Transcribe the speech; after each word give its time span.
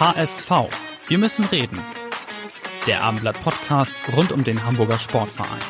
HSV. 0.00 0.50
Wir 1.08 1.18
müssen 1.18 1.44
reden. 1.44 1.78
Der 2.86 3.04
Abendblatt 3.04 3.38
Podcast 3.42 3.94
rund 4.16 4.32
um 4.32 4.42
den 4.44 4.64
Hamburger 4.64 4.98
Sportverein. 4.98 5.60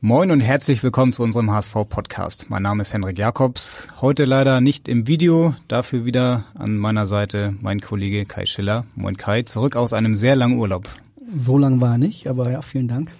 Moin 0.00 0.32
und 0.32 0.40
herzlich 0.40 0.82
willkommen 0.82 1.12
zu 1.12 1.22
unserem 1.22 1.52
HSV 1.52 1.74
Podcast. 1.88 2.50
Mein 2.50 2.64
Name 2.64 2.82
ist 2.82 2.92
Henrik 2.92 3.18
Jakobs. 3.18 3.86
Heute 4.00 4.24
leider 4.24 4.60
nicht 4.60 4.88
im 4.88 5.06
Video, 5.06 5.54
dafür 5.68 6.04
wieder 6.04 6.46
an 6.54 6.76
meiner 6.76 7.06
Seite 7.06 7.54
mein 7.60 7.80
Kollege 7.80 8.24
Kai 8.24 8.44
Schiller. 8.44 8.84
Moin 8.96 9.16
Kai, 9.16 9.42
zurück 9.42 9.76
aus 9.76 9.92
einem 9.92 10.16
sehr 10.16 10.34
langen 10.34 10.58
Urlaub. 10.58 10.88
So 11.36 11.56
lang 11.56 11.80
war 11.80 11.92
er 11.92 11.98
nicht, 11.98 12.26
aber 12.26 12.50
ja, 12.50 12.62
vielen 12.62 12.88
Dank. 12.88 13.12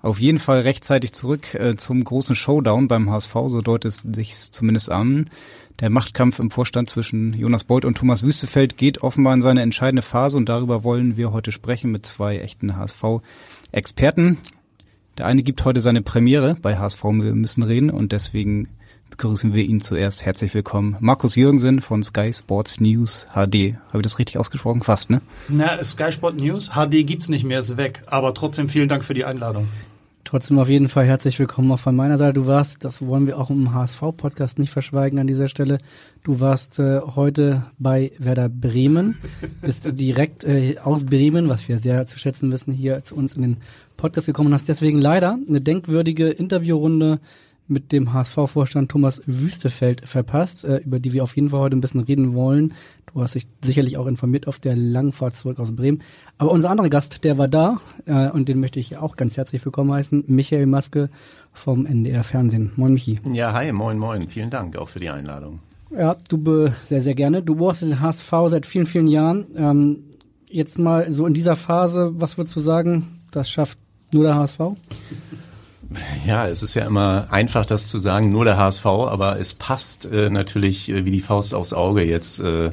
Auf 0.00 0.18
jeden 0.18 0.38
Fall 0.38 0.60
rechtzeitig 0.60 1.12
zurück 1.12 1.54
äh, 1.54 1.76
zum 1.76 2.02
großen 2.02 2.34
Showdown 2.34 2.88
beim 2.88 3.10
HSV, 3.10 3.34
so 3.48 3.60
deutet 3.60 3.92
es 3.92 4.02
sich 4.14 4.34
zumindest 4.50 4.90
an. 4.90 5.28
Der 5.80 5.88
Machtkampf 5.88 6.38
im 6.40 6.50
Vorstand 6.50 6.90
zwischen 6.90 7.32
Jonas 7.32 7.64
Bolt 7.64 7.86
und 7.86 7.96
Thomas 7.96 8.22
Wüstefeld 8.22 8.76
geht 8.76 9.02
offenbar 9.02 9.32
in 9.32 9.40
seine 9.40 9.62
entscheidende 9.62 10.02
Phase 10.02 10.36
und 10.36 10.46
darüber 10.46 10.84
wollen 10.84 11.16
wir 11.16 11.32
heute 11.32 11.52
sprechen 11.52 11.90
mit 11.90 12.04
zwei 12.04 12.38
echten 12.38 12.76
HSV-Experten. 12.76 14.36
Der 15.16 15.24
eine 15.24 15.42
gibt 15.42 15.64
heute 15.64 15.80
seine 15.80 16.02
Premiere 16.02 16.54
bei 16.60 16.76
HSV 16.76 17.02
Wir 17.02 17.34
müssen 17.34 17.62
reden 17.62 17.88
und 17.88 18.12
deswegen 18.12 18.68
begrüßen 19.08 19.54
wir 19.54 19.64
ihn 19.64 19.80
zuerst. 19.80 20.26
Herzlich 20.26 20.52
willkommen. 20.52 20.98
Markus 21.00 21.34
Jürgensen 21.34 21.80
von 21.80 22.02
Sky 22.02 22.30
Sports 22.34 22.78
News 22.78 23.26
HD. 23.32 23.76
Habe 23.88 23.98
ich 23.98 24.02
das 24.02 24.18
richtig 24.18 24.36
ausgesprochen? 24.36 24.82
Fast, 24.82 25.08
ne? 25.08 25.22
Na, 25.48 25.82
Sky 25.82 26.12
Sport 26.12 26.36
News 26.36 26.72
HD 26.74 27.06
gibt's 27.06 27.30
nicht 27.30 27.44
mehr, 27.44 27.60
ist 27.60 27.78
weg. 27.78 28.02
Aber 28.04 28.34
trotzdem 28.34 28.68
vielen 28.68 28.90
Dank 28.90 29.02
für 29.02 29.14
die 29.14 29.24
Einladung. 29.24 29.66
Trotzdem 30.30 30.60
auf 30.60 30.68
jeden 30.68 30.88
Fall 30.88 31.06
herzlich 31.06 31.40
willkommen 31.40 31.72
auch 31.72 31.80
von 31.80 31.96
meiner 31.96 32.16
Seite. 32.16 32.34
Du 32.34 32.46
warst, 32.46 32.84
das 32.84 33.04
wollen 33.04 33.26
wir 33.26 33.36
auch 33.36 33.50
im 33.50 33.74
HSV-Podcast 33.74 34.60
nicht 34.60 34.70
verschweigen 34.70 35.18
an 35.18 35.26
dieser 35.26 35.48
Stelle, 35.48 35.78
du 36.22 36.38
warst 36.38 36.78
äh, 36.78 37.00
heute 37.00 37.64
bei 37.80 38.12
Werder 38.16 38.48
Bremen, 38.48 39.16
bist 39.60 39.88
direkt 39.98 40.44
äh, 40.44 40.76
aus 40.78 41.04
Bremen, 41.04 41.48
was 41.48 41.68
wir 41.68 41.78
sehr 41.78 42.06
zu 42.06 42.16
schätzen 42.20 42.52
wissen, 42.52 42.72
hier 42.72 43.02
zu 43.02 43.16
uns 43.16 43.34
in 43.34 43.42
den 43.42 43.56
Podcast 43.96 44.28
gekommen 44.28 44.50
und 44.50 44.54
hast 44.54 44.68
deswegen 44.68 45.00
leider 45.00 45.36
eine 45.48 45.60
denkwürdige 45.60 46.28
Interviewrunde 46.28 47.18
mit 47.66 47.90
dem 47.90 48.12
HSV-Vorstand 48.12 48.88
Thomas 48.88 49.22
Wüstefeld 49.26 50.08
verpasst, 50.08 50.64
äh, 50.64 50.76
über 50.76 51.00
die 51.00 51.12
wir 51.12 51.24
auf 51.24 51.34
jeden 51.34 51.50
Fall 51.50 51.60
heute 51.60 51.76
ein 51.76 51.80
bisschen 51.80 52.04
reden 52.04 52.34
wollen. 52.34 52.74
Du 53.12 53.22
hast 53.22 53.34
dich 53.34 53.46
sicherlich 53.64 53.96
auch 53.96 54.06
informiert 54.06 54.46
auf 54.46 54.60
der 54.60 54.76
Langfahrt 54.76 55.34
zurück 55.34 55.58
aus 55.58 55.74
Bremen. 55.74 56.02
Aber 56.38 56.52
unser 56.52 56.70
anderer 56.70 56.88
Gast, 56.88 57.24
der 57.24 57.38
war 57.38 57.48
da 57.48 57.80
äh, 58.06 58.30
und 58.30 58.48
den 58.48 58.60
möchte 58.60 58.78
ich 58.78 58.96
auch 58.98 59.16
ganz 59.16 59.36
herzlich 59.36 59.64
willkommen 59.64 59.92
heißen. 59.92 60.24
Michael 60.28 60.66
Maske 60.66 61.10
vom 61.52 61.86
NDR 61.86 62.22
Fernsehen. 62.22 62.72
Moin 62.76 62.92
Michi. 62.92 63.20
Ja, 63.32 63.52
hi, 63.52 63.72
moin, 63.72 63.98
moin. 63.98 64.28
Vielen 64.28 64.50
Dank 64.50 64.76
auch 64.76 64.88
für 64.88 65.00
die 65.00 65.10
Einladung. 65.10 65.58
Ja, 65.90 66.16
du 66.28 66.70
sehr, 66.84 67.00
sehr 67.00 67.16
gerne. 67.16 67.42
Du 67.42 67.56
brauchst 67.56 67.82
den 67.82 68.00
HSV 68.00 68.32
seit 68.46 68.64
vielen, 68.66 68.86
vielen 68.86 69.08
Jahren. 69.08 69.46
Ähm, 69.56 70.04
jetzt 70.48 70.78
mal 70.78 71.12
so 71.12 71.26
in 71.26 71.34
dieser 71.34 71.56
Phase, 71.56 72.12
was 72.14 72.38
würdest 72.38 72.54
du 72.54 72.60
sagen, 72.60 73.20
das 73.32 73.50
schafft 73.50 73.78
nur 74.12 74.22
der 74.24 74.36
HSV? 74.36 74.60
Ja, 76.24 76.46
es 76.46 76.62
ist 76.62 76.74
ja 76.74 76.86
immer 76.86 77.26
einfach, 77.30 77.66
das 77.66 77.88
zu 77.88 77.98
sagen, 77.98 78.30
nur 78.30 78.44
der 78.44 78.56
HSV, 78.56 78.86
aber 78.86 79.40
es 79.40 79.54
passt 79.54 80.04
äh, 80.04 80.30
natürlich 80.30 80.88
äh, 80.88 81.04
wie 81.04 81.10
die 81.10 81.20
Faust 81.20 81.52
aufs 81.52 81.72
Auge 81.72 82.04
jetzt 82.04 82.38
äh, 82.38 82.70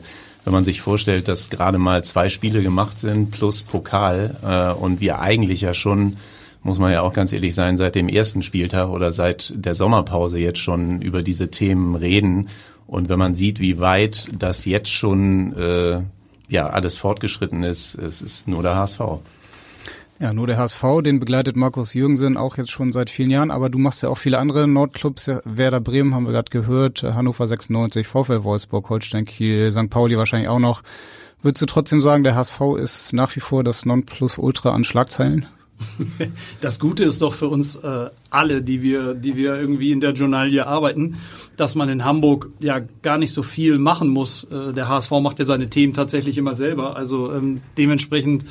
wenn 0.48 0.54
man 0.54 0.64
sich 0.64 0.80
vorstellt, 0.80 1.28
dass 1.28 1.50
gerade 1.50 1.78
mal 1.78 2.06
zwei 2.06 2.30
Spiele 2.30 2.64
gemacht 2.64 2.98
sind 3.00 3.32
plus 3.32 3.64
Pokal 3.64 4.38
äh, 4.42 4.82
und 4.82 5.02
wir 5.02 5.20
eigentlich 5.20 5.60
ja 5.60 5.74
schon, 5.74 6.16
muss 6.64 6.80
man 6.80 6.94
ja 6.94 7.02
auch 7.02 7.12
ganz 7.12 7.34
ehrlich 7.34 7.54
sein, 7.54 7.76
seit 7.76 7.96
dem 7.96 8.08
ersten 8.08 8.42
Spieltag 8.42 8.88
oder 8.88 9.12
seit 9.12 9.52
der 9.58 9.76
Sommerpause 9.76 10.40
jetzt 10.40 10.60
schon 10.60 11.02
über 11.02 11.22
diese 11.22 11.52
Themen 11.52 11.96
reden. 11.96 12.48
Und 12.86 13.10
wenn 13.10 13.20
man 13.20 13.36
sieht, 13.36 13.60
wie 13.60 13.82
weit 13.82 14.30
das 14.40 14.64
jetzt 14.64 14.90
schon 14.90 15.52
äh, 15.58 16.00
ja 16.48 16.68
alles 16.68 16.96
fortgeschritten 16.96 17.64
ist, 17.64 17.96
es 17.96 18.22
ist 18.22 18.48
nur 18.48 18.64
der 18.64 18.78
HSV. 18.78 19.02
Ja, 20.20 20.34
nur 20.34 20.48
der 20.48 20.58
HSV, 20.58 20.84
den 21.04 21.20
begleitet 21.20 21.56
Markus 21.56 21.94
Jürgensen 21.94 22.38
auch 22.38 22.58
jetzt 22.58 22.72
schon 22.72 22.92
seit 22.92 23.12
vielen 23.12 23.30
Jahren, 23.30 23.52
aber 23.52 23.70
du 23.70 23.78
machst 23.78 24.02
ja 24.02 24.10
auch 24.10 24.18
viele 24.18 24.40
andere 24.40 24.68
Nordclubs, 24.68 25.30
Werder 25.46 25.80
Bremen 25.80 26.16
haben 26.16 26.26
wir 26.26 26.32
gerade 26.32 26.50
gehört, 26.50 27.04
Hannover 27.04 27.46
96, 27.46 28.08
VfL 28.08 28.44
Wolfsburg, 28.44 28.90
Holstein 28.90 29.26
Kiel, 29.26 29.70
St. 29.72 29.92
Pauli 29.92 30.18
wahrscheinlich 30.18 30.50
auch 30.50 30.58
noch. 30.58 30.82
Würdest 31.44 31.62
du 31.62 31.68
trotzdem 31.68 32.02
sagen, 32.02 32.24
der 32.24 32.34
HSV 32.34 32.60
ist 32.80 33.14
nach 33.14 33.36
wie 33.36 33.42
vor 33.42 33.64
das 33.64 33.86
Nonplusultra 33.86 34.72
an 34.72 34.84
Schlagzeilen? 34.84 35.46
Das 36.62 36.80
Gute 36.80 37.04
ist 37.04 37.22
doch 37.22 37.36
für 37.36 37.48
uns 37.48 37.76
äh, 37.76 38.10
alle, 38.32 38.64
die 38.64 38.82
wir, 38.82 39.14
die 39.14 39.36
wir 39.36 39.56
irgendwie 39.56 39.92
in 39.92 40.00
der 40.00 40.14
Journalie 40.14 40.66
arbeiten, 40.66 41.18
dass 41.56 41.76
man 41.76 41.90
in 41.90 42.04
Hamburg 42.04 42.50
ja 42.60 42.82
gar 43.04 43.20
nicht 43.20 43.32
so 43.32 43.44
viel 43.44 43.78
machen 43.78 44.10
muss. 44.10 44.46
Äh, 44.46 44.74
der 44.74 44.88
HSV 44.88 45.12
macht 45.22 45.38
ja 45.38 45.46
seine 45.46 45.70
Themen 45.70 45.94
tatsächlich 45.94 46.40
immer 46.40 46.56
selber. 46.56 46.96
Also 46.96 47.32
ähm, 47.32 47.62
dementsprechend 47.78 48.46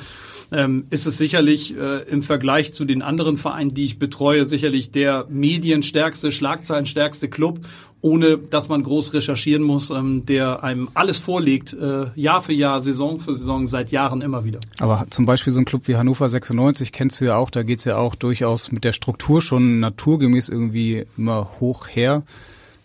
ähm, 0.51 0.85
ist 0.89 1.05
es 1.05 1.17
sicherlich 1.17 1.75
äh, 1.75 2.03
im 2.09 2.23
Vergleich 2.23 2.73
zu 2.73 2.85
den 2.85 3.01
anderen 3.01 3.37
Vereinen, 3.37 3.73
die 3.73 3.85
ich 3.85 3.99
betreue, 3.99 4.45
sicherlich 4.45 4.91
der 4.91 5.25
medienstärkste, 5.29 6.31
schlagzeilenstärkste 6.31 7.27
Club, 7.27 7.59
ohne 8.01 8.37
dass 8.37 8.69
man 8.69 8.83
groß 8.83 9.13
recherchieren 9.13 9.63
muss, 9.63 9.89
ähm, 9.89 10.25
der 10.25 10.63
einem 10.63 10.87
alles 10.93 11.17
vorlegt, 11.17 11.73
äh, 11.73 12.05
Jahr 12.15 12.41
für 12.41 12.53
Jahr, 12.53 12.79
Saison 12.79 13.19
für 13.19 13.33
Saison, 13.33 13.67
seit 13.67 13.91
Jahren 13.91 14.21
immer 14.21 14.45
wieder. 14.45 14.59
Aber 14.77 15.05
zum 15.09 15.25
Beispiel 15.25 15.51
so 15.51 15.59
ein 15.59 15.65
Club 15.65 15.87
wie 15.87 15.97
Hannover 15.97 16.29
96 16.29 16.91
kennst 16.91 17.19
du 17.19 17.25
ja 17.25 17.35
auch, 17.35 17.49
da 17.49 17.63
geht's 17.63 17.85
ja 17.85 17.97
auch 17.97 18.15
durchaus 18.15 18.71
mit 18.71 18.83
der 18.83 18.93
Struktur 18.93 19.41
schon 19.41 19.79
naturgemäß 19.79 20.49
irgendwie 20.49 21.05
immer 21.17 21.49
hoch 21.59 21.87
her. 21.89 22.23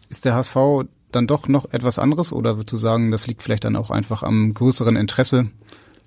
Ist 0.09 0.25
der 0.25 0.34
HSV 0.34 0.56
dann 1.12 1.27
doch 1.27 1.47
noch 1.47 1.67
etwas 1.72 1.99
anderes 1.99 2.33
oder 2.33 2.56
würdest 2.56 2.72
du 2.72 2.78
sagen, 2.78 3.11
das 3.11 3.27
liegt 3.27 3.43
vielleicht 3.43 3.65
dann 3.65 3.77
auch 3.77 3.91
einfach 3.91 4.22
am 4.22 4.55
größeren 4.55 4.97
Interesse 4.97 5.51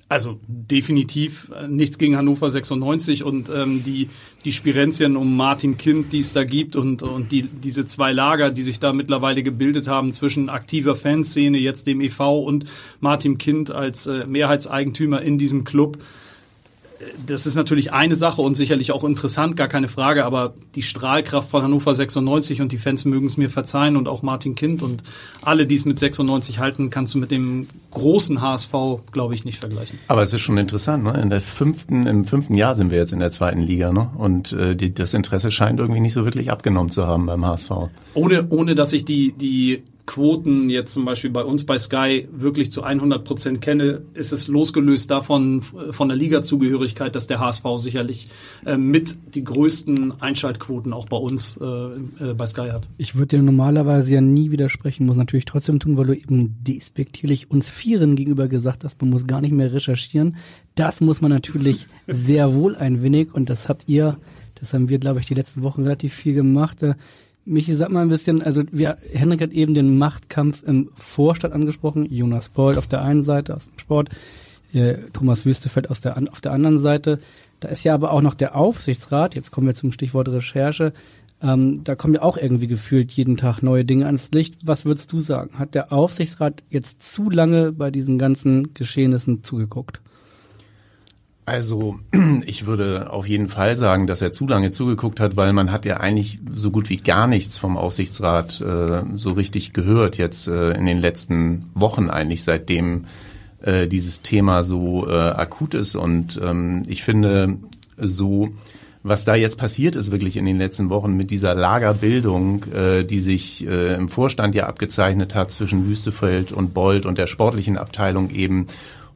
also 0.07 0.39
definitiv 0.47 1.51
äh, 1.55 1.67
nichts 1.67 1.97
gegen 1.97 2.15
Hannover 2.15 2.51
96 2.51 3.23
und 3.23 3.49
ähm, 3.49 3.83
die 3.83 4.09
die 4.43 4.51
Spirenzien 4.51 5.15
um 5.15 5.35
Martin 5.35 5.77
Kind, 5.77 6.13
die 6.13 6.19
es 6.19 6.31
da 6.31 6.43
gibt 6.43 6.75
und 6.75 7.01
und 7.01 7.31
die 7.31 7.41
diese 7.41 7.85
zwei 7.85 8.13
Lager, 8.13 8.51
die 8.51 8.61
sich 8.61 8.79
da 8.79 8.93
mittlerweile 8.93 9.41
gebildet 9.41 9.87
haben 9.87 10.11
zwischen 10.11 10.49
aktiver 10.49 10.95
Fanszene, 10.95 11.57
jetzt 11.57 11.87
dem 11.87 12.01
EV 12.01 12.19
und 12.45 12.65
Martin 12.99 13.39
Kind 13.39 13.71
als 13.71 14.05
äh, 14.05 14.27
Mehrheitseigentümer 14.27 15.21
in 15.21 15.39
diesem 15.39 15.63
Club 15.63 15.97
das 17.25 17.45
ist 17.45 17.55
natürlich 17.55 17.91
eine 17.91 18.15
Sache 18.15 18.41
und 18.41 18.55
sicherlich 18.55 18.91
auch 18.91 19.03
interessant, 19.03 19.57
gar 19.57 19.67
keine 19.67 19.87
Frage, 19.87 20.25
aber 20.25 20.53
die 20.75 20.81
Strahlkraft 20.81 21.49
von 21.49 21.61
Hannover 21.61 21.93
96 21.93 22.61
und 22.61 22.71
die 22.71 22.77
Fans 22.77 23.05
mögen 23.05 23.27
es 23.27 23.37
mir 23.37 23.49
verzeihen 23.49 23.97
und 23.97 24.07
auch 24.07 24.21
Martin 24.21 24.55
Kind 24.55 24.81
und 24.81 25.03
alle, 25.41 25.67
die 25.67 25.75
es 25.75 25.85
mit 25.85 25.99
96 25.99 26.59
halten, 26.59 26.89
kannst 26.89 27.13
du 27.13 27.17
mit 27.17 27.31
dem 27.31 27.67
großen 27.91 28.41
HSV, 28.41 28.73
glaube 29.11 29.33
ich, 29.33 29.45
nicht 29.45 29.59
vergleichen. 29.59 29.99
Aber 30.07 30.23
es 30.23 30.33
ist 30.33 30.41
schon 30.41 30.57
interessant, 30.57 31.03
ne? 31.03 31.19
In 31.21 31.29
der 31.29 31.41
fünften, 31.41 32.07
im 32.07 32.25
fünften 32.25 32.55
Jahr 32.55 32.75
sind 32.75 32.91
wir 32.91 32.97
jetzt 32.97 33.13
in 33.13 33.19
der 33.19 33.31
zweiten 33.31 33.61
Liga, 33.61 33.91
ne? 33.91 34.09
Und 34.17 34.51
äh, 34.53 34.75
die, 34.75 34.93
das 34.93 35.13
Interesse 35.13 35.51
scheint 35.51 35.79
irgendwie 35.79 36.01
nicht 36.01 36.13
so 36.13 36.25
wirklich 36.25 36.51
abgenommen 36.51 36.91
zu 36.91 37.07
haben 37.07 37.25
beim 37.25 37.45
HSV. 37.45 37.71
Ohne, 38.13 38.47
ohne 38.49 38.75
dass 38.75 38.93
ich 38.93 39.05
die, 39.05 39.31
die 39.33 39.83
Quoten 40.05 40.69
jetzt 40.69 40.93
zum 40.93 41.03
Beispiel 41.03 41.31
bei 41.31 41.43
uns 41.43 41.65
bei 41.65 41.79
Sky 41.79 42.27
wirklich 42.31 42.71
zu 42.71 42.83
100 42.83 43.23
Prozent 43.23 43.61
kenne, 43.61 44.03
ist 44.13 44.31
es 44.31 44.47
losgelöst 44.47 45.09
davon 45.09 45.61
von 45.61 46.09
der 46.09 46.17
Ligazugehörigkeit, 46.17 47.15
dass 47.15 47.25
der 47.27 47.39
HSV 47.39 47.63
sicherlich 47.77 48.27
äh, 48.65 48.77
mit 48.77 49.17
die 49.33 49.43
größten 49.43 50.21
Einschaltquoten 50.21 50.93
auch 50.93 51.07
bei 51.07 51.17
uns 51.17 51.57
äh, 51.57 51.65
äh, 51.65 52.33
bei 52.35 52.45
Sky 52.45 52.69
hat. 52.71 52.87
Ich 52.97 53.15
würde 53.15 53.37
dir 53.37 53.43
normalerweise 53.43 54.13
ja 54.13 54.21
nie 54.21 54.51
widersprechen, 54.51 55.07
muss 55.07 55.15
natürlich 55.15 55.45
trotzdem 55.45 55.79
tun, 55.79 55.97
weil 55.97 56.07
du 56.07 56.15
eben 56.15 56.55
despektierlich 56.61 57.49
uns 57.49 57.67
Vieren 57.67 58.15
gegenüber 58.15 58.47
gesagt 58.47 58.83
hast, 58.83 59.01
man 59.01 59.09
muss 59.09 59.25
gar 59.25 59.41
nicht 59.41 59.53
mehr 59.53 59.73
recherchieren. 59.73 60.35
Das 60.75 61.01
muss 61.01 61.21
man 61.21 61.31
natürlich 61.31 61.87
sehr 62.07 62.53
wohl 62.53 62.75
ein 62.75 63.01
wenig 63.01 63.33
und 63.33 63.49
das 63.49 63.69
habt 63.69 63.85
ihr, 63.87 64.17
das 64.53 64.73
haben 64.73 64.87
wir, 64.87 64.99
glaube 64.99 65.19
ich, 65.19 65.25
die 65.25 65.33
letzten 65.33 65.63
Wochen 65.63 65.81
relativ 65.81 66.13
viel 66.13 66.35
gemacht. 66.35 66.83
Michi, 67.45 67.75
sag 67.75 67.91
mal 67.91 68.01
ein 68.01 68.09
bisschen, 68.09 68.41
also 68.41 68.63
wir, 68.71 68.97
Henrik 69.13 69.41
hat 69.41 69.51
eben 69.51 69.73
den 69.73 69.97
Machtkampf 69.97 70.63
im 70.63 70.89
Vorstand 70.95 71.53
angesprochen, 71.53 72.05
Jonas 72.11 72.49
Boll 72.49 72.77
auf 72.77 72.87
der 72.87 73.03
einen 73.03 73.23
Seite 73.23 73.55
aus 73.55 73.65
dem 73.65 73.79
Sport, 73.79 74.09
äh, 74.73 74.95
Thomas 75.13 75.45
Wüstefeld 75.45 75.89
aus 75.91 76.01
der, 76.01 76.17
auf 76.31 76.41
der 76.41 76.51
anderen 76.51 76.79
Seite. 76.79 77.19
Da 77.59 77.69
ist 77.69 77.83
ja 77.83 77.93
aber 77.93 78.11
auch 78.11 78.21
noch 78.21 78.33
der 78.33 78.55
Aufsichtsrat, 78.55 79.35
jetzt 79.35 79.51
kommen 79.51 79.67
wir 79.67 79.75
zum 79.75 79.91
Stichwort 79.91 80.27
Recherche, 80.29 80.91
Ähm, 81.41 81.83
da 81.83 81.95
kommen 81.95 82.13
ja 82.15 82.21
auch 82.21 82.37
irgendwie 82.37 82.67
gefühlt 82.67 83.11
jeden 83.11 83.35
Tag 83.35 83.61
neue 83.61 83.83
Dinge 83.83 84.05
ans 84.05 84.31
Licht. 84.31 84.55
Was 84.65 84.85
würdest 84.85 85.11
du 85.11 85.19
sagen? 85.19 85.59
Hat 85.59 85.75
der 85.75 85.91
Aufsichtsrat 85.91 86.63
jetzt 86.69 87.03
zu 87.03 87.29
lange 87.29 87.73
bei 87.73 87.91
diesen 87.91 88.17
ganzen 88.17 88.73
Geschehnissen 88.73 89.43
zugeguckt? 89.43 90.01
Also 91.45 91.99
ich 92.45 92.65
würde 92.65 93.11
auf 93.11 93.27
jeden 93.27 93.49
Fall 93.49 93.77
sagen, 93.77 94.07
dass 94.07 94.21
er 94.21 94.31
zu 94.31 94.47
lange 94.47 94.71
zugeguckt 94.71 95.19
hat, 95.19 95.37
weil 95.37 95.53
man 95.53 95.71
hat 95.71 95.85
ja 95.85 95.97
eigentlich 95.97 96.39
so 96.51 96.71
gut 96.71 96.89
wie 96.89 96.97
gar 96.97 97.27
nichts 97.27 97.57
vom 97.57 97.77
Aufsichtsrat 97.77 98.61
äh, 98.61 99.03
so 99.15 99.31
richtig 99.31 99.73
gehört 99.73 100.17
jetzt 100.17 100.47
äh, 100.47 100.71
in 100.71 100.85
den 100.85 100.99
letzten 100.99 101.67
Wochen 101.75 102.09
eigentlich, 102.09 102.43
seitdem 102.43 103.05
äh, 103.61 103.87
dieses 103.87 104.21
Thema 104.21 104.63
so 104.63 105.07
äh, 105.07 105.11
akut 105.11 105.75
ist. 105.75 105.95
Und 105.95 106.39
ähm, 106.43 106.83
ich 106.87 107.03
finde 107.03 107.57
so, 107.97 108.49
was 109.03 109.23
da 109.23 109.35
jetzt 109.35 109.59
passiert 109.59 109.95
ist 109.95 110.11
wirklich 110.11 110.37
in 110.37 110.45
den 110.45 110.57
letzten 110.57 110.89
Wochen 110.89 111.13
mit 111.13 111.29
dieser 111.29 111.53
Lagerbildung, 111.53 112.63
äh, 112.73 113.03
die 113.03 113.19
sich 113.19 113.67
äh, 113.67 113.93
im 113.93 114.09
Vorstand 114.09 114.55
ja 114.55 114.65
abgezeichnet 114.65 115.35
hat 115.35 115.51
zwischen 115.51 115.87
Wüstefeld 115.87 116.51
und 116.51 116.73
Bold 116.73 117.05
und 117.05 117.19
der 117.19 117.27
sportlichen 117.27 117.77
Abteilung 117.77 118.31
eben 118.31 118.65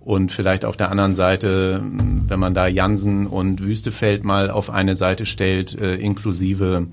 und 0.01 0.31
vielleicht 0.31 0.65
auf 0.65 0.77
der 0.77 0.91
anderen 0.91 1.15
Seite, 1.15 1.81
wenn 1.83 2.39
man 2.39 2.53
da 2.53 2.67
Jansen 2.67 3.27
und 3.27 3.61
Wüstefeld 3.61 4.23
mal 4.23 4.49
auf 4.49 4.69
eine 4.69 4.95
Seite 4.95 5.25
stellt, 5.25 5.79
äh, 5.79 5.95
inklusive 5.95 6.87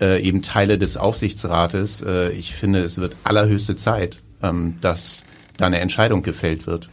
äh, 0.00 0.22
eben 0.22 0.42
Teile 0.42 0.78
des 0.78 0.96
Aufsichtsrates, 0.96 2.02
äh, 2.02 2.30
ich 2.30 2.54
finde, 2.54 2.80
es 2.80 2.98
wird 2.98 3.16
allerhöchste 3.24 3.76
Zeit, 3.76 4.22
ähm, 4.42 4.76
dass 4.80 5.24
da 5.56 5.66
eine 5.66 5.80
Entscheidung 5.80 6.22
gefällt 6.22 6.66
wird. 6.66 6.88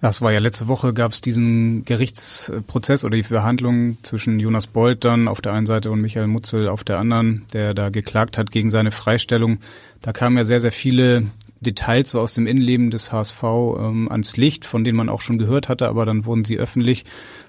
Das 0.00 0.20
war 0.20 0.30
ja 0.30 0.40
letzte 0.40 0.68
Woche 0.68 0.92
gab 0.92 1.12
es 1.12 1.20
diesen 1.20 1.84
Gerichtsprozess 1.84 3.02
oder 3.02 3.16
die 3.16 3.22
Verhandlungen 3.22 3.98
zwischen 4.02 4.38
Jonas 4.38 4.66
Bold 4.66 5.04
dann 5.04 5.26
auf 5.26 5.40
der 5.40 5.52
einen 5.52 5.66
Seite 5.66 5.90
und 5.90 6.00
Michael 6.00 6.26
Mutzel 6.26 6.68
auf 6.68 6.84
der 6.84 6.98
anderen, 6.98 7.44
der 7.54 7.72
da 7.72 7.88
geklagt 7.88 8.36
hat 8.36 8.50
gegen 8.50 8.70
seine 8.70 8.90
Freistellung. 8.90 9.58
Da 10.02 10.12
kamen 10.12 10.36
ja 10.36 10.44
sehr, 10.44 10.60
sehr 10.60 10.72
viele 10.72 11.24
Details 11.66 12.10
so 12.10 12.20
aus 12.20 12.34
dem 12.34 12.46
Innenleben 12.46 12.90
des 12.90 13.12
HSV 13.12 13.42
ähm, 13.42 14.08
ans 14.10 14.36
Licht, 14.36 14.64
von 14.64 14.84
denen 14.84 14.96
man 14.96 15.08
auch 15.08 15.20
schon 15.20 15.38
gehört 15.38 15.68
hatte, 15.68 15.88
aber 15.88 16.06
dann 16.06 16.24
wurden 16.24 16.44
sie 16.44 16.58
öffentlich. 16.58 17.04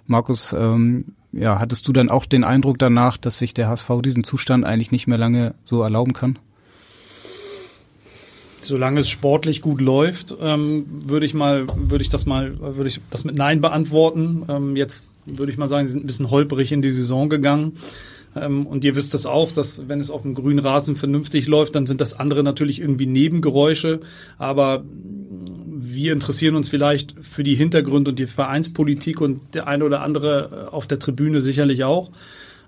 Markus, 0.05 0.53
ähm, 0.53 1.05
ja, 1.31 1.59
hattest 1.59 1.87
du 1.87 1.93
dann 1.93 2.09
auch 2.09 2.25
den 2.25 2.43
Eindruck 2.43 2.79
danach, 2.79 3.17
dass 3.17 3.37
sich 3.37 3.53
der 3.53 3.67
HSV 3.67 3.89
diesen 4.03 4.23
Zustand 4.23 4.65
eigentlich 4.65 4.91
nicht 4.91 5.07
mehr 5.07 5.17
lange 5.17 5.53
so 5.63 5.81
erlauben 5.81 6.13
kann? 6.13 6.39
Solange 8.59 9.01
es 9.01 9.09
sportlich 9.09 9.61
gut 9.61 9.81
läuft, 9.81 10.35
ähm, 10.41 10.85
würde 10.89 11.25
ich 11.25 11.33
mal, 11.33 11.67
würde 11.75 12.01
ich 12.01 12.09
das 12.09 12.25
mal, 12.25 12.59
würde 12.59 12.89
ich 12.89 12.99
das 13.11 13.23
mit 13.23 13.35
Nein 13.35 13.61
beantworten. 13.61 14.43
Ähm, 14.49 14.75
jetzt 14.75 15.03
würde 15.25 15.51
ich 15.51 15.57
mal 15.57 15.67
sagen, 15.67 15.85
sie 15.85 15.93
sind 15.93 16.03
ein 16.03 16.07
bisschen 16.07 16.31
holperig 16.31 16.71
in 16.71 16.81
die 16.81 16.91
Saison 16.91 17.29
gegangen. 17.29 17.77
Ähm, 18.41 18.65
und 18.65 18.83
ihr 18.83 18.95
wisst 18.95 19.13
das 19.13 19.25
auch, 19.25 19.51
dass 19.51 19.87
wenn 19.87 19.99
es 19.99 20.11
auf 20.11 20.21
dem 20.21 20.33
grünen 20.33 20.59
Rasen 20.59 20.95
vernünftig 20.95 21.47
läuft, 21.47 21.75
dann 21.75 21.87
sind 21.87 22.01
das 22.01 22.19
andere 22.19 22.43
natürlich 22.43 22.81
irgendwie 22.81 23.05
Nebengeräusche. 23.05 24.01
Aber 24.37 24.83
wir 25.79 26.13
interessieren 26.13 26.55
uns 26.55 26.69
vielleicht 26.69 27.15
für 27.21 27.43
die 27.43 27.55
Hintergründe 27.55 28.11
und 28.11 28.19
die 28.19 28.27
Vereinspolitik 28.27 29.21
und 29.21 29.53
der 29.53 29.67
eine 29.67 29.85
oder 29.85 30.01
andere 30.01 30.69
auf 30.71 30.87
der 30.87 30.99
Tribüne 30.99 31.41
sicherlich 31.41 31.83
auch. 31.83 32.11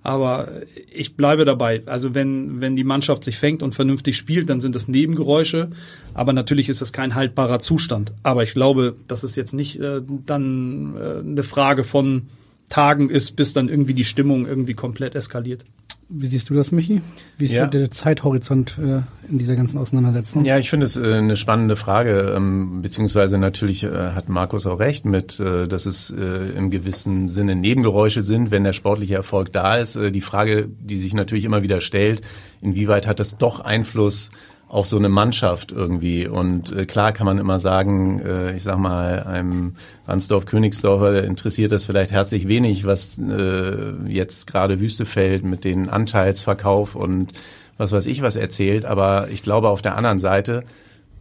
Aber 0.01 0.49
ich 0.93 1.17
bleibe 1.17 1.43
dabei. 1.43 1.83
Also 1.85 2.15
wenn, 2.15 2.61
wenn 2.61 2.75
die 2.75 2.85
Mannschaft 2.85 3.23
sich 3.23 3.37
fängt 3.37 3.61
und 3.63 3.75
vernünftig 3.75 4.15
spielt, 4.15 4.49
dann 4.49 4.61
sind 4.61 4.75
das 4.75 4.87
Nebengeräusche. 4.87 5.71
Aber 6.13 6.31
natürlich 6.31 6.69
ist 6.69 6.81
es 6.81 6.93
kein 6.93 7.15
haltbarer 7.15 7.59
Zustand. 7.59 8.13
Aber 8.23 8.43
ich 8.43 8.53
glaube, 8.53 8.95
das 9.07 9.23
ist 9.23 9.35
jetzt 9.35 9.53
nicht 9.53 9.79
äh, 9.79 10.01
dann 10.25 10.95
äh, 10.95 11.19
eine 11.19 11.43
Frage 11.43 11.83
von 11.83 12.27
Tagen 12.69 13.09
ist, 13.09 13.35
bis 13.35 13.53
dann 13.53 13.69
irgendwie 13.69 13.93
die 13.93 14.05
Stimmung 14.05 14.47
irgendwie 14.47 14.73
komplett 14.73 15.15
eskaliert. 15.15 15.65
Wie 16.11 16.25
siehst 16.25 16.49
du 16.49 16.55
das, 16.55 16.71
Michi? 16.71 17.03
Wie 17.37 17.45
ist 17.45 17.51
ja. 17.51 17.67
der 17.67 17.91
Zeithorizont 17.91 18.79
äh, 18.79 19.01
in 19.29 19.37
dieser 19.37 19.55
ganzen 19.55 19.77
Auseinandersetzung? 19.77 20.43
Ja, 20.43 20.57
ich 20.57 20.71
finde 20.71 20.87
es 20.87 20.95
äh, 20.95 21.13
eine 21.13 21.35
spannende 21.35 21.75
Frage, 21.75 22.33
ähm, 22.35 22.81
beziehungsweise 22.81 23.37
natürlich 23.37 23.83
äh, 23.83 23.91
hat 23.91 24.27
Markus 24.27 24.65
auch 24.65 24.79
recht 24.79 25.05
mit, 25.05 25.39
äh, 25.39 25.67
dass 25.67 25.85
es 25.85 26.09
äh, 26.09 26.49
im 26.57 26.71
gewissen 26.71 27.29
Sinne 27.29 27.55
Nebengeräusche 27.55 28.23
sind, 28.23 28.49
wenn 28.49 28.63
der 28.63 28.73
sportliche 28.73 29.13
Erfolg 29.13 29.53
da 29.53 29.75
ist. 29.77 29.97
Äh, 29.97 30.11
die 30.11 30.21
Frage, 30.21 30.67
die 30.79 30.97
sich 30.97 31.13
natürlich 31.13 31.45
immer 31.45 31.61
wieder 31.61 31.79
stellt, 31.79 32.21
inwieweit 32.59 33.05
hat 33.05 33.19
das 33.19 33.37
doch 33.37 33.59
Einfluss 33.59 34.31
auf 34.69 34.85
so 34.87 34.97
eine 34.97 35.09
Mannschaft 35.09 35.71
irgendwie. 35.71 36.27
Und 36.27 36.71
äh, 36.71 36.85
klar 36.85 37.11
kann 37.11 37.25
man 37.25 37.39
immer 37.39 37.59
sagen, 37.59 38.21
äh, 38.21 38.55
ich 38.55 38.63
sag 38.63 38.77
mal, 38.77 39.23
einem 39.23 39.75
Ransdorf 40.07 40.45
Königsdorfer 40.45 41.23
interessiert 41.23 41.71
das 41.71 41.85
vielleicht 41.85 42.11
herzlich 42.11 42.47
wenig, 42.47 42.85
was 42.85 43.17
äh, 43.17 43.93
jetzt 44.07 44.45
gerade 44.47 44.79
Wüstefeld 44.79 45.43
mit 45.43 45.65
den 45.65 45.89
Anteilsverkauf 45.89 46.95
und 46.95 47.33
was 47.77 47.91
weiß 47.91 48.05
ich 48.05 48.21
was 48.21 48.35
erzählt. 48.35 48.85
Aber 48.85 49.27
ich 49.31 49.41
glaube 49.41 49.69
auf 49.69 49.81
der 49.81 49.97
anderen 49.97 50.19
Seite, 50.19 50.63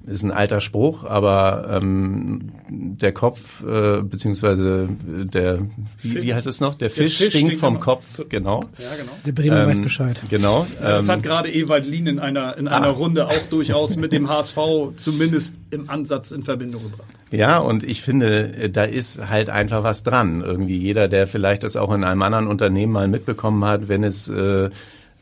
ist 0.07 0.23
ein 0.23 0.33
alter 0.33 0.61
Spruch, 0.61 1.05
aber 1.05 1.81
ähm, 1.81 2.53
der 2.69 3.13
Kopf 3.13 3.63
äh, 3.63 4.03
beziehungsweise 4.03 4.89
der 5.07 5.61
wie, 6.03 6.23
wie 6.23 6.35
heißt 6.35 6.47
es 6.47 6.61
noch? 6.61 6.75
Der, 6.75 6.89
der 6.89 6.97
Fisch, 6.97 7.19
Fisch, 7.19 7.29
stinkt 7.29 7.57
vom 7.57 7.81
Kopf, 7.81 8.23
genau. 8.29 8.65
Ja, 8.79 8.97
genau. 8.99 9.13
Der 9.27 9.33
Bremer 9.33 9.63
ähm, 9.63 9.69
weiß 9.69 9.81
Bescheid. 9.81 10.21
Genau. 10.31 10.67
Ja, 10.81 10.89
das 10.91 11.05
ähm, 11.05 11.11
hat 11.11 11.23
gerade 11.23 11.53
Ewald 11.53 11.87
Lien 11.87 12.07
in 12.07 12.19
einer 12.19 12.57
in 12.57 12.69
einer 12.69 12.87
ah. 12.87 12.91
Runde 12.91 13.27
auch 13.27 13.47
durchaus 13.51 13.97
mit 13.97 14.13
dem 14.13 14.29
HSV 14.29 14.59
zumindest 14.97 15.57
im 15.71 15.91
Ansatz 15.91 16.31
in 16.31 16.43
Verbindung 16.43 16.83
gebracht. 16.83 17.09
Ja, 17.31 17.59
und 17.59 17.85
ich 17.85 18.03
finde, 18.03 18.71
da 18.71 18.85
ist 18.85 19.29
halt 19.29 19.51
einfach 19.51 19.83
was 19.83 20.03
dran. 20.03 20.41
Irgendwie 20.41 20.79
jeder, 20.79 21.09
der 21.09 21.27
vielleicht 21.27 21.63
das 21.63 21.77
auch 21.77 21.93
in 21.93 22.05
einem 22.05 22.23
anderen 22.23 22.47
Unternehmen 22.47 22.93
mal 22.93 23.09
mitbekommen 23.09 23.65
hat, 23.65 23.89
wenn 23.89 24.03
es 24.03 24.29
äh, 24.29 24.71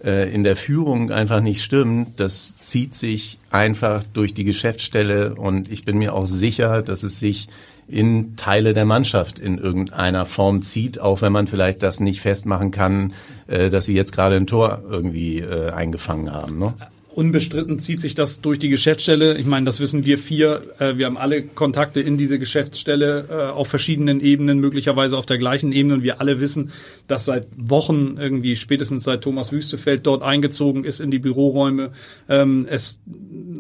äh, 0.04 0.32
in 0.32 0.44
der 0.44 0.56
Führung 0.56 1.10
einfach 1.10 1.40
nicht 1.40 1.62
stimmt, 1.62 2.20
das 2.20 2.56
zieht 2.56 2.94
sich 2.94 3.38
einfach 3.50 4.04
durch 4.12 4.34
die 4.34 4.44
Geschäftsstelle 4.44 5.34
und 5.34 5.70
ich 5.70 5.84
bin 5.84 5.98
mir 5.98 6.14
auch 6.14 6.26
sicher, 6.26 6.82
dass 6.82 7.02
es 7.02 7.18
sich 7.18 7.48
in 7.88 8.36
Teile 8.36 8.74
der 8.74 8.84
Mannschaft 8.84 9.38
in 9.38 9.58
irgendeiner 9.58 10.26
Form 10.26 10.62
zieht, 10.62 11.00
auch 11.00 11.22
wenn 11.22 11.32
man 11.32 11.46
vielleicht 11.46 11.82
das 11.82 12.00
nicht 12.00 12.20
festmachen 12.20 12.70
kann, 12.70 13.12
äh, 13.46 13.70
dass 13.70 13.86
sie 13.86 13.94
jetzt 13.94 14.12
gerade 14.12 14.36
ein 14.36 14.46
Tor 14.46 14.82
irgendwie 14.88 15.40
äh, 15.40 15.70
eingefangen 15.70 16.32
haben. 16.32 16.58
Ne? 16.58 16.74
Unbestritten 17.16 17.78
zieht 17.78 18.02
sich 18.02 18.14
das 18.14 18.42
durch 18.42 18.58
die 18.58 18.68
Geschäftsstelle. 18.68 19.38
Ich 19.38 19.46
meine, 19.46 19.64
das 19.64 19.80
wissen 19.80 20.04
wir 20.04 20.18
vier. 20.18 20.60
Äh, 20.78 20.98
wir 20.98 21.06
haben 21.06 21.16
alle 21.16 21.40
Kontakte 21.40 22.02
in 22.02 22.18
diese 22.18 22.38
Geschäftsstelle 22.38 23.26
äh, 23.30 23.52
auf 23.52 23.68
verschiedenen 23.68 24.20
Ebenen, 24.20 24.58
möglicherweise 24.58 25.16
auf 25.16 25.24
der 25.24 25.38
gleichen 25.38 25.72
Ebene. 25.72 25.94
Und 25.94 26.02
wir 26.02 26.20
alle 26.20 26.40
wissen, 26.40 26.72
dass 27.08 27.24
seit 27.24 27.46
Wochen 27.56 28.18
irgendwie 28.18 28.54
spätestens 28.54 29.04
seit 29.04 29.22
Thomas 29.22 29.50
Wüstefeld 29.50 30.06
dort 30.06 30.22
eingezogen 30.22 30.84
ist 30.84 31.00
in 31.00 31.10
die 31.10 31.18
Büroräume, 31.18 31.92
ähm, 32.28 32.66
es 32.68 33.00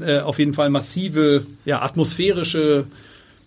äh, 0.02 0.18
auf 0.18 0.38
jeden 0.38 0.52
Fall 0.52 0.68
massive, 0.68 1.46
ja, 1.64 1.80
atmosphärische 1.80 2.84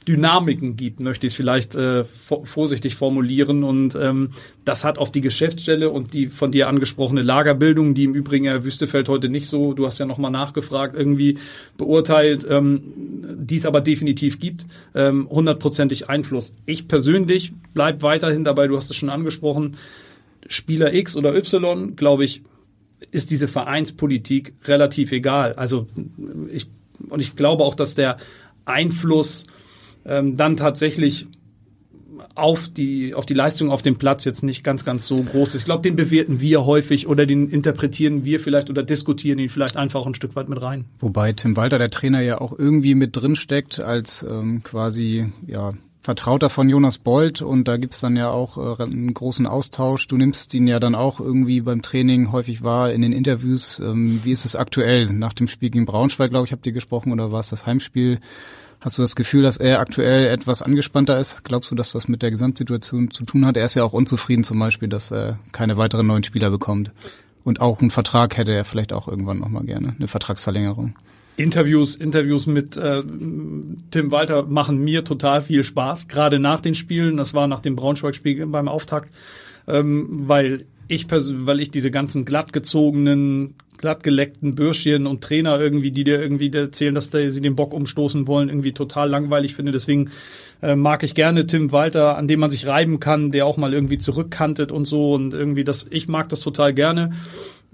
Dynamiken 0.08 0.75
gibt, 0.75 1.00
möchte 1.00 1.27
ich 1.27 1.34
es 1.34 1.38
vielleicht 1.38 1.75
äh, 1.75 2.03
vorsichtig 2.03 2.96
formulieren. 2.96 3.63
Und 3.63 3.96
ähm, 3.96 4.29
das 4.65 4.84
hat 4.84 4.98
auf 4.98 5.12
die 5.12 5.22
Geschäftsstelle 5.22 5.89
und 5.89 6.13
die 6.13 6.27
von 6.27 6.51
dir 6.51 6.68
angesprochene 6.68 7.22
Lagerbildung, 7.22 7.94
die 7.94 8.06
im 8.06 8.15
Übrigen 8.15 8.46
Herr 8.46 8.63
Wüstefeld 8.63 9.10
heute 9.10 9.29
nicht 9.29 9.48
so, 9.48 9.74
du 9.74 9.86
hast 9.86 10.00
ja 10.00 10.06
nochmal 10.06 10.32
nachgefragt, 10.32 10.96
irgendwie 10.96 11.38
beurteilt, 11.77 12.46
ähm, 12.50 12.82
die 13.38 13.58
es 13.58 13.65
aber 13.65 13.82
definitiv 13.82 14.39
gibt, 14.39 14.65
ähm, 14.96 15.29
hundertprozentig 15.29 16.10
Einfluss. 16.10 16.56
Ich 16.65 16.88
persönlich 16.88 17.53
bleib 17.74 18.01
weiterhin 18.01 18.44
dabei, 18.44 18.68
du 18.68 18.77
hast 18.77 18.89
es 18.89 18.98
schon 18.98 19.10
angesprochen, 19.10 19.77
Spieler 20.48 20.94
X 20.94 21.15
oder 21.15 21.36
Y, 21.36 21.96
glaube 21.96 22.25
ich, 22.25 22.41
ist 23.12 23.32
diese 23.32 23.48
Vereinspolitik 23.48 24.53
relativ 24.65 25.12
egal. 25.12 25.53
Also 25.53 25.88
ich 26.51 26.68
und 27.08 27.22
ich 27.22 27.36
glaube 27.36 27.63
auch, 27.63 27.75
dass 27.75 27.96
der 27.96 28.18
Einfluss 28.65 29.48
ähm, 30.06 30.38
dann 30.38 30.58
tatsächlich 30.58 31.27
auf 32.36 32.70
die, 32.70 33.13
auf 33.13 33.25
die 33.25 33.34
Leistung 33.34 33.72
auf 33.72 33.82
dem 33.82 33.98
Platz 33.98 34.25
jetzt 34.25 34.44
nicht 34.44 34.63
ganz, 34.63 34.86
ganz 34.86 35.08
so 35.08 35.15
groß 35.15 35.56
ist. 35.56 35.62
Ich 35.62 35.65
glaube, 35.65 35.84
den 35.84 35.96
bewerten 35.96 36.41
wir 36.41 36.65
häufig 36.65 37.08
oder 37.08 37.25
den 37.25 37.50
interpretieren 37.50 38.25
wir 38.25 38.39
vielleicht 38.39 38.70
oder 38.70 38.84
diskutieren 38.84 39.39
ihn 39.39 39.50
vielleicht 39.50 39.77
einfach 39.77 40.06
ein 40.06 40.15
Stück 40.15 40.36
weit 40.36 40.50
mit 40.50 40.62
rein. 40.62 40.86
Wobei 41.00 41.34
Tim 41.34 41.56
Walter, 41.56 41.77
der 41.77 41.89
Trainer, 41.89 42.22
ja 42.22 42.39
auch 42.39 42.58
irgendwie 42.58 42.96
mit 42.96 43.15
drin 43.15 43.36
steckt 43.36 43.79
als 43.79 44.25
ähm, 44.29 44.63
quasi, 44.63 45.32
ja, 45.48 45.74
Vertrauter 46.01 46.50
von 46.50 46.70
Jonas 46.70 46.98
Bold 46.98 47.41
und 47.41 47.68
da 47.68 47.75
gibt's 47.75 48.00
dann 48.00 48.15
ja 48.15 48.29
auch 48.29 48.79
äh, 48.79 48.84
einen 48.84 49.13
großen 49.13 49.46
Austausch. 49.46 50.08
Du 50.08 50.15
nimmst 50.15 50.53
ihn 50.53 50.65
ja 50.65 50.79
dann 50.79 50.96
auch 50.96 51.20
irgendwie 51.20 51.60
beim 51.60 51.82
Training 51.82 52.32
häufig 52.32 52.63
wahr 52.63 52.94
in 52.94 53.01
den 53.01 53.12
Interviews. 53.12 53.79
Ähm, 53.79 54.22
wie 54.24 54.32
ist 54.32 54.46
es 54.46 54.56
aktuell? 54.56 55.08
Nach 55.08 55.34
dem 55.34 55.48
Spiel 55.48 55.70
gegen 55.70 55.86
Braunschweig, 55.86 56.29
glaube 56.29 56.46
ich, 56.46 56.53
habt 56.53 56.65
ihr 56.65 56.72
gesprochen 56.72 57.12
oder 57.12 57.34
war 57.34 57.41
es 57.41 57.50
das 57.50 57.65
Heimspiel? 57.65 58.20
Hast 58.81 58.98
du 58.98 59.01
das 59.01 59.15
Gefühl, 59.15 59.43
dass 59.43 59.57
er 59.57 59.79
aktuell 59.79 60.27
etwas 60.27 60.62
angespannter 60.62 61.19
ist? 61.19 61.43
Glaubst 61.43 61.69
du, 61.69 61.75
dass 61.75 61.91
das 61.91 62.07
mit 62.07 62.21
der 62.21 62.31
Gesamtsituation 62.31 63.12
zu 63.12 63.25
tun 63.25 63.45
hat? 63.45 63.57
Er 63.57 63.65
ist 63.65 63.75
ja 63.75 63.83
auch 63.83 63.91
unzufrieden 63.91 64.45
zum 64.45 64.57
Beispiel, 64.57 64.88
dass 64.88 65.12
er 65.12 65.38
keine 65.51 65.75
weiteren 65.75 66.07
neuen 66.07 66.24
Spieler 66.24 66.50
bekommt. 66.50 66.93
Und 67.43 67.59
auch 67.59 67.81
einen 67.81 67.91
Vertrag 67.91 68.38
hätte 68.38 68.53
er 68.53 68.63
vielleicht 68.63 68.93
auch 68.93 69.07
irgendwann 69.07 69.39
nochmal 69.39 69.63
gerne, 69.63 69.95
eine 69.98 70.07
Vertragsverlängerung. 70.07 70.95
Interviews, 71.36 71.95
Interviews 71.95 72.48
mit 72.48 72.77
äh, 72.77 73.01
Tim 73.91 74.12
Walter 74.12 74.43
machen 74.43 74.77
mir 74.77 75.03
total 75.03 75.41
viel 75.41 75.63
Spaß, 75.63 76.07
gerade 76.07 76.39
nach 76.39 76.62
den 76.62 76.75
Spielen. 76.75 77.17
Das 77.17 77.33
war 77.33 77.48
nach 77.48 77.62
dem 77.62 77.75
Braunschweig-Spiel 77.75 78.45
beim 78.45 78.67
Auftakt, 78.67 79.09
ähm, 79.67 80.07
weil 80.27 80.65
ich 80.89 81.08
persönlich, 81.08 81.48
weil 81.48 81.60
ich 81.62 81.72
diese 81.72 81.91
ganzen 81.91 82.25
glattgezogenen, 82.25 83.55
glattgeleckten 83.77 84.55
Bürschchen 84.55 85.08
und 85.08 85.24
Trainer 85.24 85.60
irgendwie, 85.60 85.91
die 85.91 86.03
dir 86.03 86.19
irgendwie 86.19 86.51
erzählen, 86.51 86.93
dass 86.93 87.12
sie 87.12 87.41
den 87.41 87.55
Bock 87.55 87.74
umstoßen 87.74 88.27
wollen, 88.27 88.50
irgendwie 88.50 88.74
total 88.74 89.10
langweilig 89.10 89.55
finde. 89.55 89.72
Deswegen 89.72 90.10
äh, 90.62 90.75
mag 90.75 91.03
ich 91.03 91.15
gerne 91.15 91.48
Tim 91.48 91.72
Walter, 91.72 92.17
an 92.17 92.27
dem 92.27 92.41
man 92.41 92.50
sich 92.50 92.67
reiben 92.67 93.00
kann, 93.00 93.31
der 93.31 93.46
auch 93.46 93.55
mal 93.55 93.74
irgendwie 93.74 94.00
zurückkantet 94.00 94.72
und 94.72 94.86
so 94.86 95.13
und 95.13 95.34
irgendwie 95.34 95.63
das, 95.63 95.88
ich 95.89 96.10
mag 96.10 96.27
das 96.29 96.41
total 96.41 96.74
gerne. 96.74 97.12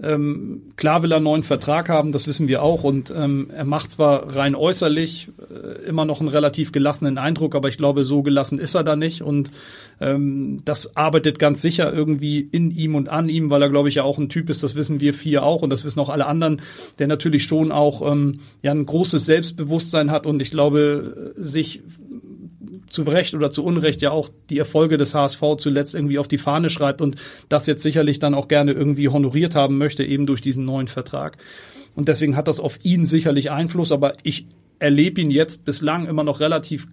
Ähm, 0.02 0.72
klar 0.76 1.02
will 1.02 1.12
er 1.12 1.16
einen 1.16 1.24
neuen 1.24 1.42
Vertrag 1.42 1.88
haben, 1.88 2.12
das 2.12 2.26
wissen 2.26 2.48
wir 2.48 2.62
auch. 2.62 2.84
Und 2.84 3.12
ähm, 3.16 3.48
er 3.50 3.64
macht 3.64 3.90
zwar 3.90 4.36
rein 4.36 4.54
äußerlich 4.54 5.28
äh, 5.50 5.86
immer 5.86 6.04
noch 6.04 6.20
einen 6.20 6.28
relativ 6.28 6.70
gelassenen 6.70 7.16
Eindruck, 7.16 7.54
aber 7.54 7.68
ich 7.68 7.78
glaube, 7.78 8.04
so 8.04 8.22
gelassen 8.22 8.58
ist 8.58 8.74
er 8.74 8.84
da 8.84 8.94
nicht. 8.94 9.22
Und 9.22 9.52
ähm, 10.00 10.58
das 10.66 10.96
arbeitet 10.96 11.38
ganz 11.38 11.62
sicher 11.62 11.92
irgendwie 11.92 12.40
in 12.40 12.70
ihm 12.70 12.94
und 12.94 13.08
an 13.08 13.30
ihm, 13.30 13.48
weil 13.48 13.62
er, 13.62 13.70
glaube 13.70 13.88
ich, 13.88 13.94
ja 13.94 14.02
auch 14.02 14.18
ein 14.18 14.28
Typ 14.28 14.50
ist, 14.50 14.62
das 14.62 14.74
wissen 14.74 15.00
wir 15.00 15.14
vier 15.14 15.42
auch 15.42 15.62
und 15.62 15.70
das 15.70 15.84
wissen 15.84 16.00
auch 16.00 16.10
alle 16.10 16.26
anderen, 16.26 16.60
der 16.98 17.06
natürlich 17.06 17.44
schon 17.44 17.72
auch 17.72 18.02
ähm, 18.10 18.40
ja 18.62 18.72
ein 18.72 18.84
großes 18.84 19.24
Selbstbewusstsein 19.24 20.10
hat 20.10 20.26
und 20.26 20.42
ich 20.42 20.50
glaube, 20.50 21.32
sich 21.36 21.82
zu 22.88 23.02
Recht 23.02 23.34
oder 23.34 23.50
zu 23.50 23.64
Unrecht 23.64 24.02
ja 24.02 24.10
auch 24.10 24.30
die 24.50 24.58
Erfolge 24.58 24.96
des 24.96 25.14
HSV 25.14 25.42
zuletzt 25.58 25.94
irgendwie 25.94 26.18
auf 26.18 26.28
die 26.28 26.38
Fahne 26.38 26.70
schreibt 26.70 27.02
und 27.02 27.16
das 27.48 27.66
jetzt 27.66 27.82
sicherlich 27.82 28.18
dann 28.18 28.34
auch 28.34 28.48
gerne 28.48 28.72
irgendwie 28.72 29.08
honoriert 29.08 29.54
haben 29.54 29.78
möchte, 29.78 30.04
eben 30.04 30.26
durch 30.26 30.40
diesen 30.40 30.64
neuen 30.64 30.88
Vertrag. 30.88 31.38
Und 31.94 32.08
deswegen 32.08 32.36
hat 32.36 32.48
das 32.48 32.60
auf 32.60 32.78
ihn 32.82 33.04
sicherlich 33.04 33.50
Einfluss, 33.50 33.90
aber 33.90 34.14
ich 34.22 34.46
erlebe 34.78 35.20
ihn 35.20 35.30
jetzt 35.30 35.64
bislang 35.64 36.06
immer 36.06 36.24
noch 36.24 36.40
relativ, 36.40 36.86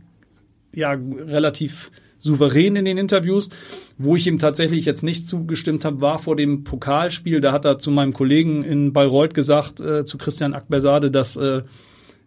ja, 0.74 0.92
relativ 0.94 1.92
souverän 2.20 2.78
in 2.78 2.86
den 2.86 2.98
Interviews. 2.98 3.50
Wo 3.98 4.16
ich 4.16 4.26
ihm 4.26 4.40
tatsächlich 4.40 4.86
jetzt 4.86 5.04
nicht 5.04 5.28
zugestimmt 5.28 5.84
habe, 5.86 6.02
war 6.02 6.20
vor 6.20 6.36
dem 6.36 6.64
Pokalspiel. 6.64 7.42
Da 7.42 7.52
hat 7.52 7.66
er 7.66 7.78
zu 7.78 7.92
meinem 7.92 8.14
Kollegen 8.14 8.64
in 8.64 8.94
Bayreuth 8.94 9.34
gesagt, 9.34 9.82
äh, 9.82 10.06
zu 10.06 10.18
Christian 10.18 10.54
Akbersade, 10.54 11.12
dass 11.12 11.36
äh, 11.36 11.64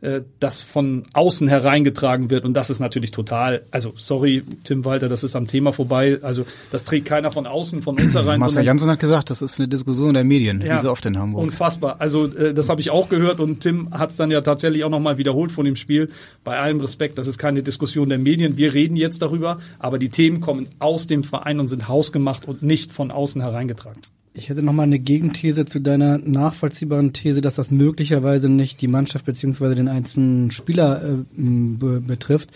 äh, 0.02 0.20
das 0.40 0.62
von 0.62 1.06
außen 1.14 1.48
hereingetragen 1.48 2.28
wird. 2.30 2.44
Und 2.44 2.54
das 2.54 2.68
ist 2.68 2.80
natürlich 2.80 3.12
total, 3.12 3.62
also 3.70 3.92
sorry, 3.96 4.42
Tim 4.64 4.84
Walter, 4.84 5.08
das 5.08 5.24
ist 5.24 5.34
am 5.36 5.46
Thema 5.46 5.72
vorbei. 5.72 6.18
Also 6.22 6.44
das 6.70 6.84
trägt 6.84 7.06
keiner 7.06 7.30
von 7.30 7.46
außen, 7.46 7.82
von 7.82 7.98
uns 7.98 8.14
herein. 8.14 8.40
Marcel 8.40 8.64
Jansson 8.64 8.90
hat 8.90 8.98
gesagt, 8.98 9.30
das 9.30 9.40
ist 9.40 9.58
eine 9.58 9.68
Diskussion 9.68 10.14
der 10.14 10.24
Medien, 10.24 10.60
ja, 10.60 10.74
wie 10.74 10.78
so 10.78 10.90
oft 10.90 11.06
in 11.06 11.18
Hamburg. 11.18 11.44
Unfassbar. 11.44 11.96
Also 11.98 12.26
äh, 12.26 12.52
das 12.52 12.68
habe 12.68 12.80
ich 12.80 12.90
auch 12.90 13.08
gehört 13.08 13.40
und 13.40 13.60
Tim 13.60 13.90
hat 13.92 14.10
es 14.10 14.16
dann 14.16 14.30
ja 14.30 14.42
tatsächlich 14.42 14.84
auch 14.84 14.90
nochmal 14.90 15.18
wiederholt 15.18 15.50
von 15.50 15.64
dem 15.64 15.76
Spiel. 15.76 16.10
Bei 16.44 16.58
allem 16.58 16.80
Respekt, 16.80 17.16
das 17.18 17.26
ist 17.26 17.38
keine 17.38 17.62
Diskussion 17.62 18.08
der 18.08 18.18
Medien. 18.18 18.56
Wir 18.56 18.74
reden 18.74 18.96
jetzt 18.96 19.22
darüber, 19.22 19.58
aber 19.78 19.98
die 19.98 20.10
Themen 20.10 20.40
kommen 20.40 20.68
aus 20.78 21.06
dem 21.06 21.24
Verein 21.24 21.58
und 21.58 21.68
sind 21.68 21.88
hausgemacht 21.88 22.46
und 22.46 22.62
nicht 22.62 22.92
von 22.92 23.10
außen 23.10 23.40
hereingetragen. 23.40 24.00
Ich 24.36 24.50
hätte 24.50 24.62
noch 24.62 24.72
mal 24.72 24.82
eine 24.82 24.98
Gegenthese 24.98 25.64
zu 25.64 25.80
deiner 25.80 26.18
nachvollziehbaren 26.18 27.14
These, 27.14 27.40
dass 27.40 27.54
das 27.54 27.70
möglicherweise 27.70 28.48
nicht 28.50 28.80
die 28.82 28.88
Mannschaft 28.88 29.24
beziehungsweise 29.24 29.74
den 29.74 29.88
einzelnen 29.88 30.50
Spieler 30.50 31.02
äh, 31.02 31.16
be 31.36 32.02
betrifft. 32.02 32.50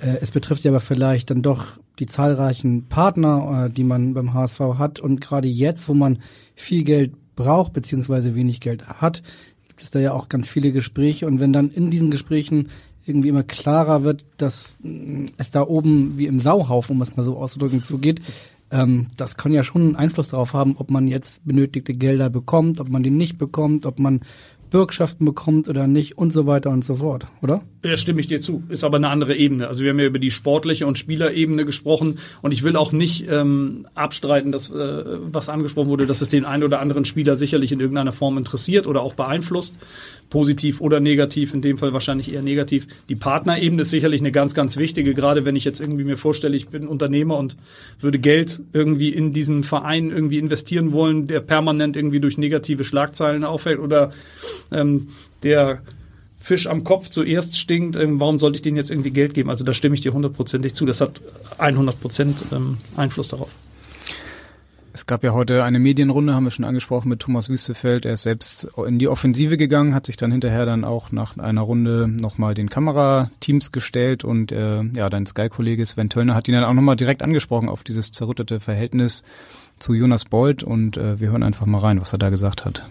Äh, 0.00 0.16
es 0.20 0.32
betrifft 0.32 0.64
ja 0.64 0.72
aber 0.72 0.80
vielleicht 0.80 1.30
dann 1.30 1.42
doch 1.42 1.78
die 2.00 2.06
zahlreichen 2.06 2.86
Partner, 2.88 3.66
äh, 3.66 3.70
die 3.70 3.84
man 3.84 4.14
beim 4.14 4.34
HSV 4.34 4.60
hat. 4.78 4.98
Und 4.98 5.20
gerade 5.20 5.46
jetzt, 5.46 5.88
wo 5.88 5.94
man 5.94 6.18
viel 6.56 6.82
Geld 6.82 7.12
braucht 7.36 7.72
beziehungsweise 7.72 8.34
wenig 8.34 8.60
Geld 8.60 8.86
hat, 8.88 9.22
gibt 9.68 9.82
es 9.82 9.90
da 9.90 10.00
ja 10.00 10.12
auch 10.12 10.28
ganz 10.28 10.48
viele 10.48 10.72
Gespräche. 10.72 11.26
Und 11.26 11.38
wenn 11.38 11.52
dann 11.52 11.70
in 11.70 11.92
diesen 11.92 12.10
Gesprächen 12.10 12.70
irgendwie 13.06 13.28
immer 13.28 13.44
klarer 13.44 14.02
wird, 14.02 14.24
dass 14.36 14.74
es 15.36 15.50
da 15.50 15.62
oben 15.62 16.18
wie 16.18 16.26
im 16.26 16.38
Sauhaufen, 16.40 16.96
um 16.96 17.02
es 17.02 17.16
mal 17.16 17.22
so 17.22 17.36
auszudrücken, 17.36 17.82
zugeht, 17.82 18.20
ähm, 18.70 19.08
das 19.16 19.36
kann 19.36 19.52
ja 19.52 19.62
schon 19.62 19.82
einen 19.82 19.96
Einfluss 19.96 20.28
darauf 20.28 20.52
haben, 20.52 20.76
ob 20.76 20.90
man 20.90 21.08
jetzt 21.08 21.44
benötigte 21.44 21.94
Gelder 21.94 22.30
bekommt, 22.30 22.80
ob 22.80 22.88
man 22.88 23.02
die 23.02 23.10
nicht 23.10 23.38
bekommt, 23.38 23.86
ob 23.86 23.98
man 23.98 24.20
Bürgschaften 24.70 25.26
bekommt 25.26 25.68
oder 25.68 25.86
nicht 25.86 26.16
und 26.16 26.32
so 26.32 26.46
weiter 26.46 26.70
und 26.70 26.84
so 26.84 26.96
fort, 26.96 27.26
oder? 27.42 27.62
Ja, 27.82 27.96
stimme 27.96 28.20
ich 28.20 28.26
dir 28.26 28.42
zu. 28.42 28.62
Ist 28.68 28.84
aber 28.84 28.98
eine 28.98 29.08
andere 29.08 29.34
Ebene. 29.34 29.66
Also 29.66 29.82
wir 29.82 29.90
haben 29.90 29.98
ja 29.98 30.04
über 30.04 30.18
die 30.18 30.30
sportliche 30.30 30.86
und 30.86 30.98
Spielerebene 30.98 31.64
gesprochen 31.64 32.18
und 32.42 32.52
ich 32.52 32.62
will 32.62 32.76
auch 32.76 32.92
nicht 32.92 33.26
ähm, 33.30 33.86
abstreiten, 33.94 34.52
dass 34.52 34.70
äh, 34.70 35.04
was 35.32 35.48
angesprochen 35.48 35.88
wurde, 35.88 36.06
dass 36.06 36.20
es 36.20 36.28
den 36.28 36.44
einen 36.44 36.62
oder 36.62 36.80
anderen 36.80 37.06
Spieler 37.06 37.36
sicherlich 37.36 37.72
in 37.72 37.80
irgendeiner 37.80 38.12
Form 38.12 38.36
interessiert 38.36 38.86
oder 38.86 39.00
auch 39.00 39.14
beeinflusst 39.14 39.74
positiv 40.30 40.80
oder 40.80 41.00
negativ, 41.00 41.52
in 41.52 41.60
dem 41.60 41.76
Fall 41.76 41.92
wahrscheinlich 41.92 42.32
eher 42.32 42.42
negativ. 42.42 42.86
Die 43.08 43.16
Partnerebene 43.16 43.82
ist 43.82 43.90
sicherlich 43.90 44.20
eine 44.20 44.32
ganz, 44.32 44.54
ganz 44.54 44.76
wichtige, 44.76 45.12
gerade 45.12 45.44
wenn 45.44 45.56
ich 45.56 45.64
jetzt 45.64 45.80
irgendwie 45.80 46.04
mir 46.04 46.16
vorstelle, 46.16 46.56
ich 46.56 46.68
bin 46.68 46.86
Unternehmer 46.86 47.36
und 47.36 47.56
würde 48.00 48.18
Geld 48.18 48.60
irgendwie 48.72 49.10
in 49.10 49.32
diesen 49.32 49.64
Verein 49.64 50.10
irgendwie 50.10 50.38
investieren 50.38 50.92
wollen, 50.92 51.26
der 51.26 51.40
permanent 51.40 51.96
irgendwie 51.96 52.20
durch 52.20 52.38
negative 52.38 52.84
Schlagzeilen 52.84 53.44
auffällt 53.44 53.80
oder 53.80 54.12
ähm, 54.70 55.08
der 55.42 55.82
Fisch 56.40 56.66
am 56.66 56.84
Kopf 56.84 57.10
zuerst 57.10 57.58
stinkt, 57.58 57.96
ähm, 57.96 58.18
warum 58.18 58.38
sollte 58.38 58.56
ich 58.56 58.62
denen 58.62 58.78
jetzt 58.78 58.90
irgendwie 58.90 59.10
Geld 59.10 59.34
geben? 59.34 59.50
Also 59.50 59.62
da 59.62 59.74
stimme 59.74 59.94
ich 59.94 60.00
dir 60.00 60.14
hundertprozentig 60.14 60.74
zu. 60.74 60.86
Das 60.86 61.00
hat 61.00 61.20
100 61.58 62.00
Prozent 62.00 62.36
ähm, 62.50 62.78
Einfluss 62.96 63.28
darauf. 63.28 63.50
Es 64.92 65.06
gab 65.06 65.22
ja 65.22 65.32
heute 65.32 65.62
eine 65.62 65.78
Medienrunde, 65.78 66.34
haben 66.34 66.44
wir 66.44 66.50
schon 66.50 66.64
angesprochen, 66.64 67.10
mit 67.10 67.20
Thomas 67.20 67.48
Wüstefeld. 67.48 68.06
Er 68.06 68.14
ist 68.14 68.22
selbst 68.22 68.66
in 68.86 68.98
die 68.98 69.06
Offensive 69.06 69.56
gegangen, 69.56 69.94
hat 69.94 70.06
sich 70.06 70.16
dann 70.16 70.32
hinterher 70.32 70.66
dann 70.66 70.84
auch 70.84 71.12
nach 71.12 71.38
einer 71.38 71.60
Runde 71.60 72.08
nochmal 72.08 72.54
den 72.54 72.68
Kamerateams 72.68 73.70
gestellt 73.70 74.24
und 74.24 74.50
äh, 74.50 74.82
ja, 74.82 75.08
dein 75.08 75.26
Sky-Kollege 75.26 75.86
Sven 75.86 76.08
Töllner 76.08 76.34
hat 76.34 76.48
ihn 76.48 76.54
dann 76.54 76.64
auch 76.64 76.72
nochmal 76.72 76.96
direkt 76.96 77.22
angesprochen 77.22 77.68
auf 77.68 77.84
dieses 77.84 78.10
zerrüttete 78.10 78.58
Verhältnis 78.58 79.22
zu 79.78 79.94
Jonas 79.94 80.24
Bold 80.24 80.64
und 80.64 80.96
äh, 80.96 81.20
wir 81.20 81.30
hören 81.30 81.44
einfach 81.44 81.66
mal 81.66 81.78
rein, 81.78 82.00
was 82.00 82.12
er 82.12 82.18
da 82.18 82.30
gesagt 82.30 82.64
hat. 82.64 82.84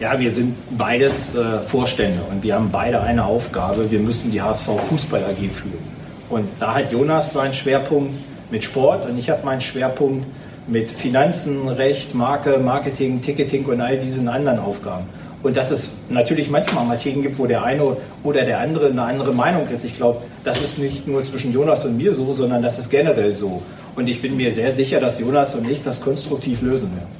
Ja, 0.00 0.18
wir 0.18 0.30
sind 0.30 0.54
beides 0.78 1.34
äh, 1.34 1.58
Vorstände 1.60 2.20
und 2.30 2.42
wir 2.42 2.54
haben 2.54 2.70
beide 2.70 3.00
eine 3.00 3.24
Aufgabe. 3.24 3.90
Wir 3.90 3.98
müssen 3.98 4.30
die 4.30 4.40
HSV 4.40 4.64
Fußball 4.88 5.24
AG 5.24 5.50
führen. 5.50 5.98
Und 6.30 6.48
da 6.60 6.74
hat 6.74 6.92
Jonas 6.92 7.32
seinen 7.32 7.52
Schwerpunkt 7.52 8.14
mit 8.50 8.62
Sport 8.62 9.08
und 9.08 9.18
ich 9.18 9.28
habe 9.28 9.44
meinen 9.44 9.60
Schwerpunkt 9.60 10.26
mit 10.68 10.90
Finanzen, 10.90 11.68
Recht, 11.68 12.14
Marke, 12.14 12.58
Marketing, 12.58 13.20
Ticketing 13.22 13.64
und 13.64 13.80
all 13.80 13.98
diesen 13.98 14.28
anderen 14.28 14.60
Aufgaben. 14.60 15.04
Und 15.42 15.56
dass 15.56 15.70
es 15.70 15.88
natürlich 16.10 16.50
manchmal 16.50 16.84
mal 16.84 16.96
Themen 16.96 17.22
gibt, 17.22 17.38
wo 17.38 17.46
der 17.46 17.62
eine 17.64 17.96
oder 18.22 18.44
der 18.44 18.60
andere 18.60 18.88
eine 18.88 19.02
andere 19.02 19.32
Meinung 19.32 19.68
ist. 19.68 19.84
Ich 19.84 19.96
glaube, 19.96 20.22
das 20.44 20.60
ist 20.62 20.78
nicht 20.78 21.06
nur 21.06 21.22
zwischen 21.24 21.52
Jonas 21.52 21.84
und 21.84 21.96
mir 21.96 22.12
so, 22.12 22.32
sondern 22.32 22.62
das 22.62 22.78
ist 22.78 22.90
generell 22.90 23.32
so. 23.32 23.62
Und 23.96 24.08
ich 24.08 24.20
bin 24.20 24.36
mir 24.36 24.52
sehr 24.52 24.70
sicher, 24.70 25.00
dass 25.00 25.18
Jonas 25.18 25.54
und 25.54 25.68
ich 25.68 25.82
das 25.82 26.00
konstruktiv 26.00 26.62
lösen 26.62 26.90
werden. 26.92 27.17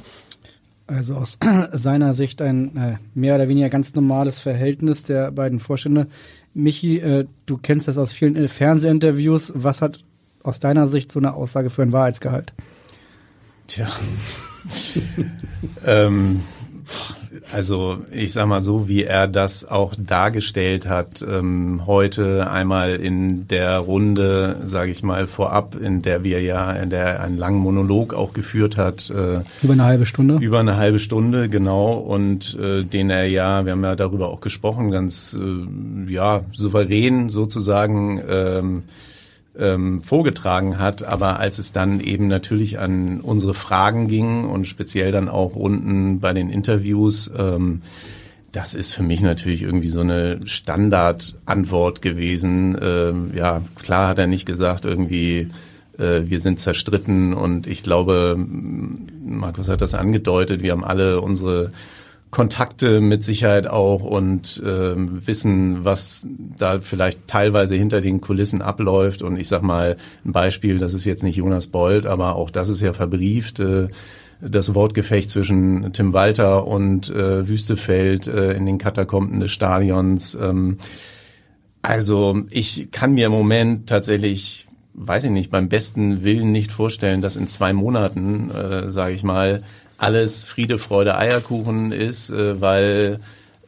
Also 0.89 1.15
aus 1.15 1.39
seiner 1.73 2.15
Sicht 2.15 2.43
ein 2.43 2.77
äh, 2.77 2.97
mehr 3.15 3.37
oder 3.37 3.49
weniger 3.49 3.69
ganz 3.69 3.95
normales 3.95 4.41
Verhältnis 4.41 5.05
der 5.05 5.31
beiden 5.31 5.61
Vorstände. 5.61 6.09
Michi, 6.55 6.99
äh, 6.99 7.27
du 7.47 7.59
kennst 7.59 7.87
das 7.89 7.99
aus 7.99 8.13
vielen 8.13 8.35
äh, 8.35 8.49
Fernsehinterviews. 8.49 9.53
Was 9.55 9.83
hat 9.83 10.03
aus 10.43 10.61
deiner 10.61 10.87
Sicht 10.87 11.13
so 11.13 11.21
eine 11.21 11.35
Aussage 11.35 11.69
für 11.69 11.83
ein 11.83 11.93
Wahrheitsgehalt? 11.93 12.55
Tja. 13.67 13.89
ähm, 15.87 16.41
also 17.53 17.99
ich 18.11 18.33
sag 18.33 18.47
mal 18.47 18.61
so, 18.61 18.89
wie 18.89 19.05
er 19.05 19.29
das 19.29 19.65
auch 19.65 19.95
dargestellt 19.97 20.89
hat, 20.89 21.23
ähm, 21.23 21.83
heute 21.87 22.51
einmal 22.51 22.97
in 22.97 23.49
der 23.49 23.79
Runde, 23.79 24.57
sage 24.65 24.91
ich 24.91 25.03
mal, 25.03 25.27
vorab, 25.27 25.75
in 25.75 26.03
der 26.03 26.25
wir 26.25 26.43
ja, 26.43 26.73
in 26.73 26.91
der 26.91 27.23
einen 27.23 27.39
langen 27.39 27.61
Monolog 27.61 28.15
auch 28.15 28.33
geführt 28.33 28.77
hat. 28.77 29.11
Äh, 29.11 29.41
über 29.63 29.73
eine 29.73 29.85
halbe 29.85 30.07
Stunde? 30.07 30.37
Über 30.41 30.61
eine 30.61 30.77
halbe 30.77 30.99
Stunde, 30.99 31.49
genau. 31.49 31.95
Und 31.95 32.57
äh, 32.59 32.85
den 32.85 33.11
er 33.11 33.27
ja, 33.27 33.65
wir 33.65 33.73
haben 33.73 33.85
ja 33.85 33.97
darüber 33.97 34.29
auch 34.29 34.41
gesprochen, 34.41 34.91
ganz 34.91 35.37
äh, 35.39 36.13
ja 36.13 36.43
souverän 36.53 37.29
sozusagen 37.31 38.21
ähm, 38.29 38.83
ähm, 39.59 40.01
vorgetragen 40.01 40.79
hat. 40.79 41.03
Aber 41.03 41.39
als 41.39 41.59
es 41.59 41.73
dann 41.73 42.01
eben 42.01 42.29
natürlich 42.29 42.79
an 42.79 43.21
unsere 43.21 43.55
Fragen 43.55 44.09
ging 44.09 44.45
und 44.45 44.67
speziell 44.67 45.13
dann 45.13 45.29
auch 45.29 45.57
unten 45.57 46.21
bei 46.21 46.33
den 46.33 46.51
Interviews, 46.51 47.31
ähm, 47.37 47.83
das 48.53 48.75
ist 48.75 48.95
für 48.95 49.03
mich 49.03 49.21
natürlich 49.21 49.63
irgendwie 49.63 49.89
so 49.89 50.01
eine 50.01 50.41
Standardantwort 50.47 52.01
gewesen. 52.01 52.77
Ähm, 52.81 53.33
ja, 53.35 53.63
klar 53.77 54.09
hat 54.09 54.19
er 54.19 54.27
nicht 54.27 54.47
gesagt 54.47 54.85
irgendwie, 54.85 55.49
äh, 55.99 56.23
wir 56.25 56.41
sind 56.41 56.59
zerstritten 56.59 57.35
und 57.35 57.67
ich 57.67 57.83
glaube, 57.83 58.37
Markus 59.25 59.69
hat 59.69 59.83
das 59.83 59.95
angedeutet, 59.95 60.63
wir 60.63 60.73
haben 60.73 60.85
alle 60.85 61.21
unsere 61.21 61.71
Kontakte 62.31 63.01
mit 63.01 63.23
Sicherheit 63.23 63.67
auch 63.67 64.03
und 64.03 64.63
ähm, 64.65 65.27
wissen, 65.27 65.85
was 65.85 66.27
da 66.59 66.79
vielleicht 66.79 67.27
teilweise 67.27 67.75
hinter 67.75 68.01
den 68.01 68.21
Kulissen 68.21 68.61
abläuft. 68.61 69.23
Und 69.23 69.39
ich 69.39 69.49
sag 69.49 69.63
mal 69.63 69.97
ein 70.25 70.33
Beispiel, 70.33 70.79
das 70.79 70.95
ist 70.95 71.05
jetzt 71.05 71.23
nicht 71.23 71.37
Jonas 71.37 71.69
Bold, 71.69 72.07
aber 72.07 72.37
auch 72.37 72.51
das 72.51 72.69
ist 72.69 72.83
ja 72.83 72.93
verbrieft. 72.93 73.61
Äh, 73.61 73.89
das 74.41 74.75
Wortgefecht 74.75 75.31
zwischen 75.31 75.93
Tim 75.93 76.13
Walter 76.13 76.67
und 76.67 77.11
äh, 77.11 77.49
Wüstefeld 77.49 78.29
äh, 78.29 78.53
in 78.53 78.67
den 78.67 78.79
Katakomben 78.79 79.41
des 79.41 79.51
Stadions. 79.51 80.37
Ähm, 80.41 80.79
also 81.83 82.43
ich 82.51 82.91
kann 82.93 83.15
mir 83.15 83.27
im 83.27 83.33
Moment 83.33 83.89
tatsächlich 83.89 84.69
weiß 85.01 85.25
ich 85.25 85.31
nicht, 85.31 85.51
beim 85.51 85.69
besten 85.69 86.25
Willen 86.25 86.51
nicht 86.51 86.73
vorstellen, 86.73 87.23
dass 87.23 87.37
in 87.37 87.47
zwei 87.47 87.73
Monaten, 87.73 88.51
äh, 88.51 88.89
sage 88.89 89.15
ich 89.15 89.23
mal, 89.23 89.63
alles 89.99 90.45
Friede, 90.45 90.79
Freude, 90.79 91.19
Eierkuchen 91.19 91.93
ist, 91.93 92.31
äh, 92.31 92.61
weil 92.61 93.21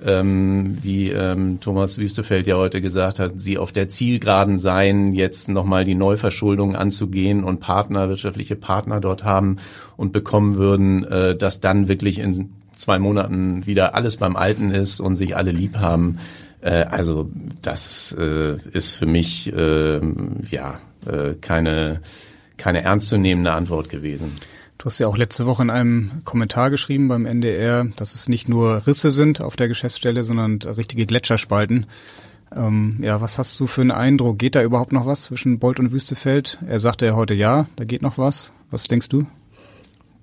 ähm, 0.03 0.79
wie 0.83 1.11
ähm, 1.11 1.61
Thomas 1.61 1.99
Wüstefeld 1.99 2.47
ja 2.47 2.57
heute 2.57 2.81
gesagt 2.81 3.19
hat, 3.19 3.33
sie 3.37 3.59
auf 3.59 3.73
der 3.73 3.89
Zielgeraden 3.89 4.59
seien, 4.59 5.13
jetzt 5.13 5.49
nochmal 5.49 5.85
die 5.85 5.95
Neuverschuldung 5.95 6.75
anzugehen 6.75 7.45
und 7.45 7.61
Partner, 7.61 8.09
wirtschaftliche 8.09 8.57
Partner 8.57 9.01
dort 9.01 9.25
haben 9.25 9.59
und 9.97 10.13
bekommen 10.13 10.57
würden, 10.57 11.05
äh, 11.05 11.37
dass 11.37 11.61
dann 11.61 11.89
wirklich 11.89 12.19
in 12.19 12.51
zwei 12.77 12.99
Monaten 12.99 13.67
wieder 13.67 13.95
alles 13.95 14.17
beim 14.17 14.37
Alten 14.37 14.71
ist 14.71 15.01
und 15.01 15.17
sich 15.17 15.37
alle 15.37 15.51
lieb 15.51 15.77
haben. 15.77 16.19
Äh, 16.63 16.85
also 16.85 17.31
das 17.61 18.17
äh, 18.19 18.57
ist 18.73 18.97
für 18.97 19.07
mich 19.07 19.53
äh, 19.53 20.01
ja 20.51 20.81
äh, 21.07 21.35
keine 21.41 22.01
keine 22.57 22.83
ernstzunehmende 22.83 23.53
Antwort 23.53 23.89
gewesen. 23.89 24.33
Du 24.81 24.87
hast 24.87 24.99
ja 24.99 25.09
auch 25.09 25.19
letzte 25.19 25.45
Woche 25.45 25.63
in 25.63 25.69
einem 25.69 26.11
Kommentar 26.25 26.71
geschrieben 26.71 27.09
beim 27.09 27.27
NDR, 27.27 27.85
dass 27.97 28.15
es 28.15 28.31
nicht 28.31 28.49
nur 28.49 28.87
Risse 28.87 29.11
sind 29.11 29.43
auf 29.43 29.55
der 29.55 29.69
Geschäftsstelle, 29.69 30.25
sondern 30.25 30.59
richtige 30.63 31.05
Gletscherspalten. 31.05 31.85
Ähm, 32.57 32.97
ja, 33.03 33.21
was 33.21 33.37
hast 33.37 33.61
du 33.61 33.67
für 33.67 33.83
einen 33.83 33.91
Eindruck? 33.91 34.39
Geht 34.39 34.55
da 34.55 34.63
überhaupt 34.63 34.95
noch 34.95 35.05
was 35.05 35.21
zwischen 35.21 35.59
Bolt 35.59 35.79
und 35.81 35.93
Wüstefeld? 35.93 36.57
Er 36.67 36.79
sagte 36.79 37.05
ja 37.05 37.15
heute 37.15 37.35
ja, 37.35 37.67
da 37.77 37.85
geht 37.85 38.01
noch 38.01 38.17
was. 38.17 38.53
Was 38.71 38.85
denkst 38.85 39.11
du? 39.11 39.27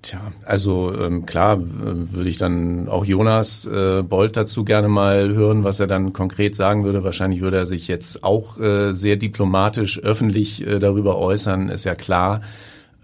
Tja, 0.02 0.20
also 0.44 0.92
ähm, 0.92 1.24
klar 1.24 1.60
würde 1.62 2.28
ich 2.28 2.38
dann 2.38 2.88
auch 2.88 3.04
Jonas 3.04 3.64
äh, 3.64 4.02
Bolt 4.02 4.36
dazu 4.36 4.64
gerne 4.64 4.88
mal 4.88 5.32
hören, 5.34 5.62
was 5.62 5.78
er 5.78 5.86
dann 5.86 6.12
konkret 6.12 6.56
sagen 6.56 6.82
würde. 6.82 7.04
Wahrscheinlich 7.04 7.42
würde 7.42 7.58
er 7.58 7.66
sich 7.66 7.86
jetzt 7.86 8.24
auch 8.24 8.58
äh, 8.58 8.92
sehr 8.92 9.14
diplomatisch 9.14 10.00
öffentlich 10.00 10.66
äh, 10.66 10.80
darüber 10.80 11.16
äußern, 11.16 11.68
ist 11.68 11.84
ja 11.84 11.94
klar. 11.94 12.40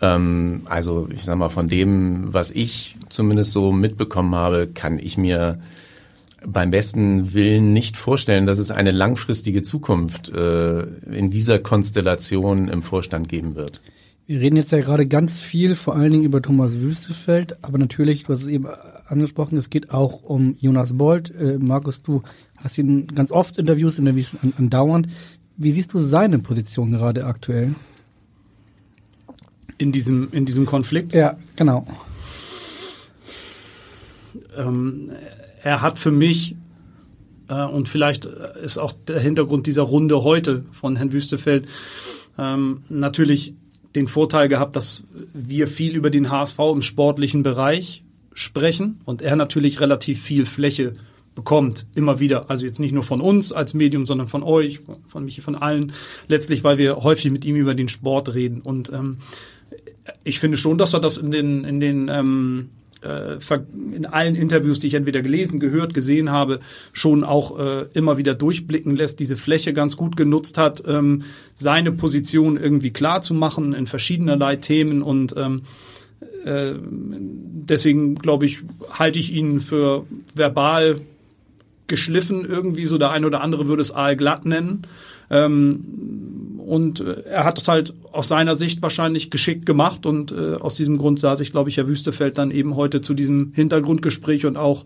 Ähm, 0.04 0.62
also 0.66 1.08
ich 1.10 1.24
sag 1.24 1.38
mal, 1.38 1.48
von 1.48 1.68
dem, 1.68 2.32
was 2.32 2.50
ich 2.50 2.96
zumindest 3.08 3.52
so 3.52 3.72
mitbekommen 3.72 4.34
habe, 4.34 4.66
kann 4.66 4.98
ich 4.98 5.16
mir 5.16 5.58
beim 6.46 6.70
besten 6.70 7.32
Willen 7.32 7.72
nicht 7.72 7.96
vorstellen, 7.96 8.46
dass 8.46 8.58
es 8.58 8.70
eine 8.70 8.90
langfristige 8.90 9.62
Zukunft 9.62 10.28
äh, 10.28 10.82
in 11.10 11.30
dieser 11.30 11.58
Konstellation 11.58 12.68
im 12.68 12.82
Vorstand 12.82 13.28
geben 13.30 13.54
wird. 13.54 13.80
Wir 14.26 14.40
reden 14.40 14.56
jetzt 14.56 14.72
ja 14.72 14.80
gerade 14.80 15.06
ganz 15.06 15.42
viel, 15.42 15.74
vor 15.74 15.96
allen 15.96 16.12
Dingen 16.12 16.24
über 16.24 16.42
Thomas 16.42 16.80
Wüstefeld, 16.80 17.62
aber 17.62 17.78
natürlich, 17.78 18.24
du 18.24 18.32
hast 18.32 18.42
es 18.42 18.48
eben 18.48 18.66
angesprochen, 19.06 19.58
es 19.58 19.70
geht 19.70 19.90
auch 19.90 20.22
um 20.22 20.56
Jonas 20.60 20.96
Bolt. 20.96 21.30
Äh, 21.30 21.58
Markus, 21.58 22.02
du 22.02 22.22
hast 22.58 22.76
ihn 22.78 23.06
ganz 23.06 23.30
oft 23.30 23.58
Interviews, 23.58 23.98
Interviews 23.98 24.36
andauernd. 24.58 25.08
Wie 25.56 25.72
siehst 25.72 25.92
du 25.92 25.98
seine 25.98 26.40
Position 26.40 26.92
gerade 26.92 27.24
aktuell? 27.24 27.74
In 29.78 29.92
diesem, 29.92 30.28
in 30.32 30.44
diesem 30.44 30.66
Konflikt. 30.66 31.12
Ja, 31.12 31.36
genau. 31.56 31.86
Ähm, 34.56 35.10
er 35.62 35.82
hat 35.82 35.98
für 35.98 36.10
mich, 36.10 36.56
äh, 37.48 37.64
und 37.64 37.88
vielleicht 37.88 38.26
ist 38.26 38.78
auch 38.78 38.92
der 39.08 39.20
Hintergrund 39.20 39.66
dieser 39.66 39.82
Runde 39.82 40.22
heute 40.22 40.64
von 40.72 40.96
Herrn 40.96 41.12
Wüstefeld, 41.12 41.66
ähm, 42.38 42.82
natürlich 42.88 43.54
den 43.94 44.08
Vorteil 44.08 44.48
gehabt, 44.48 44.74
dass 44.76 45.04
wir 45.32 45.68
viel 45.68 45.94
über 45.94 46.10
den 46.10 46.30
HSV 46.30 46.58
im 46.74 46.82
sportlichen 46.82 47.42
Bereich 47.42 48.02
sprechen 48.32 49.00
und 49.04 49.22
er 49.22 49.36
natürlich 49.36 49.80
relativ 49.80 50.20
viel 50.20 50.46
Fläche 50.46 50.94
bekommt, 51.34 51.86
immer 51.94 52.20
wieder. 52.20 52.50
Also 52.50 52.64
jetzt 52.64 52.78
nicht 52.78 52.92
nur 52.92 53.02
von 53.02 53.20
uns 53.20 53.52
als 53.52 53.74
Medium, 53.74 54.06
sondern 54.06 54.28
von 54.28 54.42
euch, 54.42 54.80
von 55.06 55.24
mich, 55.24 55.40
von 55.40 55.56
allen. 55.56 55.92
Letztlich, 56.28 56.64
weil 56.64 56.78
wir 56.78 57.02
häufig 57.02 57.30
mit 57.30 57.44
ihm 57.44 57.56
über 57.56 57.74
den 57.74 57.88
Sport 57.88 58.34
reden. 58.34 58.60
Und 58.60 58.92
ähm, 58.92 59.18
ich 60.24 60.38
finde 60.38 60.56
schon, 60.56 60.78
dass 60.78 60.94
er 60.94 61.00
das 61.00 61.18
in 61.18 61.30
den, 61.30 61.64
in 61.64 61.80
den 61.80 62.08
ähm, 62.08 62.70
äh, 63.04 63.38
in 63.94 64.06
allen 64.06 64.34
Interviews, 64.34 64.78
die 64.78 64.88
ich 64.88 64.94
entweder 64.94 65.22
gelesen, 65.22 65.60
gehört, 65.60 65.94
gesehen 65.94 66.30
habe, 66.30 66.60
schon 66.92 67.24
auch 67.24 67.58
äh, 67.58 67.86
immer 67.92 68.16
wieder 68.16 68.34
durchblicken 68.34 68.96
lässt, 68.96 69.20
diese 69.20 69.36
Fläche 69.36 69.72
ganz 69.72 69.96
gut 69.96 70.16
genutzt 70.16 70.58
hat, 70.58 70.82
ähm, 70.86 71.24
seine 71.54 71.92
Position 71.92 72.56
irgendwie 72.56 72.90
klar 72.90 73.22
zu 73.22 73.34
machen 73.34 73.74
in 73.74 73.86
verschiedenerlei 73.86 74.56
Themen 74.56 75.02
und 75.02 75.34
ähm, 75.36 75.62
äh, 76.44 76.74
deswegen 76.80 78.14
glaube 78.16 78.46
ich, 78.46 78.60
halte 78.90 79.18
ich 79.18 79.32
ihn 79.32 79.60
für 79.60 80.06
verbal 80.34 81.00
geschliffen 81.86 82.46
irgendwie, 82.46 82.86
so 82.86 82.98
der 82.98 83.10
eine 83.10 83.26
oder 83.26 83.42
andere 83.42 83.68
würde 83.68 83.82
es 83.82 83.94
aalglatt 83.94 84.46
nennen. 84.46 84.82
Ähm, 85.30 85.84
und 86.74 86.98
äh, 86.98 87.22
er 87.22 87.44
hat 87.44 87.58
es 87.58 87.68
halt 87.68 87.94
aus 88.10 88.26
seiner 88.26 88.56
Sicht 88.56 88.82
wahrscheinlich 88.82 89.30
geschickt 89.30 89.64
gemacht 89.64 90.06
und 90.06 90.32
äh, 90.32 90.54
aus 90.54 90.74
diesem 90.74 90.98
Grund 90.98 91.20
sah 91.20 91.36
sich, 91.36 91.52
glaube 91.52 91.70
ich, 91.70 91.76
Herr 91.76 91.86
Wüstefeld 91.86 92.36
dann 92.36 92.50
eben 92.50 92.74
heute 92.74 93.00
zu 93.00 93.14
diesem 93.14 93.52
Hintergrundgespräch 93.54 94.44
und 94.44 94.56
auch 94.56 94.84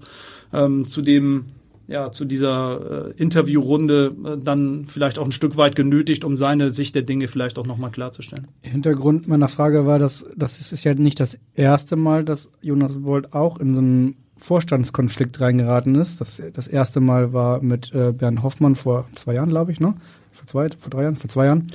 ähm, 0.52 0.86
zu 0.86 1.00
dem 1.00 1.46
ja, 1.86 2.12
zu 2.12 2.26
dieser 2.26 3.08
äh, 3.08 3.12
Interviewrunde 3.16 4.14
äh, 4.22 4.36
dann 4.36 4.84
vielleicht 4.86 5.18
auch 5.18 5.24
ein 5.24 5.32
Stück 5.32 5.56
weit 5.56 5.74
genötigt, 5.74 6.22
um 6.22 6.36
seine 6.36 6.68
Sicht 6.68 6.94
der 6.94 7.00
Dinge 7.00 7.28
vielleicht 7.28 7.58
auch 7.58 7.66
nochmal 7.66 7.90
klarzustellen. 7.90 8.46
Hintergrund 8.60 9.26
meiner 9.26 9.48
Frage 9.48 9.86
war, 9.86 9.98
dass 9.98 10.26
das 10.36 10.60
ist 10.60 10.84
ja 10.84 10.92
nicht 10.92 11.18
das 11.18 11.38
erste 11.54 11.96
Mal, 11.96 12.24
dass 12.24 12.50
Jonas 12.60 12.98
Bolt 13.00 13.32
auch 13.32 13.58
in 13.58 13.72
so 13.72 13.80
einen 13.80 14.16
Vorstandskonflikt 14.36 15.40
reingeraten 15.40 15.94
ist. 15.94 16.20
Das, 16.20 16.42
das 16.52 16.68
erste 16.68 17.00
Mal 17.00 17.32
war 17.32 17.62
mit 17.62 17.94
äh, 17.94 18.12
Bernd 18.12 18.42
Hoffmann 18.42 18.74
vor 18.74 19.06
zwei 19.14 19.34
Jahren, 19.34 19.48
glaube 19.48 19.72
ich, 19.72 19.80
ne? 19.80 19.94
Vor 20.38 20.46
zwei, 20.46 20.68
vor 20.78 20.90
drei 20.90 21.02
Jahren, 21.02 21.16
vor 21.16 21.28
zwei 21.28 21.46
Jahren. 21.46 21.66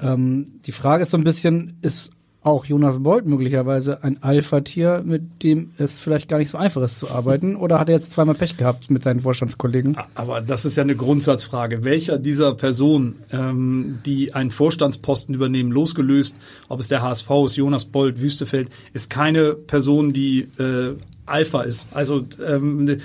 Ähm, 0.00 0.60
die 0.64 0.72
Frage 0.72 1.02
ist 1.02 1.10
so 1.10 1.16
ein 1.16 1.24
bisschen, 1.24 1.78
ist 1.82 2.10
auch 2.44 2.64
Jonas 2.64 3.00
Bolt 3.00 3.26
möglicherweise 3.26 4.02
ein 4.02 4.22
Alpha-Tier, 4.22 5.02
mit 5.04 5.42
dem 5.42 5.70
es 5.78 5.98
vielleicht 5.98 6.28
gar 6.28 6.38
nicht 6.38 6.50
so 6.50 6.58
einfach 6.58 6.82
ist 6.82 6.98
zu 6.98 7.10
arbeiten? 7.10 7.54
Oder 7.54 7.78
hat 7.78 7.88
er 7.88 7.94
jetzt 7.94 8.12
zweimal 8.12 8.34
Pech 8.34 8.56
gehabt 8.56 8.90
mit 8.90 9.04
seinen 9.04 9.20
Vorstandskollegen? 9.20 9.96
Aber 10.14 10.40
das 10.40 10.64
ist 10.64 10.76
ja 10.76 10.82
eine 10.82 10.96
Grundsatzfrage. 10.96 11.84
Welcher 11.84 12.18
dieser 12.18 12.54
Personen, 12.54 13.22
ähm, 13.30 14.00
die 14.04 14.34
einen 14.34 14.50
Vorstandsposten 14.50 15.34
übernehmen, 15.34 15.70
losgelöst, 15.70 16.34
ob 16.68 16.80
es 16.80 16.88
der 16.88 17.02
HSV 17.02 17.30
ist, 17.44 17.56
Jonas 17.56 17.84
Bolt, 17.84 18.20
Wüstefeld, 18.20 18.70
ist 18.92 19.08
keine 19.08 19.54
Person, 19.54 20.12
die 20.12 20.48
äh, 20.58 20.94
Alpha 21.26 21.62
ist. 21.62 21.88
Also 21.92 22.24
ähm, 22.44 22.98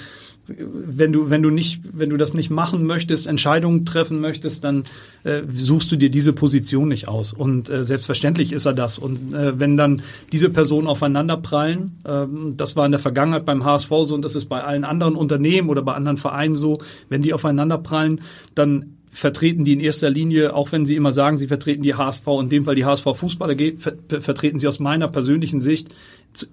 wenn 0.48 1.12
du 1.12 1.30
wenn 1.30 1.42
du 1.42 1.50
nicht 1.50 1.82
wenn 1.92 2.10
du 2.10 2.18
das 2.18 2.34
nicht 2.34 2.50
machen 2.50 2.86
möchtest 2.86 3.28
Entscheidungen 3.28 3.86
treffen 3.86 4.20
möchtest 4.22 4.64
dann 4.64 4.84
äh, 5.24 5.42
suchst 5.52 5.92
du 5.92 5.96
dir 5.96 6.10
diese 6.10 6.34
Position 6.34 6.88
nicht 6.88 7.08
aus. 7.08 7.34
Und 7.34 7.70
äh, 7.70 7.84
selbstverständlich 7.84 8.54
ist 8.54 8.66
er 8.66 8.74
das. 8.74 8.98
Und 8.98 9.34
äh, 9.34 9.60
wenn 9.60 9.78
dann 9.78 10.02
diese 10.32 10.50
Personen 10.50 10.88
aufeinander 10.88 11.38
prallen 11.38 12.00
äh, 12.06 12.26
das 12.56 12.76
war 12.76 12.86
in 12.86 12.92
der 12.92 13.00
Vergangenheit 13.00 13.46
beim 13.46 13.66
HSV 13.66 13.90
so 13.90 14.16
und 14.16 14.24
das 14.24 14.36
ist 14.36 14.46
bei 14.46 14.64
allen 14.64 14.84
anderen 14.84 15.16
Unternehmen 15.16 15.70
oder 15.70 15.82
bei 15.82 15.94
anderen 15.94 16.18
Vereinen 16.18 16.56
so 16.56 16.78
wenn 17.10 17.22
die 17.22 17.34
aufeinander 17.34 17.78
prallen 17.78 18.22
dann 18.56 18.98
vertreten 19.18 19.64
die 19.64 19.74
in 19.74 19.80
erster 19.80 20.12
Linie, 20.12 20.54
auch 20.54 20.72
wenn 20.72 20.86
sie 20.86 20.96
immer 20.96 21.12
sagen, 21.12 21.40
sie 21.40 21.48
vertreten 21.48 21.82
die 21.82 21.96
HSV, 21.96 22.28
in 22.40 22.50
dem 22.50 22.66
Fall 22.66 22.76
die 22.76 22.86
HSV 22.86 23.04
Fußballer, 23.16 23.56
vertreten 24.08 24.60
sie 24.60 24.68
aus 24.68 24.80
meiner 24.80 25.08
persönlichen 25.08 25.60
Sicht 25.60 25.90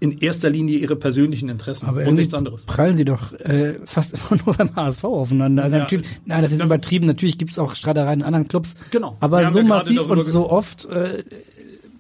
in 0.01 0.19
erster 0.19 0.51
Linie 0.51 0.79
ihre 0.79 0.97
persönlichen 0.97 1.49
Interessen 1.49 1.87
Aber 1.87 2.07
und 2.07 2.15
nichts 2.15 2.35
anderes. 2.35 2.67
Prallen 2.67 2.97
sie 2.97 3.05
doch 3.05 3.33
äh, 3.33 3.75
fast 3.85 4.15
immer 4.31 4.41
nur 4.45 4.55
beim 4.55 4.75
HSV 4.75 5.05
aufeinander. 5.05 5.65
Also 5.65 5.77
ja, 5.77 5.83
natürlich, 5.83 6.07
nein, 6.25 6.43
das 6.43 6.53
ist 6.53 6.61
das 6.61 6.67
übertrieben. 6.67 7.07
Natürlich 7.07 7.39
gibt 7.39 7.53
es 7.53 7.59
auch 7.59 7.75
Streitereien 7.75 8.21
in 8.21 8.27
anderen 8.27 8.49
Clubs. 8.49 8.75
Genau. 8.91 9.17
Aber 9.21 9.51
so 9.51 9.63
massiv 9.63 10.09
und 10.09 10.23
so 10.23 10.51
oft 10.51 10.87
äh, 10.87 11.23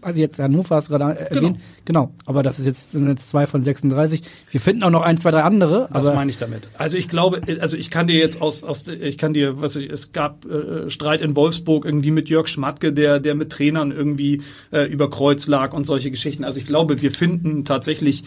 also 0.05 0.21
jetzt 0.21 0.38
Hannover 0.38 0.77
hast 0.77 0.88
du 0.88 0.97
gerade 0.99 1.14
genau. 1.14 1.40
erwähnt. 1.40 1.61
Genau. 1.85 2.12
Aber 2.27 2.43
das 2.43 2.59
ist 2.59 2.67
jetzt, 2.67 2.93
sind 2.93 3.09
jetzt 3.09 3.29
zwei 3.29 3.47
von 3.47 3.64
36. 3.64 4.23
Wir 4.51 4.61
finden 4.61 4.83
auch 4.83 4.90
noch 4.90 5.03
ein, 5.03 5.19
zwei, 5.19 5.31
drei 5.31 5.43
andere. 5.43 5.88
Das 5.93 6.14
meine 6.14 6.31
ich 6.31 6.38
damit. 6.38 6.69
Also 6.79 6.97
ich 6.97 7.09
glaube, 7.09 7.40
also 7.61 7.77
ich 7.77 7.90
kann 7.90 8.07
dir 8.07 8.19
jetzt 8.19 8.40
aus, 8.40 8.62
aus 8.62 8.87
ich 8.88 9.19
kann 9.19 9.35
dir, 9.35 9.61
was 9.61 9.77
ich, 9.77 9.90
es 9.90 10.12
gab 10.12 10.45
äh, 10.45 10.90
Streit 10.90 11.21
in 11.21 11.35
Wolfsburg 11.35 11.85
irgendwie 11.85 12.11
mit 12.11 12.29
Jörg 12.29 12.49
Schmatke, 12.49 12.93
der, 12.93 13.21
der 13.21 13.35
mit 13.35 13.51
Trainern 13.51 13.90
irgendwie 13.90 14.43
äh, 14.71 14.85
über 14.85 15.11
Kreuz 15.11 15.47
lag 15.47 15.73
und 15.73 15.85
solche 15.85 16.11
Geschichten. 16.11 16.45
Also 16.45 16.59
ich 16.59 16.67
glaube, 16.67 17.03
wir 17.03 17.11
finden 17.11 17.64
tatsächlich 17.64 18.25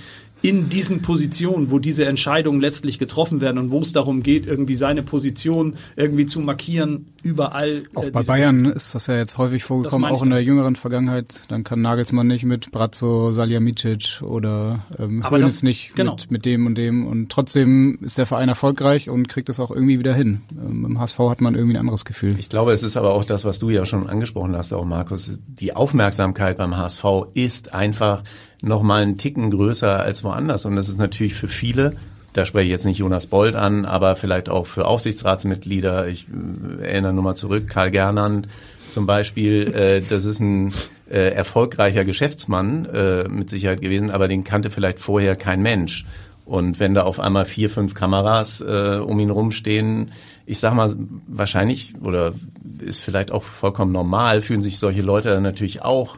in 0.48 0.70
diesen 0.70 1.02
Positionen, 1.02 1.72
wo 1.72 1.78
diese 1.78 2.06
Entscheidungen 2.06 2.62
letztlich 2.62 3.00
getroffen 3.00 3.42
werden 3.42 3.58
und 3.58 3.72
wo 3.72 3.82
es 3.82 3.92
darum 3.92 4.24
geht, 4.24 4.46
irgendwie 4.48 4.76
seine 4.76 5.04
Position 5.04 5.76
irgendwie 5.98 6.26
zu 6.26 6.40
markieren, 6.40 7.08
überall. 7.22 7.84
Auch 7.94 8.06
äh, 8.06 8.12
bei 8.12 8.24
Bayern 8.24 8.64
ist 8.64 8.96
das 8.96 9.08
ja 9.08 9.18
jetzt 9.18 9.38
häufig 9.38 9.66
vorgekommen, 9.66 10.10
auch 10.10 10.24
in 10.24 10.30
der 10.30 10.42
jüngeren 10.42 10.78
Vergangenheit. 10.78 11.42
Dann 11.50 11.66
kann 11.66 11.82
Nagelsmann 11.82 12.28
nicht 12.28 12.46
mit 12.46 12.72
Brazzo 12.72 13.34
Salihamidzic 13.34 14.22
oder 14.22 14.86
ähm, 14.98 15.22
Aber 15.22 15.38
Hönes 15.38 15.64
nicht 15.64 15.96
genau. 15.96 16.14
mit, 16.14 16.32
mit 16.32 16.46
dem 16.46 16.66
und 16.66 16.76
dem. 16.76 17.06
Und 17.06 17.28
trotzdem 17.28 18.00
ist 18.02 18.18
der 18.18 18.26
Verein 18.26 18.48
erfolgreich 18.48 19.10
und 19.10 19.28
kriegt 19.28 19.50
es 19.50 19.60
auch 19.60 19.72
irgendwie 19.72 20.00
wieder 20.00 20.14
hin. 20.14 20.44
Ähm, 20.52 20.86
Im 20.86 20.98
HSV 20.98 21.20
hat 21.20 21.42
man 21.42 21.56
irgendwie 21.56 21.76
ein 21.76 21.82
anderes 21.82 22.06
Gefühl. 22.06 22.36
Ich 22.40 22.48
glaube, 22.48 22.72
es 22.72 22.84
ist 22.84 22.96
aber 22.96 23.16
auch 23.16 23.26
das, 23.26 23.44
was 23.44 23.60
du 23.60 23.70
ja 23.70 23.86
schon 23.86 24.08
angesprochen 24.08 24.56
hast, 24.56 24.72
auch 24.72 24.86
Markus. 24.86 25.42
Die 25.46 25.76
Aufmerksamkeit 25.76 26.58
beim 26.58 26.78
HSV 26.78 27.04
ist 27.34 27.74
einfach 27.74 28.24
noch 28.62 28.82
mal 28.82 29.04
einen 29.04 29.17
Ticken 29.17 29.52
größer 29.52 30.00
als 30.00 30.24
woanders. 30.24 30.65
Und 30.65 30.76
das 30.76 30.89
ist 30.89 30.98
natürlich 30.98 31.36
für 31.36 31.48
viele, 31.48 31.96
da 32.34 32.46
spreche 32.46 32.65
ich 32.65 32.72
jetzt 32.72 32.86
nicht 32.86 33.00
Jonas 33.00 33.28
Bold 33.28 33.56
an, 33.56 33.86
aber 33.86 34.15
vielleicht 34.15 34.50
auch 34.50 34.67
für 34.67 34.86
Aufsichtsratsmitglieder. 34.86 36.08
Ich 36.08 36.28
äh, 36.28 36.84
erinnere 36.84 37.13
nur 37.13 37.24
mal 37.24 37.36
zurück, 37.36 37.67
Karl 37.67 37.91
Gernand 37.91 38.48
zum 38.91 39.06
Beispiel, 39.06 39.74
äh, 39.74 40.02
das 40.02 40.26
ist 40.26 40.39
ein 40.39 40.74
äh, 41.10 41.30
erfolgreicher 41.30 42.06
Geschäftsmann 42.06 42.86
äh, 42.86 43.28
mit 43.28 43.50
Sicherheit 43.50 43.82
gewesen, 43.82 44.12
aber 44.12 44.28
den 44.28 44.43
kannte 44.43 44.70
vielleicht 44.70 45.00
vorher 45.00 45.36
kein 45.36 45.62
Mensch. 45.62 46.06
Und 46.46 46.80
wenn 46.80 46.93
da 46.93 47.04
auf 47.04 47.20
einmal 47.20 47.46
vier, 47.46 47.70
fünf 47.70 47.93
Kameras 47.93 48.62
äh, 48.62 49.00
um 49.04 49.20
ihn 49.20 49.30
rumstehen, 49.30 50.12
ich 50.46 50.60
sag 50.60 50.74
mal, 50.74 50.96
wahrscheinlich 51.28 51.93
oder 52.02 52.34
ist 52.80 53.02
vielleicht 53.02 53.32
auch 53.32 53.43
vollkommen 53.43 53.91
normal, 53.91 54.41
fühlen 54.41 54.62
sich 54.62 54.80
solche 54.80 55.02
Leute 55.02 55.41
natürlich 55.41 55.82
auch 55.82 56.17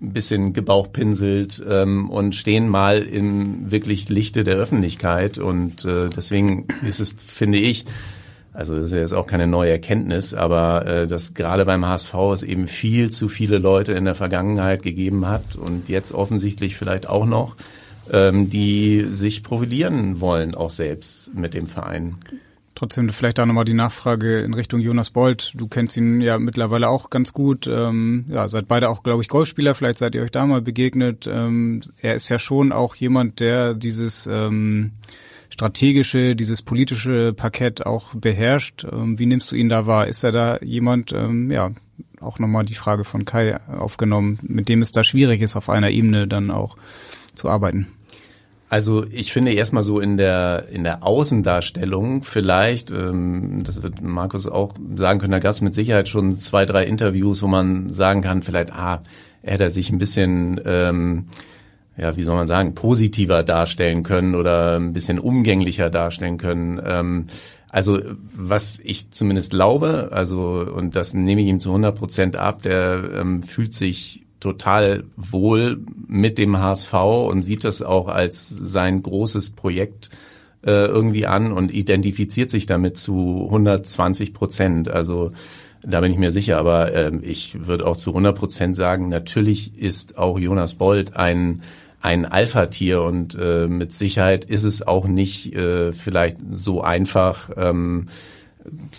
ein 0.00 0.12
bisschen 0.12 0.52
gebauchpinselt 0.52 1.62
ähm, 1.68 2.10
und 2.10 2.34
stehen 2.34 2.68
mal 2.68 3.02
im 3.02 3.70
wirklich 3.70 4.08
Lichte 4.08 4.44
der 4.44 4.56
Öffentlichkeit. 4.56 5.38
Und 5.38 5.84
äh, 5.84 6.08
deswegen 6.08 6.66
ist 6.86 7.00
es, 7.00 7.16
finde 7.24 7.58
ich, 7.58 7.84
also 8.54 8.74
das 8.74 8.86
ist 8.86 8.92
jetzt 8.92 9.14
auch 9.14 9.26
keine 9.26 9.46
neue 9.46 9.70
Erkenntnis, 9.70 10.34
aber 10.34 10.86
äh, 10.86 11.06
dass 11.06 11.34
gerade 11.34 11.64
beim 11.64 11.86
HSV 11.86 12.14
es 12.34 12.42
eben 12.42 12.68
viel 12.68 13.10
zu 13.10 13.28
viele 13.28 13.58
Leute 13.58 13.92
in 13.92 14.04
der 14.04 14.14
Vergangenheit 14.14 14.82
gegeben 14.82 15.26
hat 15.26 15.56
und 15.56 15.88
jetzt 15.88 16.12
offensichtlich 16.12 16.76
vielleicht 16.76 17.08
auch 17.08 17.24
noch, 17.24 17.56
ähm, 18.10 18.50
die 18.50 19.06
sich 19.10 19.42
profilieren 19.42 20.20
wollen, 20.20 20.54
auch 20.54 20.70
selbst 20.70 21.34
mit 21.34 21.54
dem 21.54 21.66
Verein. 21.66 22.16
Trotzdem 22.82 23.08
vielleicht 23.10 23.38
da 23.38 23.46
nochmal 23.46 23.64
die 23.64 23.74
Nachfrage 23.74 24.40
in 24.40 24.54
Richtung 24.54 24.80
Jonas 24.80 25.10
Bolt. 25.10 25.52
Du 25.54 25.68
kennst 25.68 25.96
ihn 25.96 26.20
ja 26.20 26.40
mittlerweile 26.40 26.88
auch 26.88 27.10
ganz 27.10 27.32
gut. 27.32 27.68
Ähm, 27.68 28.24
ja, 28.28 28.48
seid 28.48 28.66
beide 28.66 28.88
auch, 28.88 29.04
glaube 29.04 29.22
ich, 29.22 29.28
Golfspieler. 29.28 29.76
Vielleicht 29.76 29.98
seid 29.98 30.16
ihr 30.16 30.22
euch 30.22 30.32
da 30.32 30.44
mal 30.46 30.62
begegnet. 30.62 31.28
Ähm, 31.30 31.80
er 32.00 32.16
ist 32.16 32.28
ja 32.28 32.40
schon 32.40 32.72
auch 32.72 32.96
jemand, 32.96 33.38
der 33.38 33.74
dieses 33.74 34.26
ähm, 34.28 34.90
strategische, 35.48 36.34
dieses 36.34 36.60
politische 36.62 37.32
Parkett 37.32 37.86
auch 37.86 38.16
beherrscht. 38.16 38.84
Ähm, 38.90 39.16
wie 39.16 39.26
nimmst 39.26 39.52
du 39.52 39.54
ihn 39.54 39.68
da 39.68 39.86
wahr? 39.86 40.08
Ist 40.08 40.24
er 40.24 40.32
da 40.32 40.58
jemand, 40.60 41.12
ähm, 41.12 41.52
ja, 41.52 41.70
auch 42.20 42.40
nochmal 42.40 42.64
die 42.64 42.74
Frage 42.74 43.04
von 43.04 43.24
Kai 43.24 43.60
aufgenommen, 43.68 44.40
mit 44.42 44.68
dem 44.68 44.82
es 44.82 44.90
da 44.90 45.04
schwierig 45.04 45.40
ist, 45.40 45.54
auf 45.54 45.70
einer 45.70 45.90
Ebene 45.90 46.26
dann 46.26 46.50
auch 46.50 46.74
zu 47.36 47.48
arbeiten? 47.48 47.92
Also 48.72 49.04
ich 49.10 49.34
finde 49.34 49.52
erstmal 49.52 49.82
so 49.82 50.00
in 50.00 50.16
der 50.16 50.64
in 50.72 50.82
der 50.82 51.02
Außendarstellung 51.02 52.22
vielleicht, 52.22 52.90
ähm, 52.90 53.64
das 53.66 53.82
wird 53.82 54.00
Markus 54.00 54.46
auch 54.46 54.72
sagen 54.96 55.20
können, 55.20 55.32
da 55.32 55.40
gab 55.40 55.50
es 55.50 55.60
mit 55.60 55.74
Sicherheit 55.74 56.08
schon 56.08 56.38
zwei, 56.38 56.64
drei 56.64 56.84
Interviews, 56.86 57.42
wo 57.42 57.48
man 57.48 57.90
sagen 57.90 58.22
kann, 58.22 58.40
vielleicht, 58.40 58.72
ah, 58.72 59.02
er 59.42 59.52
hätte 59.52 59.68
sich 59.68 59.90
ein 59.90 59.98
bisschen, 59.98 60.58
ähm, 60.64 61.26
ja, 61.98 62.16
wie 62.16 62.22
soll 62.22 62.34
man 62.34 62.46
sagen, 62.46 62.74
positiver 62.74 63.42
darstellen 63.42 64.04
können 64.04 64.34
oder 64.34 64.78
ein 64.78 64.94
bisschen 64.94 65.18
umgänglicher 65.18 65.90
darstellen 65.90 66.38
können. 66.38 66.80
Ähm, 66.82 67.26
also 67.68 68.00
was 68.34 68.80
ich 68.82 69.10
zumindest 69.10 69.50
glaube, 69.50 70.08
also 70.12 70.66
und 70.74 70.96
das 70.96 71.12
nehme 71.12 71.42
ich 71.42 71.48
ihm 71.48 71.60
zu 71.60 71.68
100 71.68 71.94
Prozent 71.94 72.36
ab, 72.36 72.62
der 72.62 73.02
ähm, 73.16 73.42
fühlt 73.42 73.74
sich 73.74 74.21
total 74.42 75.04
wohl 75.16 75.78
mit 76.08 76.36
dem 76.36 76.58
HSV 76.58 76.92
und 76.94 77.42
sieht 77.42 77.62
das 77.62 77.80
auch 77.80 78.08
als 78.08 78.48
sein 78.48 79.00
großes 79.00 79.50
Projekt 79.50 80.10
äh, 80.66 80.86
irgendwie 80.86 81.26
an 81.26 81.52
und 81.52 81.72
identifiziert 81.72 82.50
sich 82.50 82.66
damit 82.66 82.96
zu 82.96 83.44
120 83.44 84.34
Prozent. 84.34 84.88
Also 84.88 85.30
da 85.82 86.00
bin 86.00 86.10
ich 86.10 86.18
mir 86.18 86.32
sicher, 86.32 86.58
aber 86.58 86.92
äh, 86.92 87.12
ich 87.22 87.66
würde 87.66 87.86
auch 87.86 87.96
zu 87.96 88.10
100 88.10 88.36
Prozent 88.36 88.74
sagen, 88.74 89.08
natürlich 89.08 89.78
ist 89.78 90.18
auch 90.18 90.38
Jonas 90.38 90.74
Bold 90.74 91.16
ein 91.16 91.62
ein 92.00 92.24
Alpha-Tier 92.24 93.00
und 93.00 93.36
äh, 93.40 93.68
mit 93.68 93.92
Sicherheit 93.92 94.44
ist 94.44 94.64
es 94.64 94.84
auch 94.84 95.06
nicht 95.06 95.54
äh, 95.54 95.92
vielleicht 95.92 96.38
so 96.50 96.82
einfach, 96.82 97.50
ähm, 97.56 98.08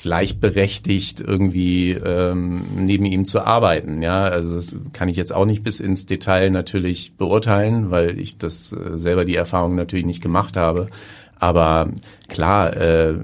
gleichberechtigt 0.01 1.21
irgendwie 1.21 1.91
ähm, 1.91 2.65
neben 2.75 3.05
ihm 3.05 3.25
zu 3.25 3.41
arbeiten. 3.41 4.01
Ja, 4.01 4.23
also 4.23 4.55
das 4.55 4.75
kann 4.91 5.09
ich 5.09 5.17
jetzt 5.17 5.33
auch 5.33 5.45
nicht 5.45 5.63
bis 5.63 5.79
ins 5.79 6.05
Detail 6.05 6.49
natürlich 6.49 7.15
beurteilen, 7.17 7.91
weil 7.91 8.19
ich 8.19 8.37
das 8.37 8.73
äh, 8.73 8.97
selber 8.97 9.25
die 9.25 9.35
Erfahrung 9.35 9.75
natürlich 9.75 10.05
nicht 10.05 10.21
gemacht 10.21 10.57
habe. 10.57 10.87
Aber 11.35 11.89
klar 12.27 12.75
äh, 12.75 13.15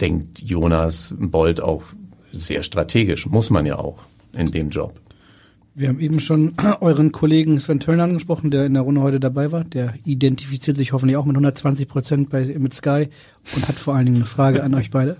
denkt 0.00 0.40
Jonas 0.40 1.14
Bold 1.18 1.60
auch 1.60 1.82
sehr 2.32 2.62
strategisch, 2.62 3.26
muss 3.26 3.50
man 3.50 3.66
ja 3.66 3.78
auch 3.78 3.98
in 4.36 4.50
dem 4.50 4.70
Job. 4.70 4.94
Wir 5.74 5.88
haben 5.88 6.00
eben 6.00 6.20
schon 6.20 6.54
euren 6.80 7.12
Kollegen 7.12 7.58
Sven 7.58 7.80
Töllner 7.80 8.04
angesprochen, 8.04 8.50
der 8.50 8.66
in 8.66 8.74
der 8.74 8.82
Runde 8.82 9.00
heute 9.00 9.20
dabei 9.20 9.52
war. 9.52 9.64
Der 9.64 9.94
identifiziert 10.04 10.76
sich 10.76 10.92
hoffentlich 10.92 11.16
auch 11.16 11.24
mit 11.24 11.36
120 11.36 11.88
Prozent 11.88 12.30
bei, 12.30 12.44
mit 12.58 12.74
Sky 12.74 13.08
und 13.54 13.68
hat 13.68 13.76
vor 13.76 13.94
allen 13.94 14.06
Dingen 14.06 14.16
eine 14.16 14.26
Frage 14.26 14.62
an 14.62 14.74
euch 14.74 14.90
beide. 14.90 15.16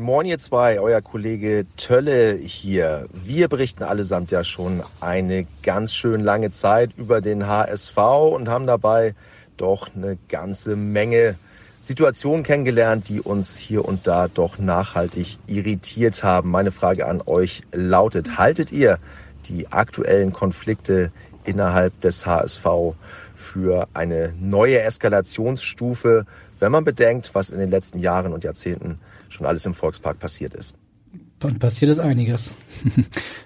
Moin 0.00 0.24
ihr 0.24 0.38
zwei, 0.38 0.80
euer 0.80 1.02
Kollege 1.02 1.66
Tölle 1.76 2.32
hier. 2.32 3.06
Wir 3.12 3.48
berichten 3.48 3.82
allesamt 3.82 4.30
ja 4.30 4.44
schon 4.44 4.82
eine 4.98 5.46
ganz 5.62 5.92
schön 5.92 6.22
lange 6.22 6.50
Zeit 6.52 6.92
über 6.96 7.20
den 7.20 7.46
HSV 7.46 7.98
und 8.32 8.48
haben 8.48 8.66
dabei 8.66 9.14
doch 9.58 9.90
eine 9.94 10.16
ganze 10.30 10.74
Menge 10.74 11.34
Situationen 11.80 12.44
kennengelernt, 12.44 13.10
die 13.10 13.20
uns 13.20 13.58
hier 13.58 13.84
und 13.84 14.06
da 14.06 14.28
doch 14.28 14.56
nachhaltig 14.58 15.36
irritiert 15.46 16.24
haben. 16.24 16.50
Meine 16.50 16.70
Frage 16.70 17.06
an 17.06 17.22
euch 17.26 17.60
lautet, 17.70 18.38
haltet 18.38 18.72
ihr 18.72 18.98
die 19.48 19.70
aktuellen 19.70 20.32
Konflikte 20.32 21.12
innerhalb 21.44 22.00
des 22.00 22.24
HSV 22.24 22.64
für 23.36 23.86
eine 23.92 24.32
neue 24.40 24.80
Eskalationsstufe, 24.80 26.24
wenn 26.58 26.72
man 26.72 26.84
bedenkt, 26.84 27.34
was 27.34 27.50
in 27.50 27.58
den 27.58 27.68
letzten 27.68 27.98
Jahren 27.98 28.32
und 28.32 28.44
Jahrzehnten 28.44 28.98
schon 29.30 29.46
alles 29.46 29.64
im 29.66 29.74
Volkspark 29.74 30.18
passiert 30.18 30.54
ist. 30.54 30.74
Dann 31.40 31.58
passiert 31.58 31.90
ist 31.90 31.98
einiges. 31.98 32.54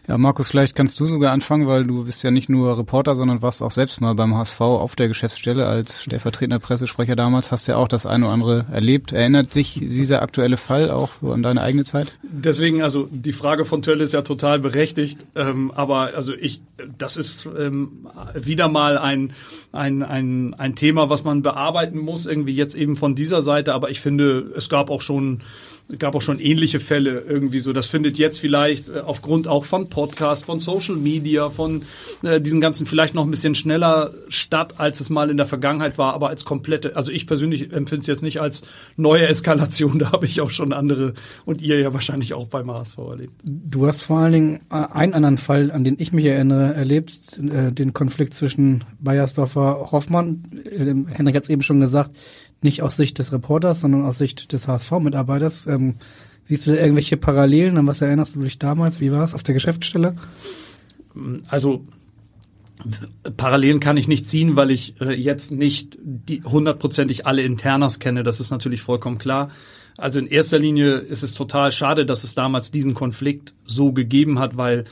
Ja, 0.07 0.19
Markus, 0.19 0.51
vielleicht 0.51 0.77
kannst 0.77 1.01
du 1.01 1.07
sogar 1.07 1.33
anfangen, 1.33 1.67
weil 1.67 1.85
du 1.85 2.05
bist 2.05 2.23
ja 2.23 2.31
nicht 2.31 2.51
nur 2.51 2.77
Reporter, 2.77 3.17
sondern 3.17 3.41
warst 3.41 3.63
auch 3.63 3.71
selbst 3.71 4.03
mal 4.03 4.15
beim 4.15 4.37
HSV 4.37 4.61
auf 4.61 4.97
der 4.97 5.09
Geschäftsstelle 5.09 5.65
als 5.65 6.03
stellvertretender 6.03 6.59
Pressesprecher 6.59 7.17
damals. 7.17 7.51
Hast 7.51 7.67
ja 7.69 7.77
auch 7.77 7.89
das 7.89 8.05
eine 8.05 8.27
oder 8.27 8.35
andere 8.35 8.67
erlebt. 8.71 9.13
Erinnert 9.13 9.51
sich 9.51 9.79
dieser 9.81 10.21
aktuelle 10.21 10.59
Fall 10.59 10.91
auch 10.91 11.13
so 11.23 11.33
an 11.33 11.43
deine 11.43 11.63
eigene 11.63 11.85
Zeit? 11.85 12.13
Deswegen, 12.23 12.83
also 12.83 13.09
die 13.11 13.33
Frage 13.33 13.65
von 13.65 13.81
Töll 13.81 14.03
ist 14.03 14.13
ja 14.13 14.21
total 14.21 14.59
berechtigt. 14.59 15.25
Ähm, 15.37 15.71
aber 15.71 16.13
also 16.15 16.35
ich, 16.35 16.61
das 16.99 17.17
ist 17.17 17.49
ähm, 17.59 18.07
wieder 18.35 18.69
mal 18.69 18.99
ein, 18.99 19.33
ein, 19.73 20.03
ein, 20.03 20.53
ein 20.53 20.75
Thema, 20.75 21.09
was 21.09 21.25
man 21.25 21.41
bearbeiten 21.41 21.99
muss, 21.99 22.27
irgendwie 22.27 22.55
jetzt 22.55 22.75
eben 22.75 22.97
von 22.97 23.15
dieser 23.15 23.41
Seite. 23.41 23.73
Aber 23.73 23.89
ich 23.89 24.03
finde, 24.03 24.53
es 24.55 24.69
gab 24.69 24.91
auch 24.91 25.01
schon 25.01 25.41
gab 25.99 26.15
auch 26.15 26.23
schon 26.23 26.41
ähnliche 26.41 26.81
Fälle 26.81 27.25
irgendwie 27.29 27.61
so. 27.61 27.73
Das 27.73 27.87
findet 27.87 28.17
jetzt 28.17 28.39
vielleicht 28.39 28.89
äh, 28.89 29.01
aufgrund 29.01 29.49
auch 29.49 29.65
von 29.65 29.91
Podcast, 29.91 30.47
von 30.47 30.59
Social 30.59 30.97
Media, 30.97 31.51
von 31.51 31.83
äh, 32.23 32.41
diesen 32.41 32.61
ganzen 32.61 32.87
vielleicht 32.87 33.15
noch 33.15 33.25
ein 33.25 33.31
bisschen 33.31 33.55
schneller 33.55 34.13
statt, 34.29 34.75
als 34.79 35.01
es 35.01 35.11
mal 35.11 35.31
in 35.31 35.37
der 35.37 35.47
Vergangenheit 35.47 35.99
war, 35.99 36.15
aber 36.15 36.29
als 36.29 36.45
komplette, 36.45 36.97
also 36.97 37.13
ich 37.13 37.27
persönlich 37.27 37.73
empfinde 37.73 38.01
es 38.01 38.07
jetzt 38.07 38.23
nicht 38.23 38.41
als 38.41 38.63
neue 38.97 39.29
Eskalation, 39.29 39.99
da 39.99 40.13
habe 40.13 40.27
ich 40.27 40.41
auch 40.41 40.51
schon 40.51 40.73
andere 40.73 41.15
und 41.45 41.61
ihr 41.61 41.79
ja 41.79 41.93
wahrscheinlich 41.93 42.33
auch 42.33 42.49
beim 42.49 42.71
HSV 42.71 42.99
erlebt. 42.99 43.33
Du 43.43 43.87
hast 43.87 44.03
vor 44.03 44.19
allen 44.21 44.33
Dingen 44.33 44.61
äh, 44.71 44.77
einen 44.77 45.13
anderen 45.13 45.39
Fall, 45.39 45.71
an 45.71 45.85
den 45.85 45.97
ich 45.99 46.13
mich 46.13 46.25
erinnere, 46.25 46.75
erlebt, 46.75 47.39
den 47.39 47.93
Konflikt 47.93 48.35
zwischen 48.35 48.85
Bayersdorfer 49.01 49.91
Hoffmann, 49.93 50.43
Henrik 51.09 51.37
hat 51.37 51.43
es 51.43 51.49
eben 51.49 51.63
schon 51.63 51.81
gesagt, 51.81 52.13
nicht 52.65 52.83
aus 52.83 52.97
Sicht 52.97 53.19
des 53.19 53.33
Reporters, 53.33 53.81
sondern 53.81 54.05
aus 54.05 54.19
Sicht 54.19 54.53
des 54.53 54.67
HSV-Mitarbeiters. 54.67 55.67
Ähm, 55.67 55.97
siehst 56.45 56.67
du 56.67 56.73
da 56.73 56.81
irgendwelche 56.81 57.17
Parallelen? 57.17 57.77
An 57.79 57.87
was 57.87 58.01
erinnerst 58.01 58.35
du 58.35 58.43
dich 58.43 58.59
damals? 58.59 59.01
Wie 59.01 59.13
war 59.13 59.25
es 59.25 59.35
auf 59.35 59.43
der 59.43 59.55
Geschäftsstelle? 59.55 60.17
Also 61.49 61.85
Parallelen 63.37 63.81
kann 63.81 63.97
ich 63.97 64.09
nicht 64.09 64.27
ziehen, 64.29 64.57
weil 64.57 64.71
ich 64.71 65.01
äh, 65.01 65.13
jetzt 65.13 65.53
nicht 65.53 65.97
die 66.03 66.43
hundertprozentig 66.43 67.27
alle 67.27 67.43
Internas 67.43 67.99
kenne. 68.01 68.25
Das 68.25 68.41
ist 68.41 68.51
natürlich 68.51 68.83
vollkommen 68.83 69.19
klar. 69.19 69.51
Also 69.97 70.19
in 70.19 70.27
erster 70.27 70.59
Linie 70.59 70.97
ist 70.97 71.23
es 71.23 71.35
total 71.35 71.71
schade, 71.71 72.05
dass 72.05 72.25
es 72.25 72.35
damals 72.35 72.73
diesen 72.73 72.95
Konflikt 72.95 73.55
so 73.65 73.93
gegeben 73.93 74.41
hat, 74.41 74.57
weil 74.57 74.85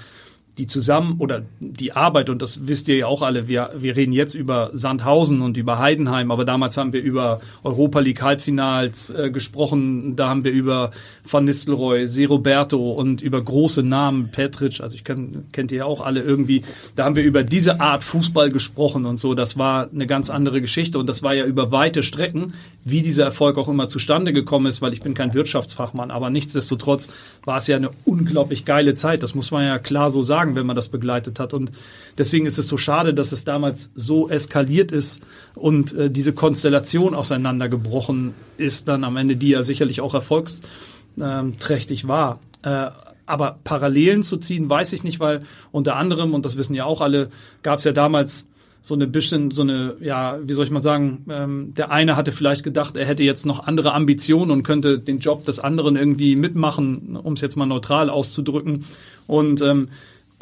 die 0.59 0.67
zusammen 0.67 1.17
oder 1.19 1.43
die 1.61 1.93
Arbeit, 1.93 2.29
und 2.29 2.43
das 2.43 2.67
wisst 2.67 2.87
ihr 2.89 2.97
ja 2.97 3.07
auch 3.07 3.23
alle, 3.23 3.49
wir, 3.49 3.71
wir 3.75 3.97
reden 3.97 4.13
jetzt 4.13 4.35
über 4.35 4.71
Sandhausen 4.75 5.41
und 5.41 5.57
über 5.57 5.79
Heidenheim, 5.79 6.31
aber 6.31 6.45
damals 6.45 6.77
haben 6.77 6.93
wir 6.93 7.03
über 7.03 7.41
Europa 7.65 8.01
League 8.01 8.21
Halbfinals 8.21 9.09
äh, 9.09 9.31
gesprochen, 9.31 10.15
da 10.15 10.29
haben 10.29 10.45
wir 10.45 10.53
über 10.53 10.91
Van 11.25 11.47
Nistelrooy, 11.47 12.07
Se 12.07 12.27
Roberto 12.27 12.93
und 12.93 13.23
über 13.23 13.41
große 13.41 13.83
Namen, 13.83 14.29
Petric, 14.29 14.81
also 14.83 14.95
ich 14.95 15.05
kenn, 15.05 15.45
kennt 15.53 15.73
ihr 15.73 15.79
ja 15.79 15.85
auch 15.87 16.03
alle 16.03 16.21
irgendwie, 16.21 16.65
da 16.97 17.05
haben 17.07 17.17
wir 17.17 17.25
über 17.25 17.45
diese 17.45 17.81
Art 17.81 18.05
Fußball 18.05 18.51
gesprochen 18.51 19.07
und 19.07 19.19
so, 19.19 19.33
das 19.33 19.57
war 19.57 19.89
eine 19.91 20.07
ganz 20.07 20.29
andere 20.29 20.61
Geschichte 20.61 20.99
und 20.99 21.09
das 21.09 21.23
war 21.23 21.33
ja 21.33 21.47
über 21.47 21.73
weite 21.73 22.03
Strecken, 22.03 22.53
wie 22.85 23.01
dieser 23.01 23.25
Erfolg 23.25 23.57
auch 23.57 23.69
immer 23.69 23.89
zustande 23.89 24.35
gekommen 24.35 24.67
ist, 24.67 24.83
weil 24.83 24.93
ich 24.93 25.01
bin 25.01 25.15
kein 25.15 25.33
Wirtschaftsfachmann, 25.33 26.11
aber 26.11 26.29
nichtsdestotrotz 26.29 27.09
war 27.47 27.57
es 27.57 27.69
ja 27.69 27.77
eine 27.77 27.89
unglaublich 28.05 28.67
geile 28.67 28.95
Zeit, 28.95 29.23
das 29.23 29.35
muss 29.35 29.51
man 29.51 29.65
ja 29.65 29.79
klar 29.79 30.11
so 30.11 30.21
sagen 30.21 30.42
sagen, 30.43 30.57
wenn 30.57 30.67
man 30.67 30.75
das 30.77 30.89
begleitet 30.89 31.39
hat. 31.39 31.55
Und 31.55 31.71
deswegen 32.19 32.47
ist 32.47 32.59
es 32.59 32.67
so 32.67 32.77
schade, 32.77 33.15
dass 33.15 33.31
es 33.33 33.45
damals 33.45 33.93
so 33.95 34.29
eskaliert 34.29 34.91
ist 34.91 35.23
und 35.55 35.95
äh, 35.95 36.11
diese 36.11 36.33
Konstellation 36.33 37.15
auseinandergebrochen 37.15 38.35
ist, 38.59 38.89
dann 38.89 39.05
am 39.05 39.17
Ende, 39.17 39.37
die 39.37 39.51
ja 39.51 39.63
sicherlich 39.63 40.01
auch 40.01 40.15
erfolgsträchtig 40.15 42.09
war. 42.09 42.41
Äh, 42.63 42.87
aber 43.25 43.61
Parallelen 43.63 44.25
zu 44.25 44.37
ziehen, 44.37 44.69
weiß 44.69 44.93
ich 44.95 45.05
nicht, 45.05 45.21
weil 45.21 45.43
unter 45.71 45.95
anderem, 45.95 46.35
und 46.35 46.45
das 46.45 46.57
wissen 46.57 46.75
ja 46.75 46.87
auch 46.87 47.01
alle, 47.01 47.31
gab 47.63 47.79
es 47.79 47.85
ja 47.85 47.93
damals 47.93 48.49
so 48.85 48.95
eine 48.95 49.07
bisschen, 49.07 49.53
so 49.53 49.63
eine, 49.63 49.95
ja, 50.01 50.41
wie 50.43 50.55
soll 50.55 50.65
ich 50.65 50.73
mal 50.73 50.81
sagen, 50.81 51.25
ähm, 51.31 51.73
der 51.77 51.93
eine 51.93 52.17
hatte 52.17 52.33
vielleicht 52.33 52.65
gedacht, 52.65 52.97
er 52.97 53.07
hätte 53.07 53.23
jetzt 53.23 53.47
noch 53.47 53.69
andere 53.69 53.95
Ambitionen 53.95 54.51
und 54.51 54.65
könnte 54.65 54.99
den 54.99 55.21
Job 55.21 55.45
des 55.45 55.61
anderen 55.61 55.95
irgendwie 55.95 56.35
mitmachen, 56.35 57.17
um 57.17 57.35
es 57.35 57.41
jetzt 57.41 57.57
mal 57.57 57.67
neutral 57.67 58.11
auszudrücken. 58.11 58.85
Und 59.29 59.63
ähm, 59.63 59.89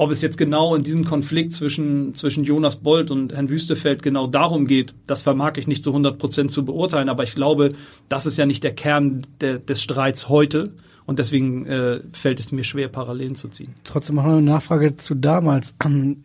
ob 0.01 0.11
es 0.11 0.23
jetzt 0.23 0.39
genau 0.39 0.75
in 0.75 0.83
diesem 0.83 1.05
Konflikt 1.05 1.53
zwischen, 1.53 2.15
zwischen 2.15 2.43
Jonas 2.43 2.77
Bold 2.77 3.11
und 3.11 3.35
Herrn 3.35 3.51
Wüstefeld 3.51 4.03
genau 4.03 4.27
darum 4.27 4.67
geht, 4.67 4.95
das 5.07 5.21
vermag 5.21 5.59
ich 5.59 5.67
nicht 5.67 5.85
zu 5.85 5.91
100 5.91 6.19
Prozent 6.19 6.51
zu 6.51 6.65
beurteilen. 6.65 7.11
Aber 7.11 7.23
ich 7.23 7.35
glaube, 7.35 7.75
das 8.09 8.25
ist 8.25 8.39
ja 8.39 8.47
nicht 8.47 8.65
der 8.65 8.75
Kern 8.75 9.21
de, 9.43 9.59
des 9.59 9.83
Streits 9.83 10.31
heute. 10.31 10.73
Und 11.05 11.19
deswegen 11.19 11.67
äh, 11.67 12.01
fällt 12.13 12.41
es 12.41 12.51
mir 12.51 12.65
schwer, 12.65 12.89
Parallelen 12.89 13.35
zu 13.35 13.49
ziehen. 13.49 13.75
Trotzdem 13.85 14.17
noch 14.17 14.25
eine 14.25 14.41
Nachfrage 14.41 14.97
zu 14.97 15.15
damals. 15.15 15.75
Ähm, 15.85 16.23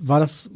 war 0.00 0.18
das, 0.18 0.50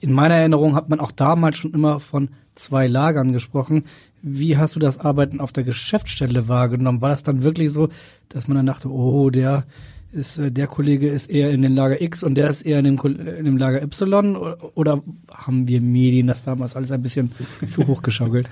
in 0.00 0.12
meiner 0.12 0.36
Erinnerung 0.36 0.76
hat 0.76 0.88
man 0.88 1.00
auch 1.00 1.12
damals 1.12 1.58
schon 1.58 1.74
immer 1.74 2.00
von 2.00 2.30
zwei 2.54 2.86
Lagern 2.86 3.32
gesprochen. 3.32 3.84
Wie 4.22 4.56
hast 4.56 4.76
du 4.76 4.80
das 4.80 4.98
Arbeiten 4.98 5.40
auf 5.40 5.52
der 5.52 5.64
Geschäftsstelle 5.64 6.48
wahrgenommen? 6.48 7.02
War 7.02 7.10
das 7.10 7.22
dann 7.22 7.42
wirklich 7.42 7.70
so, 7.70 7.90
dass 8.30 8.48
man 8.48 8.56
dann 8.56 8.66
dachte, 8.66 8.88
oh, 8.88 9.28
der 9.28 9.66
ist 10.12 10.38
äh, 10.38 10.50
der 10.50 10.66
Kollege 10.66 11.08
ist 11.08 11.30
eher 11.30 11.50
in 11.50 11.62
den 11.62 11.74
Lager 11.74 12.00
X 12.00 12.22
und 12.22 12.34
der 12.36 12.50
ist 12.50 12.62
eher 12.62 12.78
in 12.78 12.84
dem, 12.84 12.98
in 12.98 13.44
dem 13.44 13.56
Lager 13.56 13.82
Y 13.82 14.36
oder 14.74 15.02
haben 15.30 15.68
wir 15.68 15.80
Medien 15.80 16.26
das 16.26 16.44
damals 16.44 16.76
alles 16.76 16.92
ein 16.92 17.02
bisschen 17.02 17.32
zu 17.70 17.86
hoch 17.86 18.02
geschaukelt? 18.02 18.48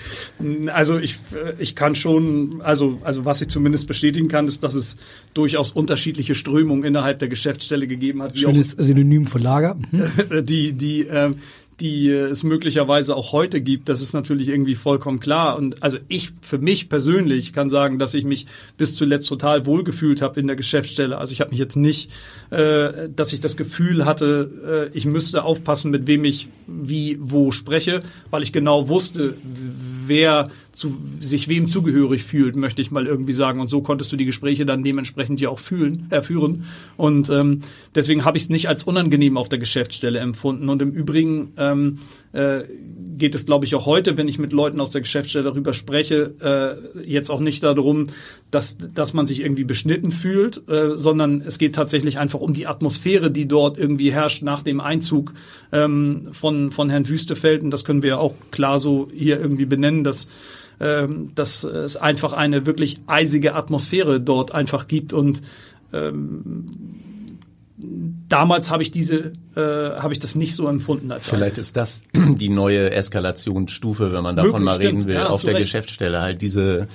Also 0.72 0.98
ich, 0.98 1.16
äh, 1.32 1.54
ich 1.58 1.74
kann 1.74 1.94
schon, 1.94 2.60
also, 2.62 2.98
also 3.02 3.24
was 3.24 3.40
ich 3.40 3.48
zumindest 3.48 3.86
bestätigen 3.86 4.28
kann, 4.28 4.48
ist, 4.48 4.62
dass 4.62 4.74
es 4.74 4.96
durchaus 5.34 5.72
unterschiedliche 5.72 6.34
Strömungen 6.34 6.84
innerhalb 6.84 7.18
der 7.18 7.28
Geschäftsstelle 7.28 7.86
gegeben 7.86 8.22
hat. 8.22 8.38
Schönes 8.38 8.72
Synonym 8.72 9.26
für 9.26 9.38
Lager. 9.38 9.76
die, 10.42 10.72
die, 10.72 11.02
ähm, 11.02 11.36
die 11.80 12.08
es 12.08 12.42
möglicherweise 12.42 13.14
auch 13.14 13.32
heute 13.32 13.60
gibt, 13.60 13.88
das 13.88 14.00
ist 14.00 14.14
natürlich 14.14 14.48
irgendwie 14.48 14.74
vollkommen 14.74 15.20
klar. 15.20 15.56
Und 15.56 15.82
also 15.82 15.98
ich 16.08 16.32
für 16.40 16.58
mich 16.58 16.88
persönlich 16.88 17.52
kann 17.52 17.68
sagen, 17.68 17.98
dass 17.98 18.14
ich 18.14 18.24
mich 18.24 18.46
bis 18.78 18.96
zuletzt 18.96 19.28
total 19.28 19.66
wohlgefühlt 19.66 20.22
habe 20.22 20.40
in 20.40 20.46
der 20.46 20.56
Geschäftsstelle. 20.56 21.18
Also 21.18 21.32
ich 21.32 21.40
habe 21.40 21.50
mich 21.50 21.58
jetzt 21.58 21.76
nicht, 21.76 22.10
äh, 22.50 23.08
dass 23.14 23.32
ich 23.32 23.40
das 23.40 23.56
Gefühl 23.56 24.06
hatte, 24.06 24.88
äh, 24.92 24.96
ich 24.96 25.04
müsste 25.04 25.42
aufpassen, 25.42 25.90
mit 25.90 26.06
wem 26.06 26.24
ich 26.24 26.48
wie 26.66 27.18
wo 27.20 27.52
spreche, 27.52 28.02
weil 28.30 28.42
ich 28.42 28.52
genau 28.52 28.88
wusste, 28.88 29.34
wer 30.06 30.50
zu, 30.76 30.94
sich 31.20 31.48
wem 31.48 31.66
zugehörig 31.66 32.22
fühlt, 32.22 32.54
möchte 32.54 32.82
ich 32.82 32.90
mal 32.90 33.06
irgendwie 33.06 33.32
sagen. 33.32 33.60
Und 33.60 33.68
so 33.68 33.80
konntest 33.80 34.12
du 34.12 34.16
die 34.16 34.26
Gespräche 34.26 34.66
dann 34.66 34.84
dementsprechend 34.84 35.40
ja 35.40 35.48
auch 35.48 35.58
fühlen, 35.58 36.06
äh, 36.10 36.20
führen. 36.20 36.66
Und 36.98 37.30
ähm, 37.30 37.62
deswegen 37.94 38.26
habe 38.26 38.36
ich 38.36 38.44
es 38.44 38.50
nicht 38.50 38.68
als 38.68 38.84
unangenehm 38.84 39.38
auf 39.38 39.48
der 39.48 39.58
Geschäftsstelle 39.58 40.18
empfunden. 40.18 40.68
Und 40.68 40.82
im 40.82 40.90
Übrigen 40.90 41.54
ähm, 41.56 42.00
äh, 42.34 42.64
geht 43.16 43.34
es, 43.34 43.46
glaube 43.46 43.64
ich, 43.64 43.74
auch 43.74 43.86
heute, 43.86 44.18
wenn 44.18 44.28
ich 44.28 44.38
mit 44.38 44.52
Leuten 44.52 44.78
aus 44.78 44.90
der 44.90 45.00
Geschäftsstelle 45.00 45.46
darüber 45.46 45.72
spreche, 45.72 46.34
äh, 46.94 47.08
jetzt 47.08 47.30
auch 47.30 47.40
nicht 47.40 47.62
darum, 47.62 48.08
dass, 48.50 48.76
dass 48.76 49.14
man 49.14 49.26
sich 49.26 49.40
irgendwie 49.40 49.64
beschnitten 49.64 50.12
fühlt, 50.12 50.68
äh, 50.68 50.98
sondern 50.98 51.40
es 51.40 51.56
geht 51.56 51.74
tatsächlich 51.74 52.18
einfach 52.18 52.40
um 52.40 52.52
die 52.52 52.66
Atmosphäre, 52.66 53.30
die 53.30 53.48
dort 53.48 53.78
irgendwie 53.78 54.12
herrscht 54.12 54.42
nach 54.42 54.62
dem 54.62 54.80
Einzug 54.80 55.32
ähm, 55.72 56.28
von, 56.32 56.70
von 56.70 56.90
Herrn 56.90 57.08
Wüstefeld. 57.08 57.62
Und 57.62 57.70
das 57.70 57.86
können 57.86 58.02
wir 58.02 58.10
ja 58.10 58.18
auch 58.18 58.34
klar 58.50 58.78
so 58.78 59.08
hier 59.10 59.40
irgendwie 59.40 59.64
benennen, 59.64 60.04
dass 60.04 60.28
ähm, 60.80 61.32
dass 61.34 61.64
es 61.64 61.96
einfach 61.96 62.32
eine 62.32 62.66
wirklich 62.66 63.00
eisige 63.06 63.54
Atmosphäre 63.54 64.20
dort 64.20 64.54
einfach 64.54 64.88
gibt. 64.88 65.12
Und 65.12 65.42
ähm, 65.92 66.66
damals 68.28 68.70
habe 68.70 68.82
ich 68.82 68.90
diese, 68.90 69.32
äh, 69.54 69.60
habe 69.60 70.12
ich 70.12 70.18
das 70.18 70.34
nicht 70.34 70.54
so 70.54 70.68
empfunden 70.68 71.10
als 71.12 71.28
Vielleicht 71.28 71.58
ist 71.58 71.76
das 71.76 72.02
die 72.14 72.48
neue 72.48 72.90
Eskalationsstufe, 72.90 74.12
wenn 74.12 74.22
man 74.22 74.36
davon 74.36 74.52
Möglich, 74.52 74.64
mal 74.64 74.76
reden 74.76 75.06
will, 75.06 75.14
ja, 75.14 75.28
auf 75.28 75.42
der 75.42 75.54
recht. 75.54 75.64
Geschäftsstelle. 75.64 76.20
Halt 76.20 76.42
diese 76.42 76.88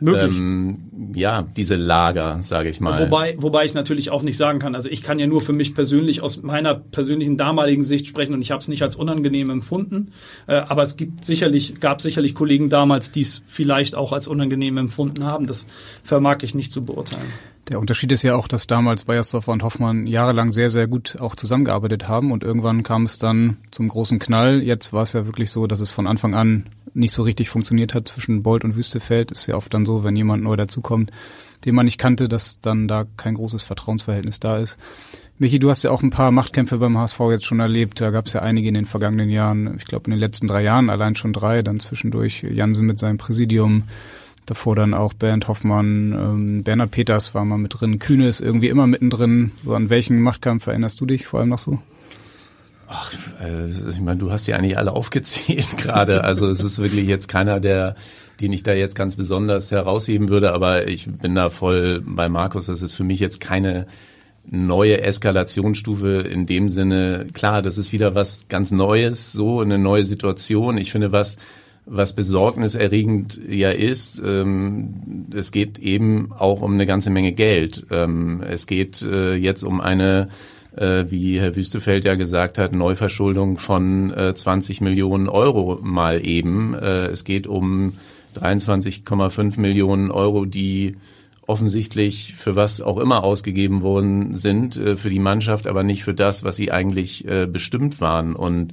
Möglich. 0.00 0.36
Ähm, 0.36 1.12
ja, 1.14 1.42
diese 1.56 1.76
Lager, 1.76 2.38
sage 2.42 2.68
ich 2.68 2.80
mal. 2.80 3.00
Wobei, 3.00 3.36
wobei 3.38 3.64
ich 3.64 3.74
natürlich 3.74 4.10
auch 4.10 4.22
nicht 4.22 4.36
sagen 4.36 4.58
kann, 4.58 4.74
also 4.74 4.88
ich 4.88 5.02
kann 5.02 5.18
ja 5.18 5.26
nur 5.26 5.40
für 5.40 5.52
mich 5.52 5.74
persönlich 5.74 6.20
aus 6.20 6.42
meiner 6.42 6.74
persönlichen 6.74 7.36
damaligen 7.36 7.82
Sicht 7.82 8.06
sprechen 8.06 8.34
und 8.34 8.42
ich 8.42 8.50
habe 8.50 8.60
es 8.60 8.68
nicht 8.68 8.82
als 8.82 8.96
unangenehm 8.96 9.50
empfunden. 9.50 10.12
Äh, 10.46 10.54
aber 10.56 10.82
es 10.82 10.96
gibt 10.96 11.24
sicherlich, 11.24 11.80
gab 11.80 12.00
sicherlich 12.00 12.34
Kollegen 12.34 12.68
damals, 12.70 13.12
die 13.12 13.22
es 13.22 13.42
vielleicht 13.46 13.94
auch 13.94 14.12
als 14.12 14.28
unangenehm 14.28 14.76
empfunden 14.78 15.24
haben. 15.24 15.46
Das 15.46 15.66
vermag 16.02 16.38
ich 16.42 16.54
nicht 16.54 16.72
zu 16.72 16.84
beurteilen. 16.84 17.32
Der 17.68 17.80
Unterschied 17.80 18.12
ist 18.12 18.22
ja 18.22 18.36
auch, 18.36 18.46
dass 18.46 18.66
damals 18.66 19.04
Bayersdorfer 19.04 19.52
und 19.52 19.62
Hoffmann 19.62 20.06
jahrelang 20.06 20.52
sehr, 20.52 20.68
sehr 20.68 20.86
gut 20.86 21.16
auch 21.18 21.34
zusammengearbeitet 21.34 22.08
haben 22.08 22.30
und 22.30 22.44
irgendwann 22.44 22.82
kam 22.82 23.04
es 23.04 23.16
dann 23.16 23.56
zum 23.70 23.88
großen 23.88 24.18
Knall. 24.18 24.62
Jetzt 24.62 24.92
war 24.92 25.02
es 25.02 25.14
ja 25.14 25.24
wirklich 25.24 25.50
so, 25.50 25.66
dass 25.66 25.80
es 25.80 25.90
von 25.90 26.06
Anfang 26.06 26.34
an 26.34 26.66
nicht 26.92 27.12
so 27.12 27.22
richtig 27.22 27.48
funktioniert 27.48 27.94
hat 27.94 28.06
zwischen 28.06 28.42
Bolt 28.42 28.64
und 28.64 28.76
Wüstefeld. 28.76 29.30
Ist 29.30 29.46
ja 29.46 29.56
oft 29.56 29.72
dann 29.72 29.86
so, 29.86 30.04
wenn 30.04 30.14
jemand 30.14 30.42
neu 30.42 30.56
dazukommt, 30.56 31.10
den 31.64 31.74
man 31.74 31.86
nicht 31.86 31.98
kannte, 31.98 32.28
dass 32.28 32.60
dann 32.60 32.86
da 32.86 33.06
kein 33.16 33.34
großes 33.34 33.62
Vertrauensverhältnis 33.62 34.40
da 34.40 34.58
ist. 34.58 34.76
Michi, 35.38 35.58
du 35.58 35.70
hast 35.70 35.82
ja 35.82 35.90
auch 35.90 36.02
ein 36.02 36.10
paar 36.10 36.30
Machtkämpfe 36.30 36.78
beim 36.78 36.96
HSV 36.96 37.18
jetzt 37.30 37.46
schon 37.46 37.60
erlebt. 37.60 38.00
Da 38.00 38.10
gab 38.10 38.26
es 38.26 38.34
ja 38.34 38.42
einige 38.42 38.68
in 38.68 38.74
den 38.74 38.84
vergangenen 38.84 39.30
Jahren. 39.30 39.74
Ich 39.78 39.86
glaube, 39.86 40.04
in 40.06 40.10
den 40.12 40.20
letzten 40.20 40.46
drei 40.46 40.62
Jahren 40.62 40.90
allein 40.90 41.16
schon 41.16 41.32
drei. 41.32 41.62
Dann 41.62 41.80
zwischendurch 41.80 42.42
Jansen 42.42 42.86
mit 42.86 42.98
seinem 42.98 43.18
Präsidium. 43.18 43.84
Davor 44.46 44.76
dann 44.76 44.92
auch 44.92 45.14
Bernd 45.14 45.48
Hoffmann, 45.48 46.12
ähm, 46.12 46.62
Bernhard 46.64 46.90
Peters 46.90 47.34
war 47.34 47.44
mal 47.44 47.56
mit 47.56 47.80
drin. 47.80 47.98
Kühne 47.98 48.28
ist 48.28 48.40
irgendwie 48.40 48.68
immer 48.68 48.86
mittendrin. 48.86 49.52
So 49.64 49.74
an 49.74 49.88
welchen 49.88 50.20
Machtkampf 50.20 50.66
erinnerst 50.66 51.00
du 51.00 51.06
dich 51.06 51.26
vor 51.26 51.40
allem 51.40 51.48
noch 51.48 51.58
so? 51.58 51.80
Ach, 52.86 53.12
äh, 53.42 53.68
ich 53.68 54.00
meine, 54.00 54.18
du 54.18 54.30
hast 54.30 54.46
ja 54.46 54.56
eigentlich 54.56 54.76
alle 54.76 54.92
aufgezählt 54.92 55.76
gerade. 55.78 56.24
Also 56.24 56.46
es 56.46 56.60
ist 56.60 56.78
wirklich 56.78 57.08
jetzt 57.08 57.28
keiner, 57.28 57.58
der, 57.58 57.94
den 58.40 58.52
ich 58.52 58.62
da 58.62 58.74
jetzt 58.74 58.96
ganz 58.96 59.16
besonders 59.16 59.70
herausheben 59.70 60.28
würde. 60.28 60.52
Aber 60.52 60.88
ich 60.88 61.10
bin 61.10 61.34
da 61.34 61.48
voll 61.48 62.02
bei 62.04 62.28
Markus. 62.28 62.66
Das 62.66 62.82
ist 62.82 62.94
für 62.94 63.04
mich 63.04 63.20
jetzt 63.20 63.40
keine 63.40 63.86
neue 64.46 65.00
Eskalationsstufe 65.00 66.18
in 66.18 66.44
dem 66.44 66.68
Sinne. 66.68 67.26
Klar, 67.32 67.62
das 67.62 67.78
ist 67.78 67.92
wieder 67.92 68.14
was 68.14 68.46
ganz 68.48 68.70
Neues, 68.70 69.32
so 69.32 69.60
eine 69.60 69.78
neue 69.78 70.04
Situation. 70.04 70.76
Ich 70.76 70.92
finde, 70.92 71.12
was 71.12 71.38
was 71.86 72.14
besorgniserregend 72.14 73.40
ja 73.48 73.70
ist, 73.70 74.22
ähm, 74.24 75.26
es 75.34 75.52
geht 75.52 75.78
eben 75.78 76.32
auch 76.32 76.62
um 76.62 76.74
eine 76.74 76.86
ganze 76.86 77.10
Menge 77.10 77.32
Geld. 77.32 77.86
Ähm, 77.90 78.42
es 78.42 78.66
geht 78.66 79.02
äh, 79.02 79.34
jetzt 79.34 79.62
um 79.62 79.80
eine, 79.80 80.28
äh, 80.76 81.04
wie 81.10 81.38
Herr 81.40 81.56
Wüstefeld 81.56 82.04
ja 82.04 82.14
gesagt 82.14 82.56
hat, 82.56 82.72
Neuverschuldung 82.72 83.58
von 83.58 84.12
äh, 84.14 84.34
20 84.34 84.80
Millionen 84.80 85.28
Euro 85.28 85.78
mal 85.82 86.24
eben. 86.24 86.74
Äh, 86.74 87.06
es 87.08 87.24
geht 87.24 87.46
um 87.46 87.92
23,5 88.40 89.60
Millionen 89.60 90.10
Euro, 90.10 90.46
die 90.46 90.96
offensichtlich 91.46 92.34
für 92.34 92.56
was 92.56 92.80
auch 92.80 92.98
immer 92.98 93.22
ausgegeben 93.22 93.82
worden 93.82 94.34
sind, 94.34 94.76
äh, 94.76 94.96
für 94.96 95.10
die 95.10 95.18
Mannschaft, 95.18 95.66
aber 95.66 95.82
nicht 95.82 96.04
für 96.04 96.14
das, 96.14 96.44
was 96.44 96.56
sie 96.56 96.72
eigentlich 96.72 97.28
äh, 97.28 97.46
bestimmt 97.46 98.00
waren. 98.00 98.34
Und 98.34 98.72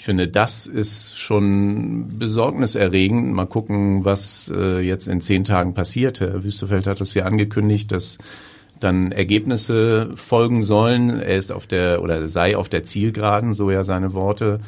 ich 0.00 0.06
finde, 0.06 0.28
das 0.28 0.66
ist 0.66 1.18
schon 1.18 2.18
besorgniserregend. 2.18 3.34
Mal 3.34 3.44
gucken, 3.44 4.02
was 4.02 4.50
äh, 4.50 4.80
jetzt 4.80 5.08
in 5.08 5.20
zehn 5.20 5.44
Tagen 5.44 5.74
passiert. 5.74 6.20
Herr 6.20 6.42
Wüstefeld 6.42 6.86
hat 6.86 7.02
es 7.02 7.12
ja 7.12 7.26
angekündigt, 7.26 7.92
dass 7.92 8.16
dann 8.80 9.12
Ergebnisse 9.12 10.08
folgen 10.16 10.62
sollen. 10.62 11.20
Er 11.20 11.36
ist 11.36 11.52
auf 11.52 11.66
der 11.66 12.02
oder 12.02 12.28
sei 12.28 12.56
auf 12.56 12.70
der 12.70 12.82
Zielgeraden, 12.82 13.52
so 13.52 13.70
ja 13.70 13.84
seine 13.84 14.14
Worte. 14.14 14.60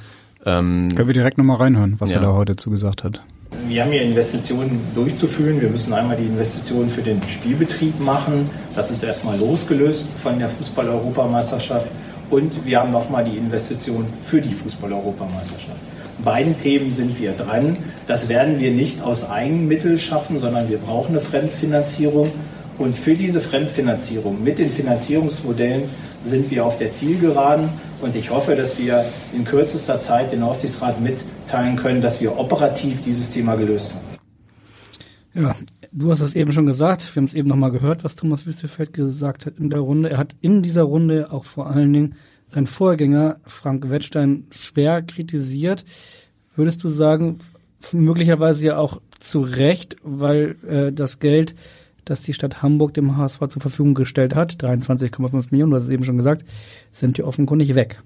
Ähm, 0.45 0.93
Können 0.95 1.09
wir 1.09 1.15
direkt 1.15 1.39
nochmal 1.39 1.57
reinhören, 1.57 1.97
was 1.99 2.13
ja. 2.13 2.19
er 2.19 2.25
da 2.25 2.33
heute 2.35 2.57
zugesagt 2.57 3.03
hat? 3.03 3.23
Wir 3.69 3.85
haben 3.85 3.93
hier 3.93 4.03
Investitionen 4.03 4.83
durchzuführen. 4.95 5.63
Wir 5.63 5.71
müssen 5.71 5.95
einmal 5.95 6.19
die 6.19 6.27
Investitionen 6.27 6.91
für 6.91 7.01
den 7.01 7.23
Spielbetrieb 7.27 7.99
machen. 8.01 8.51
Das 8.77 8.91
ist 8.91 9.03
erstmal 9.03 9.39
losgelöst 9.39 10.05
von 10.23 10.39
der 10.39 10.51
Fußball-Europameisterschaft 10.51 11.89
und 12.33 12.65
wir 12.65 12.81
haben 12.81 12.93
nochmal 12.93 13.25
die 13.25 13.37
Investition 13.37 14.07
für 14.25 14.41
die 14.41 14.55
Fußball-Europameisterschaft. 14.55 15.77
Beiden 16.25 16.57
Themen 16.57 16.93
sind 16.93 17.21
wir 17.21 17.33
dran. 17.33 17.77
Das 18.07 18.29
werden 18.29 18.59
wir 18.59 18.71
nicht 18.71 19.03
aus 19.03 19.29
Eigenmitteln 19.29 19.99
schaffen, 19.99 20.39
sondern 20.39 20.69
wir 20.71 20.79
brauchen 20.79 21.11
eine 21.11 21.21
Fremdfinanzierung. 21.21 22.31
Und 22.79 22.97
für 22.97 23.15
diese 23.15 23.41
Fremdfinanzierung 23.41 24.43
mit 24.43 24.59
den 24.59 24.71
Finanzierungsmodellen 24.71 25.83
sind 26.25 26.51
wir 26.51 26.65
auf 26.65 26.79
der 26.79 26.91
Zielgeraden. 26.91 27.69
Und 28.01 28.17
ich 28.17 28.31
hoffe, 28.31 28.57
dass 28.57 28.79
wir 28.79 29.05
in 29.35 29.45
kürzester 29.45 30.01
Zeit 30.01 30.33
den 30.33 30.43
Aufsichtsrat 30.43 31.01
mitteilen 31.01 31.77
können, 31.77 32.01
dass 32.01 32.21
wir 32.21 32.39
operativ 32.39 33.03
dieses 33.05 33.31
Thema 33.31 33.57
gelöst 33.57 33.91
haben. 33.91 34.12
Ja, 35.35 35.57
du 35.93 36.11
hast 36.11 36.21
es 36.21 36.35
eben 36.35 36.53
schon 36.53 36.67
gesagt. 36.67 37.15
Wir 37.15 37.21
haben 37.21 37.27
es 37.27 37.35
eben 37.35 37.49
nochmal 37.49 37.71
gehört, 37.71 38.05
was 38.05 38.17
Thomas 38.17 38.47
Wüstefeld 38.47 38.93
gesagt 38.93 39.47
hat 39.47 39.59
in 39.59 39.71
der 39.71 39.81
Runde. 39.81 40.11
Er 40.11 40.19
hat 40.19 40.37
in 40.41 40.63
dieser 40.63 40.83
Runde 40.83 41.33
auch 41.33 41.45
vor 41.45 41.69
allen 41.69 41.93
Dingen 41.93 42.15
seinen 42.51 42.67
Vorgänger 42.67 43.37
Frank 43.47 43.89
Wettstein 43.89 44.47
schwer 44.51 45.01
kritisiert. 45.03 45.85
Würdest 46.55 46.85
du 46.85 46.91
sagen, 46.91 47.39
möglicherweise 47.93 48.67
ja 48.67 48.77
auch 48.77 49.01
zu 49.19 49.41
Recht, 49.41 49.97
weil 50.03 50.57
äh, 50.69 50.93
das 50.93 51.19
Geld 51.19 51.55
das 52.05 52.21
die 52.21 52.35
Stadt 52.35 52.63
Hamburg 52.63 52.95
dem 52.95 53.17
HSV 53.17 53.39
zur 53.49 53.63
Verfügung 53.63 53.95
gestellt 53.95 54.35
hat, 54.35 54.55
23,5 54.63 55.47
Millionen, 55.51 55.71
du 55.71 55.77
hast 55.77 55.85
es 55.85 55.91
eben 55.91 56.05
schon 56.05 56.19
gesagt, 56.19 56.45
sind 56.91 57.19
ja 57.19 57.25
offenkundig 57.25 57.75
weg. 57.75 58.03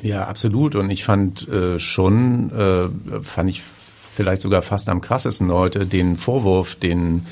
Ja, 0.00 0.26
absolut. 0.26 0.76
Und 0.76 0.90
ich 0.90 1.04
fand 1.04 1.48
äh, 1.48 1.78
schon, 1.78 2.50
äh, 2.50 2.88
fand 3.22 3.50
ich 3.50 3.62
vielleicht 4.18 4.42
sogar 4.42 4.62
fast 4.62 4.88
am 4.88 5.00
krassesten 5.00 5.52
heute 5.52 5.86
den 5.86 6.16
Vorwurf, 6.16 6.74
den 6.74 7.24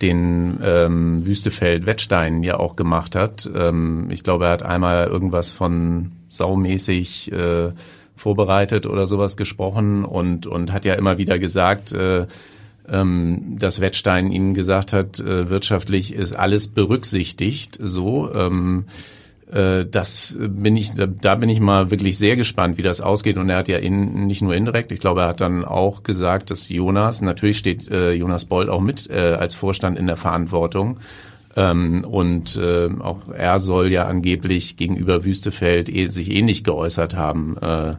den 0.00 0.58
ähm, 0.60 1.24
Wüstefeld 1.24 1.86
Wettstein 1.86 2.42
ja 2.42 2.58
auch 2.58 2.74
gemacht 2.74 3.14
hat. 3.14 3.48
Ähm, 3.54 4.08
ich 4.10 4.24
glaube, 4.24 4.46
er 4.46 4.50
hat 4.50 4.64
einmal 4.64 5.06
irgendwas 5.06 5.50
von 5.50 6.10
saumäßig 6.30 7.30
äh, 7.30 7.70
vorbereitet 8.16 8.86
oder 8.86 9.06
sowas 9.06 9.36
gesprochen 9.36 10.04
und 10.04 10.48
und 10.48 10.72
hat 10.72 10.84
ja 10.84 10.94
immer 10.94 11.16
wieder 11.16 11.38
gesagt, 11.38 11.92
äh, 11.92 12.26
ähm, 12.88 13.56
dass 13.60 13.80
Wettstein 13.80 14.32
ihnen 14.32 14.54
gesagt 14.54 14.92
hat, 14.92 15.20
äh, 15.20 15.48
wirtschaftlich 15.48 16.12
ist 16.12 16.32
alles 16.32 16.66
berücksichtigt. 16.66 17.78
So. 17.80 18.34
Ähm, 18.34 18.86
äh, 18.88 19.21
das 19.52 20.36
bin 20.38 20.76
ich, 20.78 20.92
da 20.94 21.34
bin 21.34 21.50
ich 21.50 21.60
mal 21.60 21.90
wirklich 21.90 22.16
sehr 22.16 22.36
gespannt, 22.36 22.78
wie 22.78 22.82
das 22.82 23.02
ausgeht. 23.02 23.36
Und 23.36 23.50
er 23.50 23.58
hat 23.58 23.68
ja 23.68 23.78
in, 23.78 24.26
nicht 24.26 24.40
nur 24.40 24.54
indirekt, 24.54 24.92
ich 24.92 25.00
glaube, 25.00 25.22
er 25.22 25.28
hat 25.28 25.42
dann 25.42 25.64
auch 25.64 26.02
gesagt, 26.02 26.50
dass 26.50 26.70
Jonas, 26.70 27.20
natürlich 27.20 27.58
steht 27.58 27.88
äh, 27.90 28.12
Jonas 28.12 28.46
Bold 28.46 28.70
auch 28.70 28.80
mit 28.80 29.10
äh, 29.10 29.36
als 29.38 29.54
Vorstand 29.54 29.98
in 29.98 30.06
der 30.06 30.16
Verantwortung. 30.16 31.00
Ähm, 31.54 32.04
und 32.04 32.56
äh, 32.56 32.88
auch 33.00 33.28
er 33.28 33.60
soll 33.60 33.92
ja 33.92 34.06
angeblich 34.06 34.76
gegenüber 34.76 35.24
Wüstefeld 35.24 35.88
eh, 35.90 36.06
sich 36.06 36.30
ähnlich 36.30 36.64
geäußert 36.64 37.14
haben. 37.14 37.56
Äh, 37.58 37.96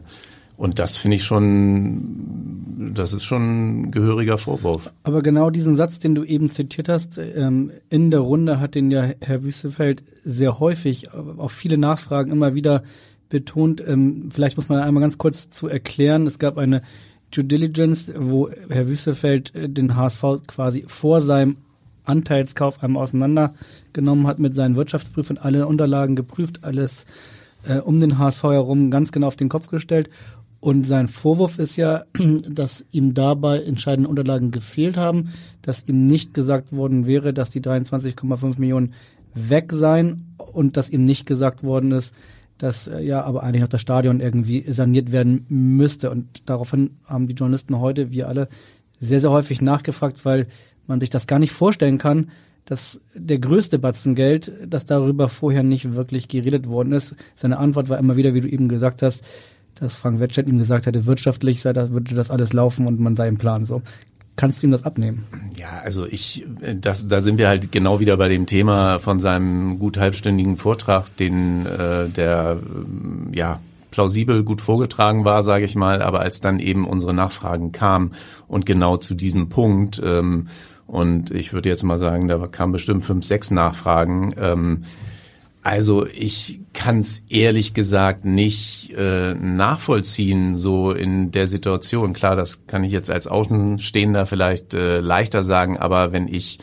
und 0.56 0.78
das 0.78 0.96
finde 0.96 1.16
ich 1.16 1.24
schon, 1.24 2.92
das 2.94 3.12
ist 3.12 3.24
schon 3.24 3.42
ein 3.42 3.90
gehöriger 3.90 4.38
Vorwurf. 4.38 4.92
Aber 5.02 5.20
genau 5.20 5.50
diesen 5.50 5.76
Satz, 5.76 5.98
den 5.98 6.14
du 6.14 6.24
eben 6.24 6.50
zitiert 6.50 6.88
hast, 6.88 7.18
ähm, 7.18 7.72
in 7.90 8.10
der 8.10 8.20
Runde 8.20 8.60
hat 8.60 8.74
den 8.74 8.90
ja 8.90 9.10
Herr 9.20 9.42
Wüstefeld 9.42 10.04
sehr 10.24 10.60
häufig 10.60 11.12
auf 11.12 11.52
viele 11.52 11.76
Nachfragen 11.78 12.30
immer 12.30 12.54
wieder 12.54 12.84
betont. 13.28 13.82
Ähm, 13.86 14.28
vielleicht 14.30 14.56
muss 14.56 14.68
man 14.68 14.78
einmal 14.78 15.00
ganz 15.00 15.18
kurz 15.18 15.50
zu 15.50 15.68
erklären. 15.68 16.26
Es 16.26 16.38
gab 16.38 16.56
eine 16.56 16.82
Due 17.34 17.44
Diligence, 17.44 18.12
wo 18.16 18.48
Herr 18.68 18.86
Wüstefeld 18.86 19.54
äh, 19.56 19.68
den 19.68 19.96
HSV 19.96 20.22
quasi 20.46 20.84
vor 20.86 21.20
seinem 21.20 21.56
Anteilskauf 22.04 22.82
einmal 22.82 23.02
auseinandergenommen 23.02 24.26
hat 24.26 24.38
mit 24.38 24.54
seinen 24.54 24.76
Wirtschaftsprüfern, 24.76 25.38
alle 25.38 25.66
Unterlagen 25.66 26.16
geprüft, 26.16 26.62
alles 26.62 27.06
äh, 27.66 27.78
um 27.78 28.00
den 28.00 28.18
HSV 28.18 28.44
herum 28.44 28.90
ganz 28.90 29.10
genau 29.10 29.26
auf 29.28 29.36
den 29.36 29.48
Kopf 29.48 29.68
gestellt 29.68 30.10
und 30.64 30.84
sein 30.84 31.08
Vorwurf 31.08 31.58
ist 31.58 31.76
ja, 31.76 32.04
dass 32.48 32.86
ihm 32.90 33.12
dabei 33.12 33.60
entscheidende 33.60 34.08
Unterlagen 34.08 34.50
gefehlt 34.50 34.96
haben, 34.96 35.28
dass 35.60 35.86
ihm 35.86 36.06
nicht 36.06 36.32
gesagt 36.32 36.72
worden 36.72 37.06
wäre, 37.06 37.34
dass 37.34 37.50
die 37.50 37.60
23,5 37.60 38.58
Millionen 38.58 38.94
weg 39.34 39.72
seien 39.74 40.34
und 40.38 40.78
dass 40.78 40.88
ihm 40.88 41.04
nicht 41.04 41.26
gesagt 41.26 41.64
worden 41.64 41.92
ist, 41.92 42.14
dass 42.56 42.86
äh, 42.86 43.02
ja 43.02 43.22
aber 43.24 43.42
eigentlich 43.42 43.62
auch 43.62 43.68
das 43.68 43.82
Stadion 43.82 44.20
irgendwie 44.20 44.62
saniert 44.62 45.12
werden 45.12 45.44
müsste. 45.50 46.10
Und 46.10 46.48
daraufhin 46.48 46.96
haben 47.04 47.28
die 47.28 47.34
Journalisten 47.34 47.78
heute, 47.78 48.10
wir 48.10 48.28
alle, 48.28 48.48
sehr, 49.00 49.20
sehr 49.20 49.30
häufig 49.30 49.60
nachgefragt, 49.60 50.24
weil 50.24 50.46
man 50.86 50.98
sich 50.98 51.10
das 51.10 51.26
gar 51.26 51.40
nicht 51.40 51.52
vorstellen 51.52 51.98
kann, 51.98 52.30
dass 52.64 53.02
der 53.14 53.38
größte 53.38 53.78
Batzen 53.78 54.14
Geld, 54.14 54.50
dass 54.66 54.86
darüber 54.86 55.28
vorher 55.28 55.62
nicht 55.62 55.94
wirklich 55.94 56.26
geredet 56.28 56.66
worden 56.66 56.94
ist. 56.94 57.14
Seine 57.36 57.58
Antwort 57.58 57.90
war 57.90 57.98
immer 57.98 58.16
wieder, 58.16 58.32
wie 58.32 58.40
du 58.40 58.48
eben 58.48 58.68
gesagt 58.70 59.02
hast, 59.02 59.22
dass 59.76 59.96
Frank 59.96 60.20
Wettstedt 60.20 60.48
ihm 60.48 60.58
gesagt 60.58 60.86
hätte, 60.86 61.06
wirtschaftlich 61.06 61.62
sei 61.62 61.72
das, 61.72 61.90
würde 61.90 62.14
das 62.14 62.30
alles 62.30 62.52
laufen 62.52 62.86
und 62.86 63.00
man 63.00 63.16
sei 63.16 63.28
im 63.28 63.38
Plan 63.38 63.64
so. 63.64 63.82
Kannst 64.36 64.62
du 64.62 64.66
ihm 64.66 64.72
das 64.72 64.84
abnehmen? 64.84 65.24
Ja, 65.56 65.80
also 65.84 66.06
ich, 66.06 66.44
das, 66.80 67.06
da 67.06 67.22
sind 67.22 67.38
wir 67.38 67.46
halt 67.46 67.70
genau 67.70 68.00
wieder 68.00 68.16
bei 68.16 68.28
dem 68.28 68.46
Thema 68.46 68.98
von 68.98 69.20
seinem 69.20 69.78
gut 69.78 69.96
halbstündigen 69.96 70.56
Vortrag, 70.56 71.16
den 71.16 71.66
äh, 71.66 72.08
der 72.08 72.58
äh, 72.58 73.36
ja 73.36 73.60
plausibel 73.92 74.42
gut 74.42 74.60
vorgetragen 74.60 75.24
war, 75.24 75.44
sage 75.44 75.64
ich 75.64 75.76
mal, 75.76 76.02
aber 76.02 76.18
als 76.18 76.40
dann 76.40 76.58
eben 76.58 76.84
unsere 76.84 77.14
Nachfragen 77.14 77.70
kamen 77.70 78.10
und 78.48 78.66
genau 78.66 78.96
zu 78.96 79.14
diesem 79.14 79.48
Punkt 79.50 80.02
ähm, 80.04 80.48
und 80.86 81.30
ich 81.30 81.52
würde 81.52 81.68
jetzt 81.68 81.82
mal 81.82 81.98
sagen, 81.98 82.28
da 82.28 82.46
kamen 82.46 82.72
bestimmt 82.72 83.04
fünf, 83.04 83.24
sechs 83.24 83.50
Nachfragen. 83.50 84.34
Ähm, 84.36 84.84
also 85.64 86.06
ich 86.06 86.60
kann 86.74 86.98
es 86.98 87.24
ehrlich 87.30 87.72
gesagt 87.72 88.26
nicht 88.26 88.92
äh, 88.94 89.32
nachvollziehen, 89.32 90.56
so 90.56 90.92
in 90.92 91.30
der 91.30 91.48
Situation. 91.48 92.12
Klar, 92.12 92.36
das 92.36 92.66
kann 92.66 92.84
ich 92.84 92.92
jetzt 92.92 93.10
als 93.10 93.26
Außenstehender 93.26 94.26
vielleicht 94.26 94.74
äh, 94.74 95.00
leichter 95.00 95.42
sagen, 95.42 95.78
aber 95.78 96.12
wenn 96.12 96.28
ich, 96.28 96.58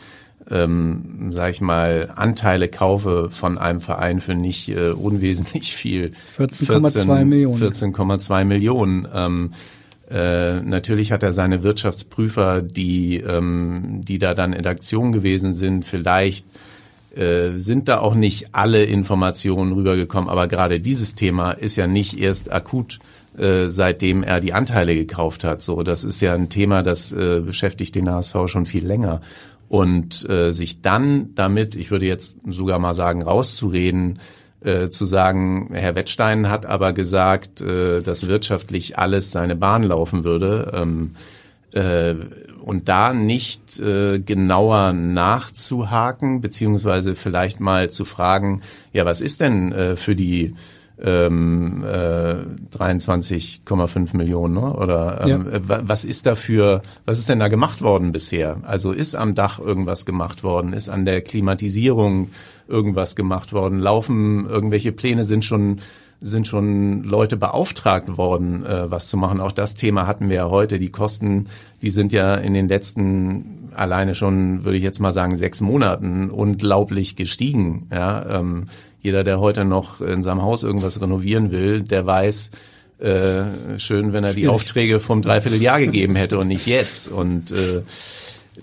ähm, 0.48 1.32
sag 1.32 1.50
ich 1.50 1.60
mal, 1.60 2.12
Anteile 2.14 2.68
kaufe 2.68 3.30
von 3.32 3.58
einem 3.58 3.80
Verein 3.80 4.20
für 4.20 4.36
nicht 4.36 4.68
äh, 4.68 4.90
unwesentlich 4.90 5.74
viel. 5.74 6.12
14,2 6.38 6.90
14, 6.92 7.28
Millionen. 7.28 7.60
14,2 7.60 8.44
Millionen. 8.44 9.08
Ähm, 9.12 9.50
äh, 10.08 10.60
natürlich 10.60 11.10
hat 11.10 11.24
er 11.24 11.32
seine 11.32 11.64
Wirtschaftsprüfer, 11.64 12.62
die, 12.62 13.16
ähm, 13.16 14.02
die 14.04 14.20
da 14.20 14.34
dann 14.34 14.52
in 14.52 14.64
Aktion 14.64 15.10
gewesen 15.10 15.54
sind, 15.54 15.84
vielleicht 15.84 16.46
äh, 17.14 17.58
sind 17.58 17.88
da 17.88 17.98
auch 17.98 18.14
nicht 18.14 18.54
alle 18.54 18.84
Informationen 18.84 19.72
rübergekommen. 19.72 20.30
Aber 20.30 20.48
gerade 20.48 20.80
dieses 20.80 21.14
Thema 21.14 21.52
ist 21.52 21.76
ja 21.76 21.86
nicht 21.86 22.18
erst 22.18 22.52
akut, 22.52 22.98
äh, 23.36 23.68
seitdem 23.68 24.22
er 24.22 24.40
die 24.40 24.52
Anteile 24.52 24.94
gekauft 24.94 25.44
hat. 25.44 25.62
So, 25.62 25.82
das 25.82 26.04
ist 26.04 26.20
ja 26.20 26.34
ein 26.34 26.48
Thema, 26.48 26.82
das 26.82 27.12
äh, 27.12 27.40
beschäftigt 27.40 27.94
den 27.94 28.10
HSV 28.10 28.36
schon 28.46 28.66
viel 28.66 28.86
länger. 28.86 29.20
Und 29.68 30.28
äh, 30.28 30.52
sich 30.52 30.82
dann 30.82 31.34
damit, 31.34 31.74
ich 31.74 31.90
würde 31.90 32.06
jetzt 32.06 32.36
sogar 32.46 32.78
mal 32.78 32.94
sagen, 32.94 33.22
rauszureden, 33.22 34.18
äh, 34.64 34.88
zu 34.90 35.06
sagen, 35.06 35.70
Herr 35.72 35.94
Wettstein 35.94 36.48
hat 36.48 36.66
aber 36.66 36.92
gesagt, 36.92 37.60
äh, 37.60 38.00
dass 38.00 38.26
wirtschaftlich 38.26 38.98
alles 38.98 39.32
seine 39.32 39.56
Bahn 39.56 39.82
laufen 39.82 40.24
würde. 40.24 40.72
Ähm, 40.74 41.12
äh, 41.74 42.14
und 42.62 42.88
da 42.88 43.12
nicht 43.12 43.80
äh, 43.80 44.20
genauer 44.20 44.92
nachzuhaken, 44.92 46.40
beziehungsweise 46.40 47.14
vielleicht 47.14 47.60
mal 47.60 47.90
zu 47.90 48.04
fragen, 48.04 48.62
ja, 48.92 49.04
was 49.04 49.20
ist 49.20 49.40
denn 49.40 49.72
äh, 49.72 49.96
für 49.96 50.14
die 50.14 50.54
ähm, 51.00 51.82
äh, 51.84 52.76
23,5 52.76 54.16
Millionen, 54.16 54.54
ne? 54.54 54.72
oder 54.74 55.20
ähm, 55.22 55.46
ja. 55.50 55.56
Äh, 55.56 55.60
was 55.64 56.04
ist 56.04 56.26
dafür, 56.26 56.82
was 57.04 57.18
ist 57.18 57.28
denn 57.28 57.40
da 57.40 57.48
gemacht 57.48 57.82
worden 57.82 58.12
bisher? 58.12 58.58
Also 58.62 58.92
ist 58.92 59.16
am 59.16 59.34
Dach 59.34 59.58
irgendwas 59.58 60.06
gemacht 60.06 60.44
worden, 60.44 60.72
ist 60.72 60.88
an 60.88 61.04
der 61.04 61.20
Klimatisierung 61.20 62.30
irgendwas 62.68 63.16
gemacht 63.16 63.52
worden, 63.52 63.80
laufen 63.80 64.46
irgendwelche 64.46 64.92
Pläne, 64.92 65.24
sind 65.24 65.44
schon 65.44 65.80
sind 66.22 66.46
schon 66.46 67.02
Leute 67.02 67.36
beauftragt 67.36 68.16
worden, 68.16 68.64
äh, 68.64 68.90
was 68.90 69.08
zu 69.08 69.16
machen. 69.16 69.40
Auch 69.40 69.52
das 69.52 69.74
Thema 69.74 70.06
hatten 70.06 70.28
wir 70.28 70.36
ja 70.36 70.50
heute. 70.50 70.78
Die 70.78 70.90
Kosten, 70.90 71.46
die 71.82 71.90
sind 71.90 72.12
ja 72.12 72.36
in 72.36 72.54
den 72.54 72.68
letzten 72.68 73.70
alleine 73.74 74.14
schon, 74.14 74.64
würde 74.64 74.76
ich 74.76 74.84
jetzt 74.84 75.00
mal 75.00 75.12
sagen, 75.12 75.36
sechs 75.36 75.60
Monaten 75.60 76.30
unglaublich 76.30 77.16
gestiegen. 77.16 77.88
Ja, 77.90 78.38
ähm, 78.38 78.68
jeder, 79.00 79.24
der 79.24 79.40
heute 79.40 79.64
noch 79.64 80.00
in 80.00 80.22
seinem 80.22 80.42
Haus 80.42 80.62
irgendwas 80.62 81.00
renovieren 81.00 81.50
will, 81.50 81.82
der 81.82 82.06
weiß, 82.06 82.50
äh, 83.00 83.78
schön, 83.78 84.12
wenn 84.12 84.22
er 84.22 84.32
die 84.32 84.46
Aufträge 84.46 85.00
vom 85.00 85.22
Dreivierteljahr 85.22 85.80
gegeben 85.80 86.14
hätte 86.14 86.38
und 86.38 86.48
nicht 86.48 86.66
jetzt. 86.66 87.08
Und 87.08 87.50
äh, 87.50 87.82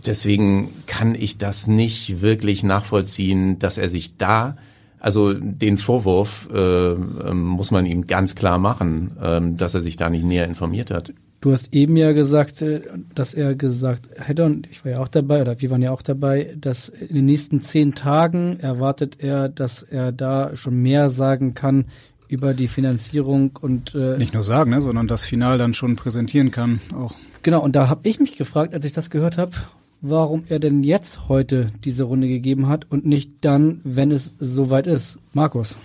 deswegen 0.06 0.69
kann 0.86 1.13
ich 1.13 1.38
das 1.38 1.67
nicht 1.67 2.22
wirklich 2.22 2.63
nachvollziehen, 2.63 3.60
dass 3.60 3.78
er 3.78 3.89
sich 3.89 4.17
da 4.17 4.56
also 4.99 5.33
den 5.33 5.77
Vorwurf 5.77 6.49
äh, 6.53 6.91
ähm, 6.91 7.43
muss 7.43 7.71
man 7.71 7.85
ihm 7.85 8.07
ganz 8.07 8.35
klar 8.35 8.59
machen, 8.59 9.17
äh, 9.21 9.41
dass 9.53 9.73
er 9.73 9.81
sich 9.81 9.97
da 9.97 10.09
nicht 10.09 10.23
näher 10.23 10.45
informiert 10.45 10.91
hat. 10.91 11.13
Du 11.41 11.53
hast 11.53 11.73
eben 11.73 11.95
ja 11.95 12.12
gesagt, 12.12 12.62
äh, 12.62 12.81
dass 13.15 13.33
er 13.33 13.55
gesagt 13.55 14.09
hätte, 14.17 14.45
und 14.45 14.67
ich 14.69 14.83
war 14.83 14.91
ja 14.91 14.99
auch 14.99 15.07
dabei, 15.07 15.41
oder 15.41 15.59
wir 15.62 15.71
waren 15.71 15.81
ja 15.81 15.91
auch 15.91 16.01
dabei, 16.01 16.53
dass 16.57 16.89
in 16.89 17.15
den 17.15 17.25
nächsten 17.25 17.62
zehn 17.62 17.95
Tagen 17.95 18.59
erwartet 18.59 19.17
er, 19.19 19.47
dass 19.47 19.83
er 19.83 20.12
da 20.12 20.55
schon 20.55 20.81
mehr 20.81 21.09
sagen 21.09 21.53
kann 21.53 21.85
über 22.27 22.53
die 22.53 22.67
Finanzierung 22.67 23.57
und 23.59 23.95
äh, 23.95 24.17
nicht 24.17 24.33
nur 24.33 24.43
sagen, 24.43 24.71
ne, 24.71 24.81
sondern 24.81 25.08
das 25.08 25.23
Final 25.23 25.58
dann 25.58 25.73
schon 25.73 25.95
präsentieren 25.95 26.52
kann 26.52 26.81
auch. 26.95 27.15
Genau, 27.41 27.62
und 27.63 27.75
da 27.75 27.87
habe 27.87 28.08
ich 28.08 28.19
mich 28.19 28.35
gefragt, 28.35 28.73
als 28.73 28.83
ich 28.83 28.91
das 28.91 29.10
gehört 29.10 29.37
habe, 29.37 29.54
warum 30.02 30.43
er 30.47 30.60
denn 30.60 30.83
jetzt 30.83 31.27
heute 31.27 31.71
diese 31.83 32.04
Runde 32.04 32.27
gegeben 32.27 32.67
hat 32.67 32.87
und 32.89 33.06
nicht 33.06 33.31
dann, 33.41 33.81
wenn 33.83 34.12
es 34.12 34.31
soweit 34.39 34.87
ist. 34.87 35.19
Markus. 35.33 35.77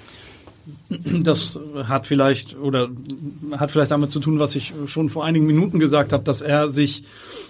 Das 0.89 1.59
hat 1.85 2.07
vielleicht 2.07 2.57
oder 2.57 2.89
hat 3.59 3.71
vielleicht 3.71 3.91
damit 3.91 4.11
zu 4.11 4.21
tun, 4.21 4.39
was 4.39 4.55
ich 4.55 4.73
schon 4.87 5.09
vor 5.09 5.25
einigen 5.25 5.47
Minuten 5.47 5.79
gesagt 5.79 6.13
habe, 6.13 6.25
dass 6.25 6.41
er 6.41 6.69
sich 6.69 7.05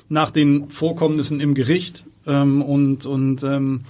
nach 0.08 0.30
den 0.30 0.68
Vorkommnissen 0.68 1.40
im 1.40 1.54
Gericht 1.54 2.04
ähm, 2.26 2.60
und 2.62 3.06
und 3.06 3.44
ähm, 3.44 3.82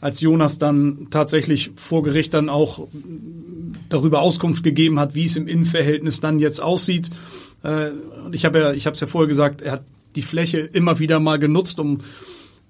als 0.00 0.20
Jonas 0.20 0.58
dann 0.58 1.06
tatsächlich 1.10 1.70
vor 1.76 2.02
Gericht 2.02 2.34
dann 2.34 2.48
auch 2.48 2.88
darüber 3.88 4.20
Auskunft 4.20 4.64
gegeben 4.64 4.98
hat, 4.98 5.14
wie 5.14 5.24
es 5.24 5.36
im 5.36 5.48
Innenverhältnis 5.48 6.20
dann 6.20 6.38
jetzt 6.38 6.60
aussieht. 6.60 7.10
Äh, 7.62 7.90
ich 8.32 8.44
habe 8.44 8.58
ja, 8.58 8.72
ich 8.72 8.86
habe 8.86 8.94
es 8.94 9.00
ja 9.00 9.06
vorher 9.06 9.28
gesagt, 9.28 9.62
er 9.62 9.72
hat 9.72 9.82
die 10.16 10.22
Fläche 10.22 10.58
immer 10.58 10.98
wieder 10.98 11.20
mal 11.20 11.38
genutzt, 11.38 11.78
um 11.80 12.00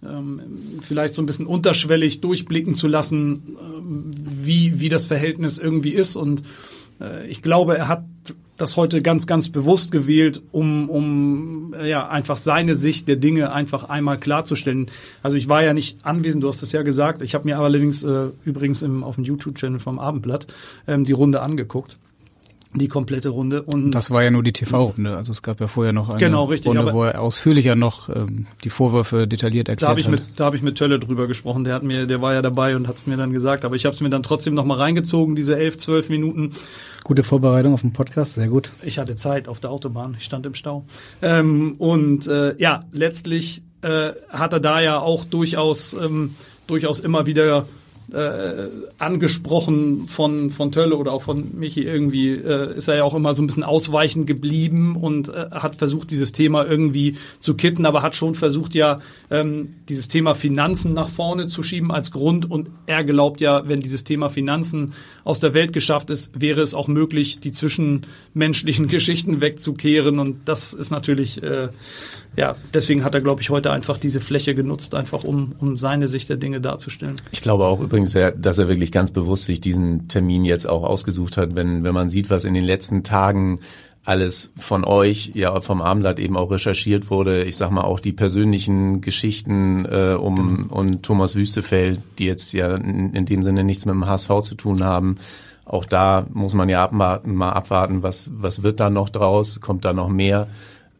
ähm, 0.05 0.41
vielleicht 0.83 1.15
so 1.15 1.23
ein 1.23 1.27
bisschen 1.27 1.47
unterschwellig 1.47 2.21
durchblicken 2.21 2.75
zu 2.75 2.89
lassen, 2.89 3.35
äh, 3.35 4.47
wie, 4.47 4.81
wie 4.81 4.89
das 4.89 5.07
Verhältnis 5.07 5.59
irgendwie 5.59 5.93
ist. 5.93 6.17
Und 6.17 6.43
äh, 7.01 7.27
ich 7.29 7.43
glaube, 7.43 7.77
er 7.77 7.89
hat 7.89 8.05
das 8.57 8.77
heute 8.77 9.03
ganz, 9.03 9.27
ganz 9.27 9.51
bewusst 9.51 9.91
gewählt, 9.91 10.41
um, 10.53 10.89
um 10.89 11.75
ja 11.85 12.09
einfach 12.09 12.37
seine 12.37 12.77
Sicht 12.77 13.09
der 13.09 13.17
Dinge 13.17 13.53
einfach 13.53 13.85
einmal 13.85 14.19
klarzustellen. 14.19 14.87
Also 15.23 15.37
ich 15.37 15.49
war 15.49 15.63
ja 15.63 15.75
nicht 15.75 15.99
anwesend, 16.05 16.45
du 16.45 16.49
hast 16.49 16.63
es 16.63 16.71
ja 16.71 16.83
gesagt. 16.83 17.23
Ich 17.23 17.35
habe 17.35 17.47
mir 17.47 17.59
allerdings 17.59 18.05
äh, 18.05 18.29
übrigens 18.45 18.83
im, 18.83 19.03
auf 19.03 19.17
dem 19.17 19.25
YouTube-Channel 19.25 19.81
vom 19.81 19.99
Abendblatt 19.99 20.47
ähm, 20.87 21.05
die 21.05 21.13
Runde 21.13 21.43
angeguckt 21.43 21.99
die 22.75 22.89
komplette 22.89 23.29
Runde. 23.29 23.63
Und 23.63 23.93
das 23.93 24.11
war 24.11 24.23
ja 24.23 24.31
nur 24.31 24.43
die 24.43 24.53
TV-Runde. 24.53 25.17
Also 25.17 25.33
es 25.33 25.43
gab 25.43 25.61
ja 25.61 25.69
vorher 25.69 25.93
noch 25.93 26.11
eine 26.11 26.19
genau, 26.19 26.45
richtig, 26.45 26.75
Runde, 26.75 26.93
wo 26.93 27.05
er 27.05 27.21
ausführlicher 27.21 27.77
noch 27.77 28.09
ähm, 28.09 28.47
die 28.65 28.71
Vorwürfe 28.71 29.27
detailliert 29.29 29.69
erklärt 29.69 29.89
da 29.89 29.93
hab 29.93 29.99
ich 29.99 30.07
hat. 30.07 30.13
Mit, 30.13 30.23
da 30.37 30.47
habe 30.47 30.57
ich 30.57 30.63
mit 30.63 30.77
Tölle 30.77 30.99
drüber 30.99 31.27
gesprochen. 31.27 31.65
Der 31.65 31.75
hat 31.75 31.83
mir, 31.83 32.07
der 32.07 32.21
war 32.21 32.35
ja 32.35 32.43
dabei 32.43 32.77
und 32.77 32.89
hat 32.89 32.97
es 32.97 33.07
mir 33.07 33.17
dann 33.17 33.33
gesagt. 33.33 33.65
Aber 33.65 33.77
ich 33.77 33.85
habe 33.85 33.95
es 33.95 34.01
mir 34.01 34.11
dann 34.11 34.23
trotzdem 34.23 34.55
noch 34.55 34.65
mal 34.65 34.79
reingezogen, 34.79 35.37
diese 35.37 35.57
elf, 35.57 35.79
zwölf 35.79 36.09
Minuten. 36.09 36.53
Gute 37.05 37.23
Vorbereitung 37.23 37.75
auf 37.75 37.83
den 37.83 37.93
Podcast, 37.93 38.35
sehr 38.35 38.49
gut. 38.49 38.73
Ich 38.83 38.99
hatte 38.99 39.17
Zeit 39.17 39.49
auf 39.49 39.61
der 39.61 39.71
Autobahn. 39.71 40.17
Ich 40.19 40.25
stand 40.25 40.47
im 40.47 40.55
Stau. 40.55 40.85
Ähm, 41.23 41.75
und 41.79 42.27
äh, 42.27 42.57
ja, 42.59 42.85
letztlich 42.93 43.63
äh, 43.83 44.13
hat 44.31 44.53
er 44.53 44.61
da 44.61 44.81
ja 44.81 44.99
auch 44.99 45.25
durchaus 45.25 45.93
ähm, 45.93 46.35
durchaus 46.67 47.01
immer 47.01 47.27
wieder 47.27 47.67
äh, 48.13 48.69
angesprochen 48.99 50.09
von, 50.09 50.51
von 50.51 50.73
Tölle 50.73 50.97
oder 50.97 51.13
auch 51.13 51.23
von 51.23 51.59
Michi 51.59 51.83
irgendwie, 51.83 52.31
äh, 52.31 52.77
ist 52.77 52.89
er 52.89 52.97
ja 52.97 53.05
auch 53.05 53.15
immer 53.15 53.35
so 53.35 53.43
ein 53.43 53.47
bisschen 53.47 53.63
ausweichend 53.63 54.27
geblieben 54.27 54.97
und 54.97 55.29
äh, 55.29 55.51
hat 55.51 55.77
versucht, 55.77 56.11
dieses 56.11 56.33
Thema 56.33 56.67
irgendwie 56.67 57.17
zu 57.39 57.55
kitten, 57.55 57.87
aber 57.87 58.03
hat 58.03 58.15
schon 58.15 58.35
versucht, 58.35 58.75
ja, 58.75 59.01
ähm, 59.31 59.75
dieses 59.89 60.09
Thema 60.09 60.35
Finanzen 60.35 60.93
nach 60.93 61.09
vorne 61.09 61.47
zu 61.47 61.63
schieben 61.63 61.91
als 61.91 62.11
Grund. 62.11 62.51
Und 62.51 62.71
er 62.87 63.05
glaubt 63.05 63.41
ja, 63.41 63.67
wenn 63.69 63.81
dieses 63.81 64.05
Thema 64.05 64.29
Finanzen 64.29 64.93
aus 65.25 65.41
der 65.41 65.55
Welt 65.55 65.73
geschafft 65.73 66.11
ist, 66.11 66.41
wäre 66.41 66.61
es 66.61 66.75
auch 66.75 66.89
möglich, 66.89 67.41
die 67.41 67.53
zwischenmenschlichen 67.53 68.89
Geschichten 68.95 69.41
wegzukehren. 69.41 70.19
Und 70.19 70.49
das 70.49 70.75
ist 70.75 70.91
natürlich 70.91 71.43
äh, 71.43 71.69
ja, 72.37 72.57
deswegen 72.73 73.05
hat 73.05 73.15
er, 73.15 73.21
glaube 73.21 73.43
ich, 73.43 73.51
heute 73.51 73.71
einfach 73.71 73.99
diese 73.99 74.21
Fläche 74.21 74.55
genutzt, 74.55 74.95
einfach 74.95 75.25
um, 75.25 75.53
um 75.61 75.77
seine 75.77 76.09
Sicht 76.09 76.29
der 76.29 76.37
Dinge 76.37 76.61
darzustellen. 76.61 77.21
Ich 77.31 77.43
glaube 77.43 77.65
auch 77.65 77.81
übrigens, 77.81 78.13
dass 78.13 78.59
er 78.59 78.69
wirklich 78.69 78.91
ganz 78.93 79.13
bewusst 79.13 79.45
sich 79.45 79.61
diesen 79.61 80.09
Termin 80.09 80.45
jetzt 80.45 80.69
auch 80.69 80.83
ausgesucht 80.83 81.37
hat, 81.37 81.55
wenn, 81.55 81.85
wenn 81.85 81.95
man 81.95 82.09
sieht, 82.09 82.31
was 82.31 82.45
in 82.45 82.55
den 82.55 82.65
letzten 82.65 83.05
Tagen 83.05 83.61
alles 84.05 84.51
von 84.57 84.85
euch, 84.85 85.31
ja 85.35 85.61
vom 85.61 85.81
Abendblatt 85.81 86.19
eben 86.19 86.37
auch 86.37 86.51
recherchiert 86.51 87.11
wurde. 87.11 87.45
Ich 87.45 87.57
sag 87.57 87.71
mal 87.71 87.85
auch 87.85 88.01
die 88.01 88.13
persönlichen 88.13 89.01
Geschichten 89.01 89.87
äh, 89.87 90.15
um 90.15 90.35
genau. 90.35 90.75
und 90.75 91.03
Thomas 91.03 91.37
Wüstefeld, 91.37 92.01
die 92.19 92.27
jetzt 92.27 92.53
ja 92.53 92.75
in, 92.77 93.15
in, 93.15 93.25
dem 93.25 93.43
Sinne 93.43 93.65
nichts 93.65 93.87
mit 93.87 93.95
dem 93.95 94.07
HSV 94.07 94.43
zu 94.43 94.55
tun 94.57 94.85
haben. 94.85 95.17
Auch 95.65 95.87
da 95.87 96.27
muss 96.35 96.53
man 96.53 96.69
ja 96.69 96.85
abwarten, 96.85 97.35
mal 97.35 97.53
abwarten, 97.53 98.03
was 98.03 98.31
was 98.35 98.63
wird 98.63 98.81
da 98.81 98.91
noch 98.91 99.09
draus? 99.09 99.61
Kommt 99.63 99.87
da 99.87 99.95
noch 99.95 100.11
mehr? 100.11 100.49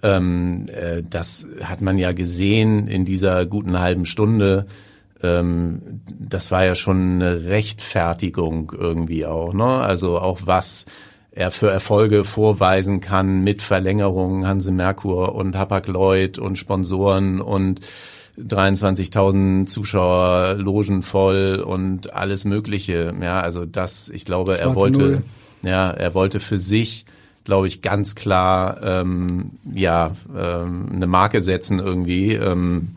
Ähm, 0.05 0.67
äh, 0.69 1.03
das 1.09 1.47
hat 1.63 1.81
man 1.81 1.97
ja 1.97 2.13
gesehen 2.13 2.87
in 2.89 3.07
dieser 3.07 3.47
guten 3.47 3.81
halben 3.81 4.05
Stunde. 4.05 4.67
Ähm, 5.23 6.03
das 6.07 6.51
war 6.51 6.65
ja 6.67 6.75
schon 6.75 7.15
eine 7.15 7.47
Rechtfertigung 7.47 8.71
irgendwie 8.79 9.25
auch, 9.25 9.55
ne? 9.55 9.65
Also 9.65 10.19
auch 10.19 10.41
was 10.45 10.85
er 11.31 11.51
für 11.51 11.71
Erfolge 11.71 12.25
vorweisen 12.25 13.01
kann 13.01 13.43
mit 13.43 13.63
Verlängerungen 13.63 14.47
Hanse 14.47 14.71
Merkur 14.71 15.35
und 15.35 15.57
Hapag-Lloyd 15.57 16.39
und 16.39 16.59
Sponsoren 16.59 17.41
und 17.41 17.81
23.000 18.39 19.67
Zuschauer, 19.67 20.55
Logen 20.59 21.03
voll 21.03 21.65
und 21.67 22.13
alles 22.13 22.45
Mögliche. 22.45 23.15
Ja, 23.23 23.41
also 23.41 23.65
das, 23.65 24.11
ich 24.11 24.27
glaube, 24.27 24.59
er 24.59 24.75
wollte, 24.75 25.23
ja, 25.63 25.91
er 25.91 26.15
wollte 26.15 26.41
für 26.41 26.59
sich 26.59 27.07
glaube 27.45 27.69
ich, 27.69 27.83
ganz 27.83 28.15
klar 28.15 28.83
ähm, 28.83 29.53
ja 29.73 30.13
ähm, 30.37 30.91
eine 30.93 31.07
Marke 31.07 31.41
setzen 31.41 31.79
irgendwie. 31.79 32.33
Ähm, 32.33 32.97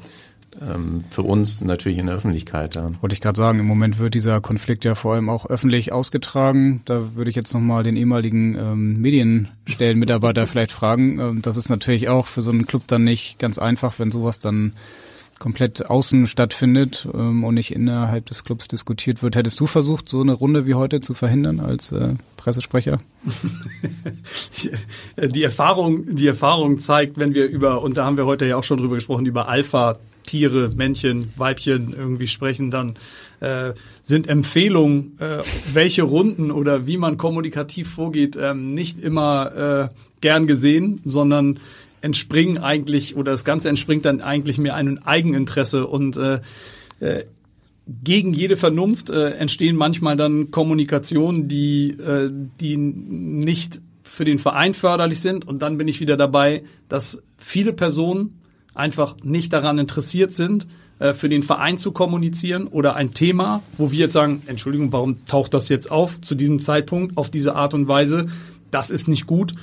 ähm, 0.61 1.03
für 1.11 1.21
uns 1.21 1.61
natürlich 1.61 1.97
in 1.97 2.07
der 2.07 2.15
Öffentlichkeit. 2.15 2.75
Ja. 2.75 2.89
Wollte 3.01 3.13
ich 3.13 3.21
gerade 3.21 3.37
sagen, 3.37 3.59
im 3.59 3.67
Moment 3.67 3.99
wird 3.99 4.15
dieser 4.15 4.41
Konflikt 4.41 4.85
ja 4.85 4.95
vor 4.95 5.13
allem 5.13 5.29
auch 5.29 5.45
öffentlich 5.45 5.91
ausgetragen. 5.91 6.81
Da 6.85 7.15
würde 7.15 7.29
ich 7.29 7.35
jetzt 7.35 7.53
nochmal 7.53 7.83
den 7.83 7.95
ehemaligen 7.95 8.55
ähm, 8.55 9.01
Medienstellenmitarbeiter 9.01 10.47
vielleicht 10.47 10.71
fragen. 10.71 11.19
Ähm, 11.19 11.41
das 11.41 11.57
ist 11.57 11.69
natürlich 11.69 12.09
auch 12.09 12.27
für 12.27 12.41
so 12.41 12.49
einen 12.49 12.65
Club 12.65 12.83
dann 12.87 13.03
nicht 13.03 13.39
ganz 13.39 13.57
einfach, 13.57 13.99
wenn 13.99 14.11
sowas 14.11 14.39
dann 14.39 14.73
komplett 15.39 15.89
außen 15.89 16.27
stattfindet 16.27 17.07
ähm, 17.13 17.43
und 17.43 17.55
nicht 17.55 17.73
innerhalb 17.73 18.25
des 18.25 18.43
Clubs 18.43 18.67
diskutiert 18.67 19.23
wird. 19.23 19.35
Hättest 19.35 19.59
du 19.59 19.67
versucht, 19.67 20.09
so 20.09 20.21
eine 20.21 20.33
Runde 20.33 20.65
wie 20.65 20.73
heute 20.73 21.01
zu 21.01 21.13
verhindern 21.13 21.59
als 21.59 21.91
äh, 21.91 22.15
Pressesprecher? 22.37 22.99
die 25.17 25.43
Erfahrung, 25.43 26.15
die 26.15 26.27
Erfahrung 26.27 26.79
zeigt, 26.79 27.17
wenn 27.17 27.33
wir 27.33 27.45
über, 27.45 27.81
und 27.81 27.97
da 27.97 28.05
haben 28.05 28.17
wir 28.17 28.25
heute 28.25 28.45
ja 28.45 28.57
auch 28.57 28.63
schon 28.63 28.77
drüber 28.77 28.95
gesprochen, 28.95 29.25
über 29.25 29.47
Alpha 29.47 29.97
Tiere, 30.27 30.71
Männchen, 30.75 31.31
Weibchen 31.37 31.93
irgendwie 31.97 32.27
sprechen, 32.27 32.69
dann 32.69 32.95
äh, 33.39 33.73
sind 34.03 34.27
Empfehlungen, 34.27 35.17
äh, 35.19 35.41
welche 35.73 36.03
Runden 36.03 36.51
oder 36.51 36.85
wie 36.85 36.97
man 36.97 37.17
kommunikativ 37.17 37.89
vorgeht, 37.89 38.37
ähm, 38.39 38.73
nicht 38.75 38.99
immer 38.99 39.89
äh, 39.91 39.95
gern 40.21 40.45
gesehen, 40.45 41.01
sondern 41.05 41.59
entspringen 42.01 42.57
eigentlich 42.57 43.15
oder 43.15 43.31
das 43.31 43.45
Ganze 43.45 43.69
entspringt 43.69 44.05
dann 44.05 44.21
eigentlich 44.21 44.57
mehr 44.57 44.75
einem 44.75 44.99
Eigeninteresse 44.99 45.87
und 45.87 46.17
äh, 46.17 46.39
äh, 46.99 47.25
gegen 48.03 48.33
jede 48.33 48.57
Vernunft 48.57 49.09
äh, 49.09 49.31
entstehen 49.31 49.75
manchmal 49.75 50.17
dann 50.17 50.51
Kommunikationen, 50.51 51.47
die, 51.47 51.91
äh, 51.91 52.29
die 52.59 52.77
nicht 52.77 53.81
für 54.03 54.25
den 54.25 54.39
Verein 54.39 54.73
förderlich 54.73 55.21
sind. 55.21 55.47
Und 55.47 55.61
dann 55.61 55.77
bin 55.77 55.87
ich 55.87 55.99
wieder 55.99 56.17
dabei, 56.17 56.63
dass 56.89 57.21
viele 57.37 57.73
Personen 57.73 58.41
einfach 58.73 59.15
nicht 59.23 59.53
daran 59.53 59.79
interessiert 59.79 60.33
sind, 60.33 60.67
äh, 60.99 61.13
für 61.13 61.29
den 61.29 61.43
Verein 61.43 61.77
zu 61.77 61.91
kommunizieren 61.91 62.67
oder 62.67 62.95
ein 62.95 63.13
Thema, 63.13 63.63
wo 63.77 63.91
wir 63.91 63.99
jetzt 63.99 64.13
sagen, 64.13 64.41
Entschuldigung, 64.47 64.91
warum 64.91 65.25
taucht 65.25 65.53
das 65.53 65.69
jetzt 65.69 65.89
auf 65.89 66.19
zu 66.21 66.35
diesem 66.35 66.59
Zeitpunkt 66.59 67.17
auf 67.17 67.29
diese 67.29 67.55
Art 67.55 67.73
und 67.73 67.87
Weise? 67.87 68.27
Das 68.69 68.89
ist 68.89 69.07
nicht 69.07 69.27
gut, 69.27 69.53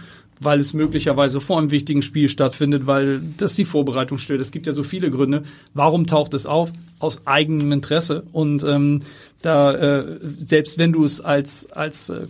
weil 0.41 0.61
es 0.61 0.73
möglicherweise 0.73 1.41
vor 1.41 1.59
einem 1.59 1.71
wichtigen 1.71 2.03
Spiel 2.03 2.29
stattfindet, 2.29 2.87
weil 2.87 3.21
das 3.37 3.55
die 3.55 3.65
Vorbereitung 3.65 4.19
stört. 4.19 4.41
Es 4.41 4.51
gibt 4.51 4.67
ja 4.67 4.73
so 4.73 4.83
viele 4.83 5.11
Gründe. 5.11 5.45
Warum 5.75 6.07
taucht 6.07 6.35
es 6.35 6.47
auf? 6.47 6.73
Aus 6.99 7.27
eigenem 7.27 7.73
Interesse. 7.73 8.25
Und 8.33 8.65
ähm, 8.65 9.03
da, 9.43 9.73
äh, 9.73 10.19
selbst 10.39 10.79
wenn 10.79 10.93
du 10.93 11.05
es 11.05 11.21
als, 11.21 11.71
als 11.73 12.09
äh, 12.09 12.27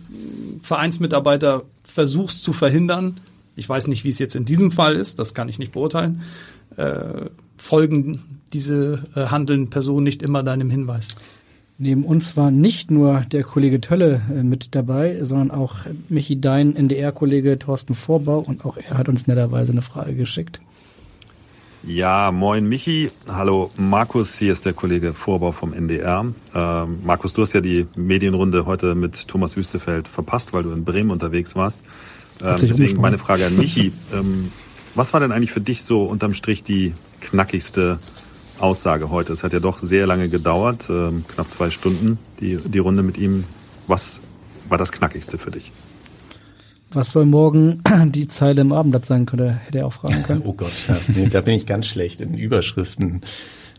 Vereinsmitarbeiter 0.61 1.63
versuchst 1.83 2.43
zu 2.43 2.53
verhindern, 2.53 3.17
ich 3.55 3.67
weiß 3.67 3.87
nicht, 3.87 4.03
wie 4.03 4.09
es 4.09 4.19
jetzt 4.19 4.35
in 4.35 4.45
diesem 4.45 4.71
Fall 4.71 4.95
ist, 4.95 5.17
das 5.17 5.33
kann 5.33 5.49
ich 5.49 5.59
nicht 5.59 5.71
beurteilen, 5.71 6.23
äh, 6.75 7.29
folgen 7.57 8.41
diese 8.53 9.03
äh, 9.15 9.27
handelnden 9.27 9.69
Personen 9.69 10.03
nicht 10.03 10.21
immer 10.21 10.43
deinem 10.43 10.69
Hinweis. 10.69 11.07
Neben 11.77 12.05
uns 12.05 12.37
war 12.37 12.51
nicht 12.51 12.89
nur 12.89 13.21
der 13.31 13.43
Kollege 13.43 13.81
Tölle 13.81 14.21
äh, 14.29 14.43
mit 14.43 14.75
dabei, 14.75 15.17
sondern 15.21 15.51
auch 15.51 15.79
Michi 16.07 16.39
Dein, 16.39 16.73
NDR-Kollege 16.75 17.59
Thorsten 17.59 17.95
Vorbau 17.95 18.39
und 18.39 18.63
auch 18.63 18.77
er 18.77 18.97
hat 18.97 19.09
uns 19.09 19.27
netterweise 19.27 19.73
eine 19.73 19.81
Frage 19.81 20.15
geschickt. 20.15 20.61
Ja, 21.83 22.31
moin 22.31 22.67
Michi. 22.67 23.11
Hallo 23.27 23.71
Markus, 23.75 24.37
hier 24.37 24.53
ist 24.53 24.65
der 24.65 24.73
Kollege 24.73 25.13
Vorbau 25.13 25.51
vom 25.51 25.73
NDR. 25.73 26.25
Ähm, 26.55 26.99
Markus, 27.03 27.33
du 27.33 27.41
hast 27.41 27.53
ja 27.53 27.61
die 27.61 27.85
Medienrunde 27.95 28.65
heute 28.65 28.95
mit 28.95 29.27
Thomas 29.27 29.57
Wüstefeld 29.57 30.07
verpasst, 30.07 30.53
weil 30.53 30.63
du 30.63 30.71
in 30.71 30.85
Bremen 30.85 31.11
unterwegs 31.11 31.55
warst. 31.55 31.83
Ähm, 32.41 32.55
deswegen 32.61 33.01
meine 33.01 33.17
Frage 33.17 33.45
an 33.45 33.57
Michi. 33.57 33.91
Ähm, 34.13 34.51
was 34.95 35.11
war 35.11 35.19
denn 35.19 35.33
eigentlich 35.33 35.51
für 35.51 35.59
dich 35.59 35.83
so 35.83 36.03
unterm 36.03 36.33
Strich 36.33 36.63
die 36.63 36.93
knackigste 37.19 37.99
Aussage 38.59 39.09
heute. 39.09 39.33
Es 39.33 39.43
hat 39.43 39.53
ja 39.53 39.59
doch 39.59 39.77
sehr 39.77 40.07
lange 40.07 40.29
gedauert, 40.29 40.85
ähm, 40.89 41.25
knapp 41.27 41.51
zwei 41.51 41.69
Stunden, 41.69 42.17
die, 42.39 42.57
die 42.57 42.79
Runde 42.79 43.03
mit 43.03 43.17
ihm. 43.17 43.43
Was 43.87 44.19
war 44.69 44.77
das 44.77 44.91
Knackigste 44.91 45.37
für 45.37 45.51
dich? 45.51 45.71
Was 46.91 47.11
soll 47.11 47.25
morgen 47.25 47.81
die 48.05 48.27
Zeile 48.27 48.61
im 48.61 48.71
Abendblatt 48.71 49.05
sein, 49.05 49.25
könnte, 49.25 49.51
hätte 49.51 49.79
er 49.79 49.87
auch 49.87 49.93
fragen 49.93 50.23
können. 50.23 50.41
oh 50.45 50.53
Gott, 50.53 50.71
ja, 50.87 50.97
nee, 51.07 51.27
da 51.27 51.41
bin 51.41 51.55
ich 51.55 51.65
ganz 51.65 51.87
schlecht 51.87 52.21
in 52.21 52.35
Überschriften 52.35 53.21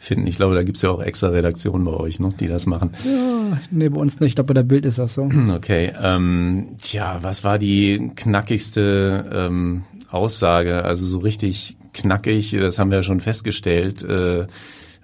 finden. 0.00 0.26
Ich 0.26 0.36
glaube, 0.36 0.54
da 0.54 0.62
gibt's 0.62 0.82
ja 0.82 0.90
auch 0.90 1.02
extra 1.02 1.28
Redaktionen 1.28 1.84
bei 1.84 1.92
euch, 1.92 2.20
ne, 2.20 2.34
die 2.38 2.48
das 2.48 2.66
machen. 2.66 2.90
Ja, 3.04 3.58
nee, 3.70 3.88
bei 3.88 4.00
uns 4.00 4.20
nicht. 4.20 4.30
Ich 4.30 4.34
glaube, 4.36 4.48
bei 4.48 4.54
der 4.54 4.62
Bild 4.62 4.84
ist 4.84 4.98
das 4.98 5.14
so. 5.14 5.28
Okay. 5.54 5.92
Ähm, 6.00 6.76
tja, 6.80 7.18
was 7.22 7.44
war 7.44 7.58
die 7.58 8.10
knackigste 8.14 9.30
ähm, 9.32 9.84
Aussage? 10.10 10.84
Also 10.84 11.06
so 11.06 11.18
richtig 11.18 11.76
knackig, 11.96 12.56
das 12.58 12.78
haben 12.78 12.90
wir 12.90 12.98
ja 12.98 13.02
schon 13.02 13.20
festgestellt. 13.20 14.02
Äh, 14.02 14.46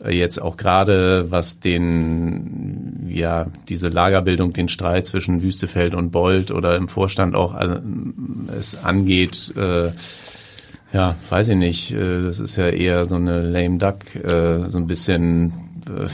jetzt 0.08 0.40
auch 0.42 0.56
gerade 0.56 1.30
was 1.30 1.60
den 1.60 3.06
ja 3.08 3.46
diese 3.68 3.88
Lagerbildung, 3.88 4.52
den 4.52 4.68
Streit 4.68 5.06
zwischen 5.06 5.42
Wüstefeld 5.42 5.94
und 5.94 6.10
Bold 6.10 6.50
oder 6.50 6.76
im 6.76 6.88
Vorstand 6.88 7.34
auch 7.34 7.58
äh, 7.60 7.80
es 8.56 8.76
angeht, 8.84 9.52
äh, 9.56 9.92
Ja, 10.92 11.16
weiß 11.30 11.48
ich 11.48 11.56
nicht. 11.56 11.92
Äh, 11.92 12.22
das 12.22 12.38
ist 12.38 12.56
ja 12.56 12.68
eher 12.68 13.06
so 13.06 13.14
eine 13.14 13.42
lame 13.42 13.78
duck, 13.78 14.14
äh, 14.14 14.68
so 14.68 14.78
ein 14.78 14.86
bisschen. 14.86 15.52
Äh, 15.88 16.08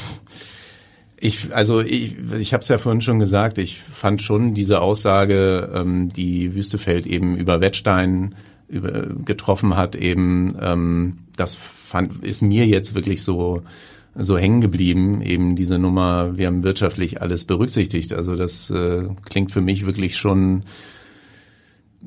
ich, 1.21 1.53
also 1.53 1.81
ich, 1.81 2.15
ich 2.39 2.53
habe 2.53 2.63
es 2.63 2.69
ja 2.69 2.79
vorhin 2.79 3.01
schon 3.01 3.19
gesagt. 3.19 3.59
Ich 3.59 3.81
fand 3.81 4.23
schon 4.23 4.55
diese 4.55 4.81
Aussage, 4.81 5.69
ähm, 5.75 6.11
die 6.11 6.55
Wüstefeld 6.55 7.07
eben 7.07 7.37
über 7.37 7.61
Wettstein 7.61 8.37
über, 8.69 9.07
getroffen 9.25 9.77
hat, 9.77 9.97
eben 9.97 10.57
ähm, 10.61 11.17
das 11.37 11.55
fand 11.55 12.25
ist 12.25 12.43
mir 12.43 12.67
jetzt 12.67 12.95
wirklich 12.95 13.23
so 13.23 13.63
so 14.21 14.37
hängen 14.37 14.61
geblieben, 14.61 15.23
eben 15.23 15.55
diese 15.55 15.79
Nummer, 15.79 16.37
wir 16.37 16.49
haben 16.49 16.65
wirtschaftlich 16.65 17.23
alles 17.23 17.45
berücksichtigt. 17.45 18.13
Also 18.13 18.35
das 18.35 18.69
äh, 18.71 19.09
klingt 19.25 19.53
für 19.53 19.61
mich 19.61 19.87
wirklich 19.87 20.17
schon 20.17 20.65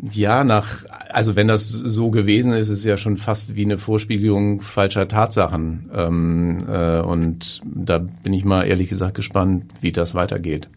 ja, 0.02 0.44
nach, 0.44 0.86
also 1.10 1.36
wenn 1.36 1.48
das 1.48 1.68
so 1.68 2.12
gewesen 2.12 2.54
ist, 2.54 2.70
ist 2.70 2.80
es 2.80 2.86
ja 2.86 2.98
schon 2.98 3.18
fast 3.18 3.56
wie 3.56 3.66
eine 3.66 3.78
Vorspiegelung 3.78 4.62
falscher 4.62 5.08
Tatsachen. 5.08 5.90
Ähm, 5.94 6.60
äh, 6.68 7.02
und 7.02 7.62
da 7.66 8.00
bin 8.00 8.34
ich 8.34 8.46
mal 8.46 8.64
ehrlich 8.64 8.90
gesagt 8.90 9.16
gespannt, 9.16 9.66
wie 9.82 9.92
das 9.92 10.16
weitergeht. 10.16 10.70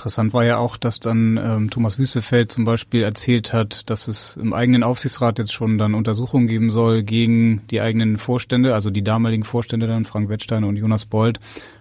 Interessant 0.00 0.32
war 0.32 0.46
ja 0.46 0.56
auch, 0.56 0.78
dass 0.78 0.98
dann 0.98 1.36
ähm, 1.36 1.68
Thomas 1.68 1.98
Wüstefeld 1.98 2.50
zum 2.50 2.64
Beispiel 2.64 3.02
erzählt 3.02 3.52
hat, 3.52 3.90
dass 3.90 4.08
es 4.08 4.34
im 4.36 4.54
eigenen 4.54 4.82
Aufsichtsrat 4.82 5.38
jetzt 5.38 5.52
schon 5.52 5.76
dann 5.76 5.92
Untersuchungen 5.92 6.46
geben 6.46 6.70
soll 6.70 7.02
gegen 7.02 7.60
die 7.70 7.82
eigenen 7.82 8.16
Vorstände, 8.16 8.72
also 8.72 8.88
die 8.88 9.04
damaligen 9.04 9.44
Vorstände 9.44 9.86
dann, 9.86 10.06
Frank 10.06 10.30
Wettstein 10.30 10.64
und 10.64 10.76
Jonas 10.76 11.04
Bold, 11.04 11.38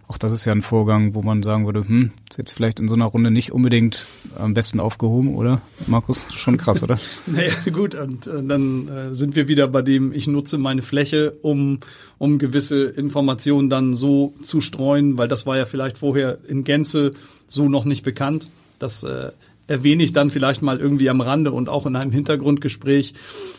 auch 0.10 0.18
das 0.18 0.34
ist 0.34 0.44
ja 0.44 0.52
ein 0.52 0.64
Vorgang, 0.64 1.14
wo 1.14 1.22
man 1.22 1.44
sagen 1.44 1.68
würde, 1.68 1.88
hm, 1.88 2.12
ist 2.32 2.40
jetzt 2.40 2.52
vielleicht 2.52 2.80
in 2.80 2.90
so 2.90 2.96
einer 2.96 3.06
Runde 3.06 3.30
nicht 3.30 3.52
unbedingt 3.52 4.08
am 4.36 4.56
besten 4.56 4.80
aufgehoben, 4.80 5.36
oder? 5.36 5.62
Markus, 5.86 6.34
schon 6.34 6.58
krass, 6.58 6.82
oder? 6.82 7.00
naja, 7.28 7.54
gut, 7.72 7.94
und 7.94 8.26
äh, 8.26 8.44
dann 8.44 8.88
äh, 8.88 9.14
sind 9.14 9.36
wir 9.36 9.48
wieder 9.48 9.68
bei 9.68 9.84
dem, 9.84 10.12
ich 10.12 10.26
nutze 10.26 10.58
meine 10.58 10.82
Fläche, 10.82 11.34
um, 11.44 11.80
um 12.18 12.40
gewisse 12.40 12.86
Informationen 12.86 13.70
dann 13.70 13.94
so 13.94 14.34
zu 14.42 14.62
streuen, 14.62 15.20
weil 15.20 15.28
das 15.28 15.46
war 15.46 15.58
ja 15.58 15.66
vielleicht 15.66 16.00
vorher 16.00 16.40
in 16.48 16.64
Gänze 16.64 17.12
so 17.48 17.70
noch 17.70 17.86
nicht 17.86 18.02
bekannt. 18.04 18.50
Das 18.80 19.04
äh, 19.04 19.32
erwähne 19.70 20.04
ich 20.04 20.14
dann 20.14 20.32
vielleicht 20.32 20.62
mal 20.62 20.80
irgendwie 20.80 21.10
am 21.10 21.22
Rande 21.22 21.52
und 21.52 21.70
auch 21.70 21.86
in 21.86 21.96
einem 21.96 22.12
Hintergrundgespräch 22.12 23.14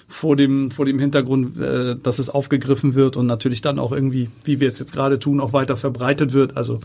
vor 0.08 0.36
dem, 0.36 0.70
vor 0.70 0.84
dem 0.84 0.98
Hintergrund, 0.98 1.58
äh, 1.58 1.96
dass 2.02 2.18
es 2.18 2.28
aufgegriffen 2.28 2.94
wird 2.94 3.16
und 3.16 3.26
natürlich 3.26 3.60
dann 3.60 3.78
auch 3.78 3.92
irgendwie, 3.92 4.28
wie 4.44 4.60
wir 4.60 4.68
es 4.68 4.78
jetzt 4.78 4.92
gerade 4.92 5.18
tun, 5.18 5.40
auch 5.40 5.52
weiter 5.52 5.76
verbreitet 5.76 6.32
wird. 6.32 6.56
Also 6.56 6.80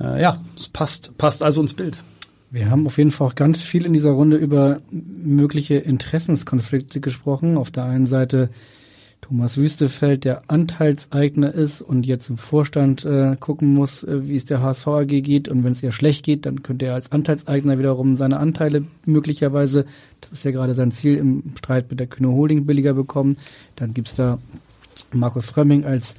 äh, 0.00 0.20
ja, 0.20 0.42
es 0.56 0.68
passt, 0.68 1.16
passt 1.18 1.42
also 1.42 1.60
ins 1.60 1.74
Bild. 1.74 2.02
Wir 2.50 2.70
haben 2.70 2.86
auf 2.86 2.96
jeden 2.96 3.10
Fall 3.10 3.28
auch 3.28 3.34
ganz 3.34 3.60
viel 3.60 3.84
in 3.84 3.92
dieser 3.92 4.12
Runde 4.12 4.36
über 4.36 4.80
mögliche 4.90 5.74
Interessenskonflikte 5.74 7.00
gesprochen. 7.00 7.58
Auf 7.58 7.70
der 7.70 7.84
einen 7.84 8.06
Seite 8.06 8.50
Thomas 9.28 9.56
Wüstefeld, 9.56 10.22
der 10.24 10.42
Anteilseigner 10.46 11.52
ist 11.52 11.82
und 11.82 12.06
jetzt 12.06 12.30
im 12.30 12.36
Vorstand 12.36 13.04
äh, 13.04 13.34
gucken 13.40 13.74
muss, 13.74 14.04
äh, 14.04 14.28
wie 14.28 14.36
es 14.36 14.44
der 14.44 14.62
HSV 14.62 14.86
AG 14.86 15.06
geht. 15.06 15.48
Und 15.48 15.64
wenn 15.64 15.72
es 15.72 15.82
ihr 15.82 15.90
schlecht 15.90 16.24
geht, 16.24 16.46
dann 16.46 16.62
könnte 16.62 16.86
er 16.86 16.94
als 16.94 17.10
Anteilseigner 17.10 17.76
wiederum 17.76 18.14
seine 18.14 18.38
Anteile 18.38 18.84
möglicherweise, 19.04 19.84
das 20.20 20.30
ist 20.30 20.44
ja 20.44 20.52
gerade 20.52 20.76
sein 20.76 20.92
Ziel, 20.92 21.16
im 21.16 21.42
Streit 21.58 21.90
mit 21.90 21.98
der 21.98 22.06
Kühne 22.06 22.30
Holding 22.30 22.66
billiger 22.66 22.94
bekommen. 22.94 23.36
Dann 23.74 23.94
gibt's 23.94 24.14
da 24.14 24.38
Markus 25.12 25.46
Frömming 25.46 25.84
als 25.84 26.14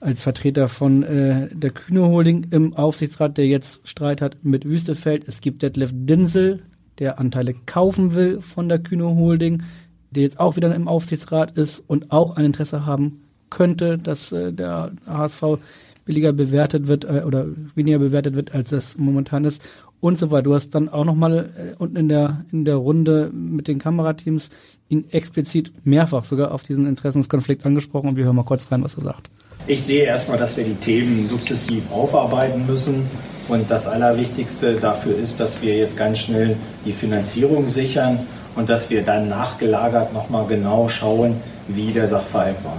als 0.00 0.22
Vertreter 0.22 0.68
von 0.68 1.02
äh, 1.02 1.54
der 1.54 1.72
Kühne 1.72 2.06
Holding 2.06 2.46
im 2.52 2.74
Aufsichtsrat, 2.74 3.36
der 3.36 3.48
jetzt 3.48 3.86
Streit 3.86 4.22
hat 4.22 4.38
mit 4.42 4.64
Wüstefeld. 4.64 5.28
Es 5.28 5.42
gibt 5.42 5.60
Detlef 5.60 5.90
Dinsel, 5.92 6.62
der 6.98 7.18
Anteile 7.18 7.54
kaufen 7.66 8.14
will 8.14 8.40
von 8.40 8.70
der 8.70 8.78
Kühne 8.78 9.14
Holding 9.14 9.62
der 10.10 10.22
jetzt 10.22 10.40
auch 10.40 10.56
wieder 10.56 10.74
im 10.74 10.88
Aufsichtsrat 10.88 11.52
ist 11.52 11.82
und 11.86 12.10
auch 12.10 12.36
ein 12.36 12.44
Interesse 12.44 12.86
haben 12.86 13.22
könnte, 13.48 13.98
dass 13.98 14.32
äh, 14.32 14.52
der 14.52 14.92
HSV 15.06 15.58
billiger 16.04 16.32
bewertet 16.32 16.86
wird 16.86 17.04
äh, 17.04 17.22
oder 17.24 17.46
weniger 17.74 17.98
bewertet 17.98 18.34
wird, 18.34 18.54
als 18.54 18.72
es 18.72 18.96
momentan 18.98 19.44
ist 19.44 19.62
und 20.00 20.18
so 20.18 20.30
weiter. 20.30 20.42
Du 20.44 20.54
hast 20.54 20.74
dann 20.74 20.88
auch 20.88 21.04
nochmal 21.04 21.50
äh, 21.56 21.74
unten 21.78 21.96
in 21.96 22.08
der, 22.08 22.44
in 22.52 22.64
der 22.64 22.76
Runde 22.76 23.30
mit 23.32 23.68
den 23.68 23.78
Kamerateams 23.78 24.50
ihn 24.88 25.04
explizit 25.10 25.72
mehrfach 25.84 26.24
sogar 26.24 26.52
auf 26.52 26.62
diesen 26.62 26.86
Interessenskonflikt 26.86 27.64
angesprochen 27.64 28.08
und 28.08 28.16
wir 28.16 28.24
hören 28.24 28.36
mal 28.36 28.44
kurz 28.44 28.70
rein, 28.72 28.82
was 28.82 28.94
er 28.94 29.02
sagt. 29.02 29.30
Ich 29.66 29.82
sehe 29.82 30.04
erstmal, 30.04 30.38
dass 30.38 30.56
wir 30.56 30.64
die 30.64 30.74
Themen 30.74 31.26
sukzessiv 31.26 31.82
aufarbeiten 31.92 32.66
müssen. 32.66 33.02
Und 33.46 33.70
das 33.70 33.86
Allerwichtigste 33.86 34.74
dafür 34.76 35.16
ist, 35.16 35.38
dass 35.40 35.60
wir 35.60 35.76
jetzt 35.76 35.96
ganz 35.96 36.20
schnell 36.20 36.56
die 36.84 36.92
Finanzierung 36.92 37.66
sichern 37.66 38.20
und 38.60 38.68
dass 38.68 38.90
wir 38.90 39.02
dann 39.02 39.28
nachgelagert 39.28 40.12
nochmal 40.12 40.44
genau 40.46 40.86
schauen, 40.86 41.36
wie 41.66 41.92
der 41.92 42.06
Sachverhalt 42.08 42.62
war. 42.62 42.76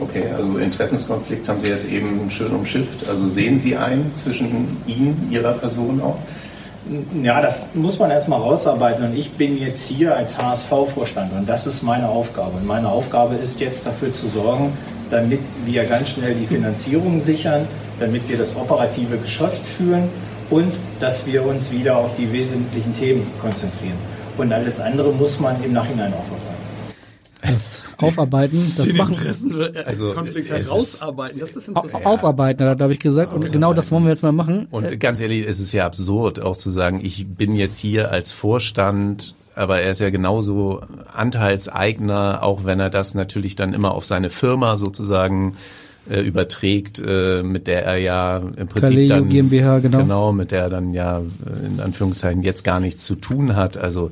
Okay, 0.00 0.24
also 0.34 0.56
Interessenskonflikt 0.56 1.46
haben 1.46 1.60
Sie 1.60 1.70
jetzt 1.70 1.86
eben 1.90 2.30
schön 2.30 2.52
umschifft. 2.52 3.06
Also 3.06 3.28
sehen 3.28 3.58
Sie 3.58 3.76
einen 3.76 4.14
zwischen 4.14 4.78
Ihnen, 4.86 5.28
Ihrer 5.30 5.52
Person 5.52 6.00
auch? 6.00 6.16
Ja, 7.22 7.42
das 7.42 7.74
muss 7.74 7.98
man 7.98 8.10
erstmal 8.10 8.40
rausarbeiten. 8.40 9.04
Und 9.04 9.14
ich 9.14 9.32
bin 9.32 9.58
jetzt 9.58 9.82
hier 9.82 10.16
als 10.16 10.38
HSV-Vorstand 10.38 11.32
und 11.36 11.46
das 11.46 11.66
ist 11.66 11.82
meine 11.82 12.08
Aufgabe. 12.08 12.52
Und 12.56 12.66
meine 12.66 12.88
Aufgabe 12.88 13.34
ist 13.34 13.60
jetzt 13.60 13.84
dafür 13.84 14.10
zu 14.10 14.26
sorgen, 14.28 14.72
damit 15.10 15.40
wir 15.66 15.84
ganz 15.84 16.08
schnell 16.08 16.34
die 16.34 16.46
Finanzierung 16.46 17.20
sichern, 17.20 17.68
damit 18.00 18.26
wir 18.26 18.38
das 18.38 18.56
operative 18.56 19.18
Geschäft 19.18 19.66
führen 19.66 20.04
und 20.48 20.72
dass 20.98 21.26
wir 21.26 21.44
uns 21.44 21.70
wieder 21.70 21.98
auf 21.98 22.16
die 22.16 22.32
wesentlichen 22.32 22.96
Themen 22.96 23.26
konzentrieren. 23.42 24.07
Und 24.38 24.52
alles 24.52 24.80
andere 24.80 25.12
muss 25.12 25.38
man 25.40 25.62
im 25.62 25.72
Nachhinein 25.72 26.12
aufarbeiten. 26.14 26.58
Das 27.40 27.84
Aufarbeiten, 28.02 28.72
das 28.76 28.86
Den 28.86 28.96
machen. 28.96 29.14
Interessen, 29.14 29.60
äh, 29.60 29.72
Also, 29.86 30.12
Konflikt 30.12 30.50
es 30.50 30.60
ist- 30.66 30.70
rausarbeiten, 30.72 31.38
das 31.40 31.54
ist 31.56 31.68
interessant. 31.68 32.04
Aufarbeiten, 32.06 32.58
da 32.58 32.76
habe 32.84 32.92
ich 32.92 32.98
gesagt. 32.98 33.32
Und 33.32 33.50
genau 33.52 33.72
das 33.72 33.90
wollen 33.92 34.04
wir 34.04 34.10
jetzt 34.10 34.22
mal 34.22 34.32
machen. 34.32 34.66
Und 34.70 34.98
ganz 34.98 35.20
ehrlich, 35.20 35.46
es 35.46 35.60
ist 35.60 35.72
ja 35.72 35.86
absurd, 35.86 36.40
auch 36.40 36.56
zu 36.56 36.70
sagen, 36.70 37.00
ich 37.04 37.26
bin 37.28 37.54
jetzt 37.54 37.78
hier 37.78 38.10
als 38.10 38.32
Vorstand, 38.32 39.34
aber 39.54 39.80
er 39.80 39.92
ist 39.92 40.00
ja 40.00 40.10
genauso 40.10 40.82
Anteilseigner, 41.14 42.42
auch 42.42 42.64
wenn 42.64 42.80
er 42.80 42.90
das 42.90 43.14
natürlich 43.14 43.56
dann 43.56 43.72
immer 43.72 43.92
auf 43.92 44.04
seine 44.04 44.30
Firma 44.30 44.76
sozusagen 44.76 45.56
äh, 46.08 46.20
überträgt, 46.20 47.02
äh, 47.04 47.42
mit 47.42 47.66
der 47.66 47.84
er 47.84 47.96
ja 47.96 48.38
im 48.38 48.68
Prinzip 48.68 48.80
Kaleo 48.80 49.08
dann 49.08 49.28
GmbH, 49.28 49.78
genau. 49.80 49.98
genau, 49.98 50.32
mit 50.32 50.52
der 50.52 50.62
er 50.62 50.70
dann 50.70 50.92
ja 50.92 51.18
äh, 51.18 51.66
in 51.66 51.80
Anführungszeichen 51.80 52.42
jetzt 52.42 52.64
gar 52.64 52.80
nichts 52.80 53.04
zu 53.04 53.14
tun 53.14 53.56
hat. 53.56 53.76
Also 53.76 54.10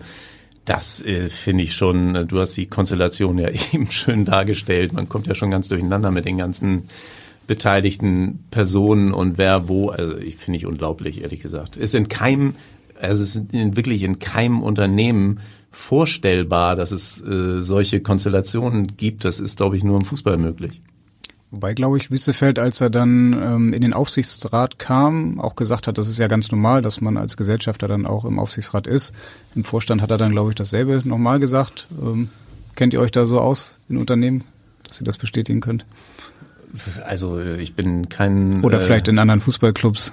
das 0.67 1.01
äh, 1.03 1.31
finde 1.31 1.65
ich 1.65 1.75
schon, 1.75 2.15
äh, 2.15 2.27
du 2.27 2.41
hast 2.41 2.57
die 2.57 2.67
Konstellation 2.67 3.39
ja 3.39 3.49
eben 3.73 3.91
schön 3.91 4.25
dargestellt. 4.25 4.93
Man 4.93 5.09
kommt 5.09 5.27
ja 5.27 5.35
schon 5.35 5.51
ganz 5.51 5.69
durcheinander 5.69 6.11
mit 6.11 6.27
den 6.27 6.37
ganzen 6.39 6.89
beteiligten 7.47 8.45
Personen 8.51 9.13
und 9.13 9.39
wer 9.39 9.69
wo. 9.69 9.89
Also 9.89 10.19
ich 10.19 10.37
finde 10.37 10.59
ich 10.59 10.67
unglaublich, 10.67 11.23
ehrlich 11.23 11.41
gesagt. 11.41 11.77
Ist 11.77 11.95
in 11.95 12.09
keinem, 12.09 12.57
also 13.01 13.23
es 13.23 13.37
ist 13.37 13.55
in, 13.55 13.77
wirklich 13.77 14.03
in 14.03 14.19
keinem 14.19 14.63
Unternehmen 14.63 15.41
vorstellbar, 15.71 16.75
dass 16.75 16.91
es 16.91 17.23
äh, 17.23 17.63
solche 17.63 18.01
Konstellationen 18.01 18.97
gibt. 18.97 19.25
Das 19.25 19.39
ist, 19.39 19.57
glaube 19.57 19.77
ich, 19.77 19.85
nur 19.85 19.97
im 19.97 20.05
Fußball 20.05 20.37
möglich. 20.37 20.81
Wobei, 21.51 21.75
glaube 21.75 21.97
ich, 21.97 22.11
Wüstefeld, 22.11 22.59
als 22.59 22.81
er 22.81 22.91
dann 22.91 23.33
ähm, 23.33 23.73
in 23.73 23.81
den 23.81 23.93
Aufsichtsrat 23.93 24.79
kam, 24.79 25.41
auch 25.41 25.55
gesagt 25.55 25.87
hat, 25.87 25.97
das 25.97 26.09
ist 26.09 26.19
ja 26.19 26.27
ganz 26.27 26.51
normal, 26.51 26.83
dass 26.83 27.01
man 27.01 27.17
als 27.17 27.37
Gesellschafter 27.37 27.87
dann 27.87 28.05
auch 28.05 28.25
im 28.25 28.39
Aufsichtsrat 28.39 28.87
ist. 28.87 29.13
Im 29.55 29.63
Vorstand 29.63 30.03
hat 30.03 30.11
er 30.11 30.19
dann, 30.19 30.33
glaube 30.33 30.51
ich, 30.51 30.57
dasselbe 30.57 31.03
nochmal 31.05 31.39
gesagt. 31.39 31.87
Ähm, 32.03 32.31
kennt 32.75 32.95
ihr 32.95 33.01
euch 33.01 33.13
da 33.13 33.27
so 33.27 33.41
aus 33.41 33.79
in 33.89 33.97
Unternehmen, 33.97 34.45
dass 34.83 35.01
ihr 35.01 35.05
das 35.05 35.19
bestätigen 35.19 35.61
könnt? 35.61 35.87
Also 37.05 37.39
äh, 37.39 37.61
ich 37.61 37.75
bin 37.75 38.09
kein 38.09 38.65
Oder 38.65 38.81
äh, 38.81 38.83
vielleicht 38.83 39.07
in 39.09 39.19
anderen 39.19 39.41
Fußballclubs? 39.41 40.13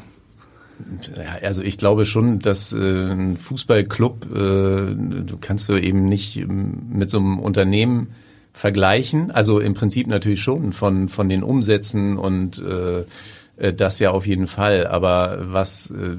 Ja, 1.16 1.48
also 1.48 1.62
ich 1.62 1.78
glaube 1.78 2.06
schon, 2.06 2.40
dass 2.40 2.74
äh, 2.74 3.12
ein 3.12 3.38
Fußballclub, 3.38 4.26
äh, 4.32 4.36
du 4.96 5.38
kannst 5.40 5.70
du 5.70 5.78
eben 5.78 6.06
nicht 6.06 6.38
ähm, 6.38 6.84
mit 6.90 7.10
so 7.10 7.18
einem 7.18 7.40
Unternehmen 7.40 8.08
vergleichen. 8.54 9.32
Also 9.32 9.60
im 9.60 9.74
Prinzip 9.74 10.08
natürlich 10.08 10.42
schon 10.42 10.74
von 10.74 11.10
von 11.10 11.28
den 11.28 11.44
Umsätzen 11.44 12.18
und 12.18 12.60
äh, 12.60 13.04
äh, 13.58 13.74
das 13.74 14.00
ja 14.00 14.12
auf 14.12 14.26
jeden 14.26 14.48
Fall. 14.48 14.88
Aber 14.88 15.40
was 15.42 15.92
äh, 15.92 16.16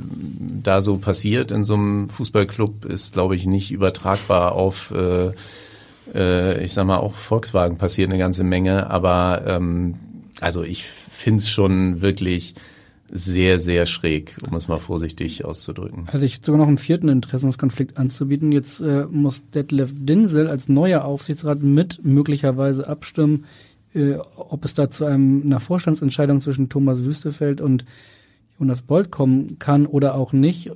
da 0.62 0.82
so 0.82 0.98
passiert 0.98 1.50
in 1.50 1.64
so 1.64 1.74
einem 1.74 2.08
Fußballclub, 2.08 2.84
ist, 2.84 3.14
glaube 3.14 3.36
ich, 3.36 3.46
nicht 3.46 3.70
übertragbar 3.70 4.52
auf 4.52 4.92
äh, 4.92 5.32
äh, 6.12 6.62
ich 6.64 6.72
sag 6.72 6.86
mal, 6.86 6.98
auch 6.98 7.14
Volkswagen 7.14 7.78
passiert 7.78 8.10
eine 8.10 8.18
ganze 8.18 8.44
Menge, 8.44 8.90
aber 8.90 9.42
ähm, 9.46 9.94
also 10.40 10.62
ich 10.62 10.84
finde 11.10 11.40
es 11.40 11.48
schon 11.48 12.00
wirklich 12.00 12.54
sehr, 13.16 13.60
sehr 13.60 13.86
schräg, 13.86 14.36
um 14.48 14.56
es 14.56 14.66
mal 14.66 14.80
vorsichtig 14.80 15.44
auszudrücken. 15.44 16.08
Also 16.12 16.26
ich 16.26 16.34
hätte 16.34 16.46
sogar 16.46 16.60
noch 16.60 16.66
einen 16.66 16.78
vierten 16.78 17.08
Interessenskonflikt 17.08 17.96
anzubieten. 17.96 18.50
Jetzt 18.50 18.80
äh, 18.80 19.06
muss 19.08 19.48
Detlef 19.50 19.92
Dinsel 19.94 20.48
als 20.48 20.68
neuer 20.68 21.04
Aufsichtsrat 21.04 21.62
mit 21.62 22.04
möglicherweise 22.04 22.88
abstimmen, 22.88 23.44
äh, 23.94 24.14
ob 24.36 24.64
es 24.64 24.74
da 24.74 24.90
zu 24.90 25.04
einem, 25.04 25.42
einer 25.44 25.60
Vorstandsentscheidung 25.60 26.40
zwischen 26.40 26.68
Thomas 26.68 27.04
Wüstefeld 27.04 27.60
und 27.60 27.84
Jonas 28.58 28.82
Bolt 28.82 29.12
kommen 29.12 29.60
kann 29.60 29.86
oder 29.86 30.16
auch 30.16 30.32
nicht. 30.32 30.72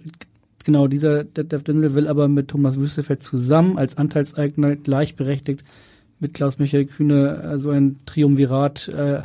Genau 0.65 0.87
dieser 0.87 1.25
Detlef 1.25 1.65
Dinsel 1.65 1.95
will 1.95 2.07
aber 2.07 2.29
mit 2.29 2.47
Thomas 2.47 2.79
Wüstefeld 2.79 3.21
zusammen 3.21 3.79
als 3.79 3.97
Anteilseigner 3.97 4.77
gleichberechtigt 4.77 5.65
mit 6.21 6.35
Klaus-Michael 6.35 6.87
Kühne 6.87 7.43
äh, 7.43 7.59
so 7.59 7.71
ein 7.71 7.99
Triumvirat 8.07 8.87
äh, 8.89 9.23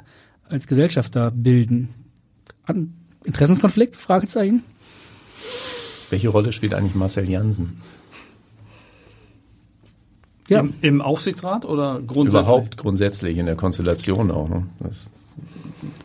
als 0.49 0.65
Gesellschafter 0.65 1.29
bilden? 1.29 1.89
Interessenskonflikt? 3.23 3.95
Fragezeichen. 3.95 4.63
Welche 6.09 6.29
Rolle 6.29 6.51
spielt 6.51 6.73
eigentlich 6.73 6.95
Marcel 6.95 7.29
Jansen? 7.29 7.81
Ja. 10.47 10.59
Im, 10.59 10.73
Im, 10.81 11.01
Aufsichtsrat 11.01 11.65
oder 11.65 12.01
grundsätzlich? 12.05 12.41
Überhaupt 12.41 12.77
grundsätzlich 12.77 13.37
in 13.37 13.45
der 13.45 13.55
Konstellation 13.55 14.29
auch. 14.29 14.49
Ne? 14.49 14.67
Das 14.79 15.09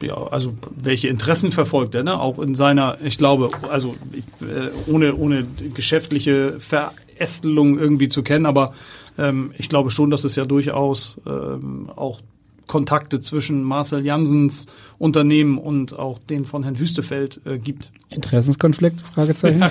ja, 0.00 0.14
also 0.14 0.54
welche 0.74 1.08
Interessen 1.08 1.52
verfolgt 1.52 1.94
er, 1.94 2.02
ne? 2.02 2.18
Auch 2.18 2.38
in 2.38 2.54
seiner, 2.54 2.98
ich 3.02 3.18
glaube, 3.18 3.50
also 3.70 3.94
äh, 4.40 4.90
ohne 4.90 5.14
ohne 5.14 5.46
geschäftliche 5.74 6.58
Verästelung 6.60 7.78
irgendwie 7.78 8.08
zu 8.08 8.22
kennen, 8.22 8.46
aber 8.46 8.72
ähm, 9.18 9.52
ich 9.56 9.68
glaube 9.68 9.90
schon, 9.90 10.10
dass 10.10 10.24
es 10.24 10.36
ja 10.36 10.44
durchaus 10.44 11.20
ähm, 11.26 11.90
auch 11.94 12.20
Kontakte 12.68 13.18
zwischen 13.18 13.64
Marcel 13.64 14.04
Jansens 14.04 14.68
Unternehmen 14.98 15.58
und 15.58 15.98
auch 15.98 16.20
den 16.20 16.46
von 16.46 16.62
Herrn 16.62 16.78
Wüstefeld 16.78 17.40
äh, 17.44 17.58
gibt. 17.58 17.90
Interessenskonflikt? 18.10 19.00
Fragezeichen. 19.00 19.58
Ja, 19.60 19.70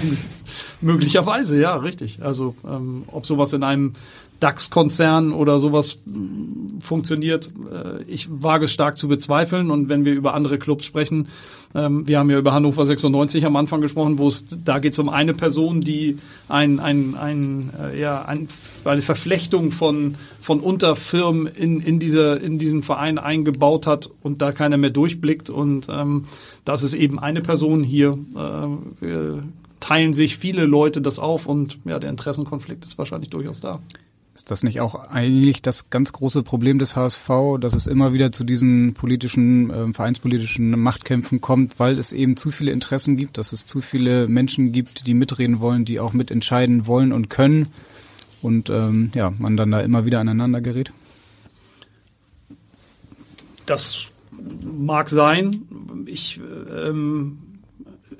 möglicherweise, 0.81 1.59
ja, 1.59 1.75
richtig. 1.75 2.19
Also 2.21 2.55
ähm, 2.65 3.03
ob 3.07 3.25
sowas 3.25 3.53
in 3.53 3.63
einem 3.63 3.93
DAX-Konzern 4.39 5.31
oder 5.31 5.59
sowas 5.59 5.97
mm, 6.05 6.79
funktioniert. 6.79 7.49
Äh, 7.71 8.03
ich 8.03 8.27
wage 8.29 8.65
es 8.65 8.71
stark 8.71 8.97
zu 8.97 9.07
bezweifeln. 9.07 9.71
Und 9.71 9.89
wenn 9.89 10.05
wir 10.05 10.13
über 10.13 10.33
andere 10.33 10.59
Clubs 10.59 10.85
sprechen, 10.85 11.27
ähm, 11.73 12.07
wir 12.07 12.19
haben 12.19 12.29
ja 12.29 12.37
über 12.37 12.53
Hannover 12.53 12.85
96 12.85 13.45
am 13.45 13.55
Anfang 13.55 13.81
gesprochen, 13.81 14.17
wo 14.17 14.27
es 14.27 14.45
da 14.49 14.79
geht 14.79 14.93
es 14.93 14.99
um 14.99 15.09
eine 15.09 15.33
Person, 15.33 15.81
die 15.81 16.17
ein, 16.47 16.79
ein, 16.79 17.15
ein, 17.15 17.71
äh, 17.79 17.99
ja, 17.99 18.23
ein, 18.25 18.47
eine 18.85 19.01
Verflechtung 19.01 19.71
von, 19.71 20.15
von 20.41 20.59
Unterfirmen 20.59 21.47
in, 21.47 21.81
in, 21.81 21.99
diese, 21.99 22.35
in 22.35 22.59
diesen 22.59 22.83
Verein 22.83 23.17
eingebaut 23.17 23.87
hat 23.87 24.09
und 24.21 24.41
da 24.41 24.51
keiner 24.51 24.77
mehr 24.77 24.91
durchblickt. 24.91 25.49
Und 25.49 25.87
ähm, 25.89 26.25
das 26.63 26.83
ist 26.83 26.93
eben 26.93 27.19
eine 27.19 27.41
Person 27.41 27.83
hier. 27.83 28.17
Äh, 29.01 29.41
teilen 29.79 30.13
sich 30.13 30.37
viele 30.37 30.65
Leute 30.65 31.01
das 31.01 31.19
auf 31.19 31.45
und 31.45 31.79
ja, 31.85 31.99
der 31.99 32.09
Interessenkonflikt 32.09 32.83
ist 32.83 32.97
wahrscheinlich 32.97 33.29
durchaus 33.29 33.61
da. 33.61 33.79
Ist 34.37 34.51
das 34.51 34.61
nicht 34.61 34.81
auch 34.81 34.93
eigentlich 35.09 35.63
das 35.63 35.89
ganz 35.89 36.13
große 36.13 36.43
Problem 36.43 36.77
des 36.77 36.95
HSV, 36.95 37.57
dass 37.59 37.73
es 37.73 37.87
immer 37.87 38.13
wieder 38.13 38.31
zu 38.31 38.43
diesen 38.43 38.93
politischen, 38.93 39.71
äh, 39.71 39.91
vereinspolitischen 39.91 40.79
Machtkämpfen 40.79 41.41
kommt, 41.41 41.79
weil 41.79 41.97
es 41.97 42.13
eben 42.13 42.37
zu 42.37 42.51
viele 42.51 42.71
Interessen 42.71 43.17
gibt, 43.17 43.39
dass 43.39 43.51
es 43.51 43.65
zu 43.65 43.81
viele 43.81 44.27
Menschen 44.27 44.73
gibt, 44.73 45.07
die 45.07 45.15
mitreden 45.15 45.59
wollen, 45.59 45.85
die 45.85 45.99
auch 45.99 46.13
mitentscheiden 46.13 46.85
wollen 46.85 47.13
und 47.13 47.31
können 47.31 47.69
und 48.43 48.69
ähm, 48.69 49.09
ja, 49.15 49.33
man 49.39 49.57
dann 49.57 49.71
da 49.71 49.81
immer 49.81 50.05
wieder 50.05 50.19
aneinander 50.19 50.61
gerät? 50.61 50.91
Das 53.65 54.11
mag 54.61 55.09
sein. 55.09 55.63
Ich 56.05 56.39
ähm, 56.71 57.39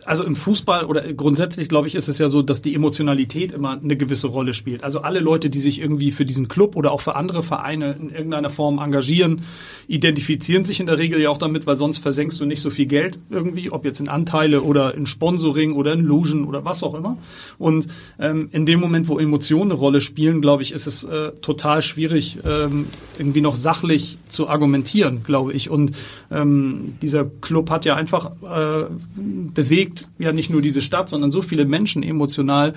also 0.07 0.23
im 0.23 0.35
Fußball 0.35 0.85
oder 0.85 1.01
grundsätzlich 1.13 1.67
glaube 1.67 1.87
ich 1.87 1.95
ist 1.95 2.07
es 2.07 2.17
ja 2.17 2.29
so, 2.29 2.41
dass 2.41 2.61
die 2.61 2.73
Emotionalität 2.73 3.51
immer 3.51 3.71
eine 3.71 3.97
gewisse 3.97 4.27
Rolle 4.27 4.53
spielt. 4.53 4.83
Also 4.83 5.01
alle 5.01 5.19
Leute, 5.19 5.49
die 5.49 5.59
sich 5.59 5.81
irgendwie 5.81 6.11
für 6.11 6.25
diesen 6.25 6.47
Club 6.47 6.75
oder 6.77 6.93
auch 6.93 7.01
für 7.01 7.15
andere 7.15 7.43
Vereine 7.43 7.97
in 7.99 8.09
irgendeiner 8.09 8.49
Form 8.49 8.79
engagieren, 8.79 9.41
identifizieren 9.87 10.63
sich 10.63 10.79
in 10.79 10.85
der 10.85 10.97
Regel 10.97 11.19
ja 11.19 11.29
auch 11.29 11.37
damit, 11.37 11.67
weil 11.67 11.75
sonst 11.75 11.97
versenkst 11.97 12.39
du 12.39 12.45
nicht 12.45 12.61
so 12.61 12.69
viel 12.69 12.85
Geld 12.85 13.19
irgendwie, 13.29 13.71
ob 13.71 13.83
jetzt 13.83 13.99
in 13.99 14.07
Anteile 14.07 14.61
oder 14.61 14.95
in 14.95 15.05
Sponsoring 15.05 15.73
oder 15.73 15.93
in 15.93 16.05
Logen 16.05 16.45
oder 16.45 16.63
was 16.63 16.83
auch 16.83 16.93
immer. 16.93 17.17
Und 17.57 17.87
ähm, 18.17 18.47
in 18.51 18.65
dem 18.65 18.79
Moment, 18.79 19.09
wo 19.09 19.19
Emotionen 19.19 19.71
eine 19.71 19.79
Rolle 19.79 19.99
spielen, 19.99 20.41
glaube 20.41 20.63
ich, 20.63 20.71
ist 20.71 20.87
es 20.87 21.03
äh, 21.03 21.31
total 21.41 21.81
schwierig, 21.81 22.39
ähm, 22.45 22.87
irgendwie 23.17 23.41
noch 23.41 23.55
sachlich 23.55 24.17
zu 24.29 24.47
argumentieren, 24.47 25.23
glaube 25.23 25.51
ich. 25.51 25.69
Und 25.69 25.91
ähm, 26.31 26.95
dieser 27.01 27.25
Club 27.25 27.69
hat 27.69 27.83
ja 27.83 27.95
einfach 27.95 28.31
äh, 28.41 28.85
bewegt 29.15 29.96
ja 30.19 30.33
nicht 30.33 30.49
nur 30.49 30.61
diese 30.61 30.81
Stadt, 30.81 31.09
sondern 31.09 31.31
so 31.31 31.41
viele 31.41 31.65
Menschen 31.65 32.03
emotional, 32.03 32.73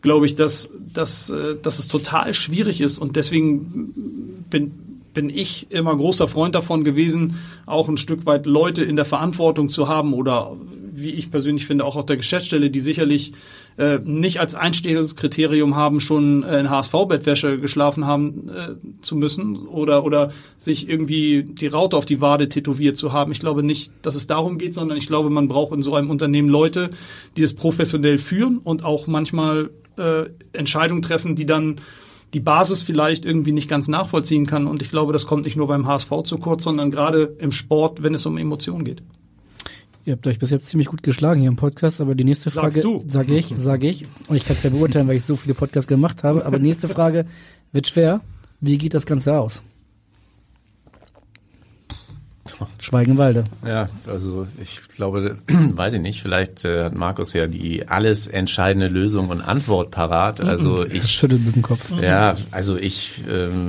glaube 0.00 0.26
ich, 0.26 0.34
dass, 0.34 0.70
dass, 0.92 1.30
äh, 1.30 1.56
dass 1.60 1.78
es 1.78 1.88
total 1.88 2.34
schwierig 2.34 2.80
ist. 2.80 2.98
Und 2.98 3.16
deswegen 3.16 4.44
bin, 4.50 4.93
bin 5.14 5.30
ich 5.30 5.70
immer 5.70 5.96
großer 5.96 6.28
Freund 6.28 6.54
davon 6.54 6.84
gewesen, 6.84 7.38
auch 7.66 7.88
ein 7.88 7.96
Stück 7.96 8.26
weit 8.26 8.46
Leute 8.46 8.84
in 8.84 8.96
der 8.96 9.04
Verantwortung 9.04 9.68
zu 9.68 9.88
haben 9.88 10.12
oder 10.12 10.56
wie 10.96 11.10
ich 11.10 11.30
persönlich 11.30 11.66
finde, 11.66 11.84
auch 11.84 11.96
auf 11.96 12.06
der 12.06 12.16
Geschäftsstelle, 12.16 12.70
die 12.70 12.80
sicherlich 12.80 13.32
äh, 13.76 13.98
nicht 13.98 14.38
als 14.38 14.54
einstehendes 14.54 15.16
Kriterium 15.16 15.74
haben, 15.74 16.00
schon 16.00 16.44
äh, 16.44 16.60
in 16.60 16.70
HSV-Bettwäsche 16.70 17.58
geschlafen 17.58 18.06
haben 18.06 18.48
äh, 18.48 19.02
zu 19.02 19.16
müssen 19.16 19.66
oder, 19.66 20.04
oder 20.04 20.30
sich 20.56 20.88
irgendwie 20.88 21.42
die 21.42 21.66
Raute 21.66 21.96
auf 21.96 22.06
die 22.06 22.20
Wade 22.20 22.48
tätowiert 22.48 22.96
zu 22.96 23.12
haben. 23.12 23.32
Ich 23.32 23.40
glaube 23.40 23.64
nicht, 23.64 23.90
dass 24.02 24.14
es 24.14 24.26
darum 24.28 24.58
geht, 24.58 24.74
sondern 24.74 24.96
ich 24.96 25.08
glaube, 25.08 25.30
man 25.30 25.48
braucht 25.48 25.74
in 25.74 25.82
so 25.82 25.94
einem 25.94 26.10
Unternehmen 26.10 26.48
Leute, 26.48 26.90
die 27.36 27.42
es 27.42 27.54
professionell 27.54 28.18
führen 28.18 28.58
und 28.58 28.84
auch 28.84 29.08
manchmal 29.08 29.70
äh, 29.96 30.26
Entscheidungen 30.52 31.02
treffen, 31.02 31.34
die 31.34 31.46
dann 31.46 31.76
die 32.34 32.40
Basis 32.40 32.82
vielleicht 32.82 33.24
irgendwie 33.24 33.52
nicht 33.52 33.68
ganz 33.68 33.88
nachvollziehen 33.88 34.46
kann. 34.46 34.66
Und 34.66 34.82
ich 34.82 34.90
glaube, 34.90 35.12
das 35.12 35.26
kommt 35.26 35.44
nicht 35.44 35.56
nur 35.56 35.68
beim 35.68 35.86
HSV 35.86 36.10
zu 36.24 36.38
kurz, 36.38 36.64
sondern 36.64 36.90
gerade 36.90 37.36
im 37.38 37.52
Sport, 37.52 38.02
wenn 38.02 38.14
es 38.14 38.26
um 38.26 38.36
Emotionen 38.36 38.84
geht. 38.84 39.02
Ihr 40.04 40.12
habt 40.12 40.26
euch 40.26 40.38
bis 40.38 40.50
jetzt 40.50 40.66
ziemlich 40.66 40.88
gut 40.88 41.02
geschlagen 41.02 41.40
hier 41.40 41.48
im 41.48 41.56
Podcast, 41.56 42.00
aber 42.00 42.14
die 42.14 42.24
nächste 42.24 42.50
Frage 42.50 42.82
sage 43.06 43.38
ich, 43.38 43.54
sage 43.56 43.88
ich, 43.88 44.04
und 44.28 44.36
ich 44.36 44.44
kann 44.44 44.56
es 44.56 44.62
ja 44.62 44.68
beurteilen, 44.68 45.08
weil 45.08 45.16
ich 45.16 45.24
so 45.24 45.34
viele 45.34 45.54
Podcasts 45.54 45.88
gemacht 45.88 46.24
habe, 46.24 46.44
aber 46.44 46.58
die 46.58 46.64
nächste 46.64 46.88
Frage 46.88 47.24
wird 47.72 47.88
schwer. 47.88 48.20
Wie 48.60 48.76
geht 48.76 48.92
das 48.92 49.06
Ganze 49.06 49.38
aus? 49.38 49.62
Schweigenwalde. 52.78 53.44
Ja, 53.66 53.88
also 54.06 54.46
ich 54.62 54.80
glaube, 54.94 55.38
weiß 55.48 55.94
ich 55.94 56.00
nicht, 56.00 56.22
vielleicht 56.22 56.64
äh, 56.64 56.84
hat 56.84 56.96
Markus 56.96 57.32
ja 57.32 57.46
die 57.46 57.88
alles 57.88 58.26
entscheidende 58.26 58.88
Lösung 58.88 59.28
und 59.28 59.40
Antwort 59.40 59.90
parat. 59.90 60.40
Also 60.40 60.86
ich 60.86 61.08
schüttelt 61.08 61.44
mit 61.44 61.56
dem 61.56 61.62
Kopf. 61.62 61.92
Ja, 62.00 62.36
also 62.50 62.76
ich 62.76 63.22
ähm, 63.30 63.68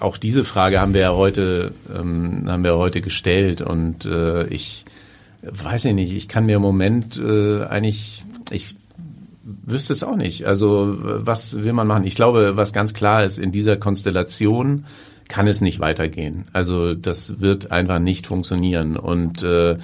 auch 0.00 0.16
diese 0.16 0.44
Frage 0.44 0.80
haben 0.80 0.94
wir 0.94 1.00
ja 1.00 1.14
heute 1.14 1.72
ähm, 1.94 2.44
haben 2.46 2.64
wir 2.64 2.76
heute 2.76 3.00
gestellt 3.00 3.60
und 3.60 4.04
äh, 4.04 4.46
ich 4.48 4.84
Weiß 5.50 5.84
ich 5.84 5.94
nicht. 5.94 6.12
Ich 6.12 6.28
kann 6.28 6.46
mir 6.46 6.56
im 6.56 6.62
Moment 6.62 7.16
äh, 7.18 7.64
eigentlich, 7.64 8.24
ich 8.50 8.74
wüsste 9.44 9.92
es 9.92 10.02
auch 10.02 10.16
nicht. 10.16 10.46
Also 10.46 10.96
was 10.98 11.62
will 11.62 11.72
man 11.72 11.86
machen? 11.86 12.04
Ich 12.04 12.16
glaube, 12.16 12.56
was 12.56 12.72
ganz 12.72 12.94
klar 12.94 13.24
ist, 13.24 13.38
in 13.38 13.52
dieser 13.52 13.76
Konstellation 13.76 14.86
kann 15.28 15.46
es 15.46 15.60
nicht 15.60 15.80
weitergehen. 15.80 16.44
Also 16.52 16.94
das 16.94 17.40
wird 17.40 17.70
einfach 17.70 17.98
nicht 17.98 18.26
funktionieren. 18.26 18.96
Und 18.96 19.42
äh, 19.42 19.76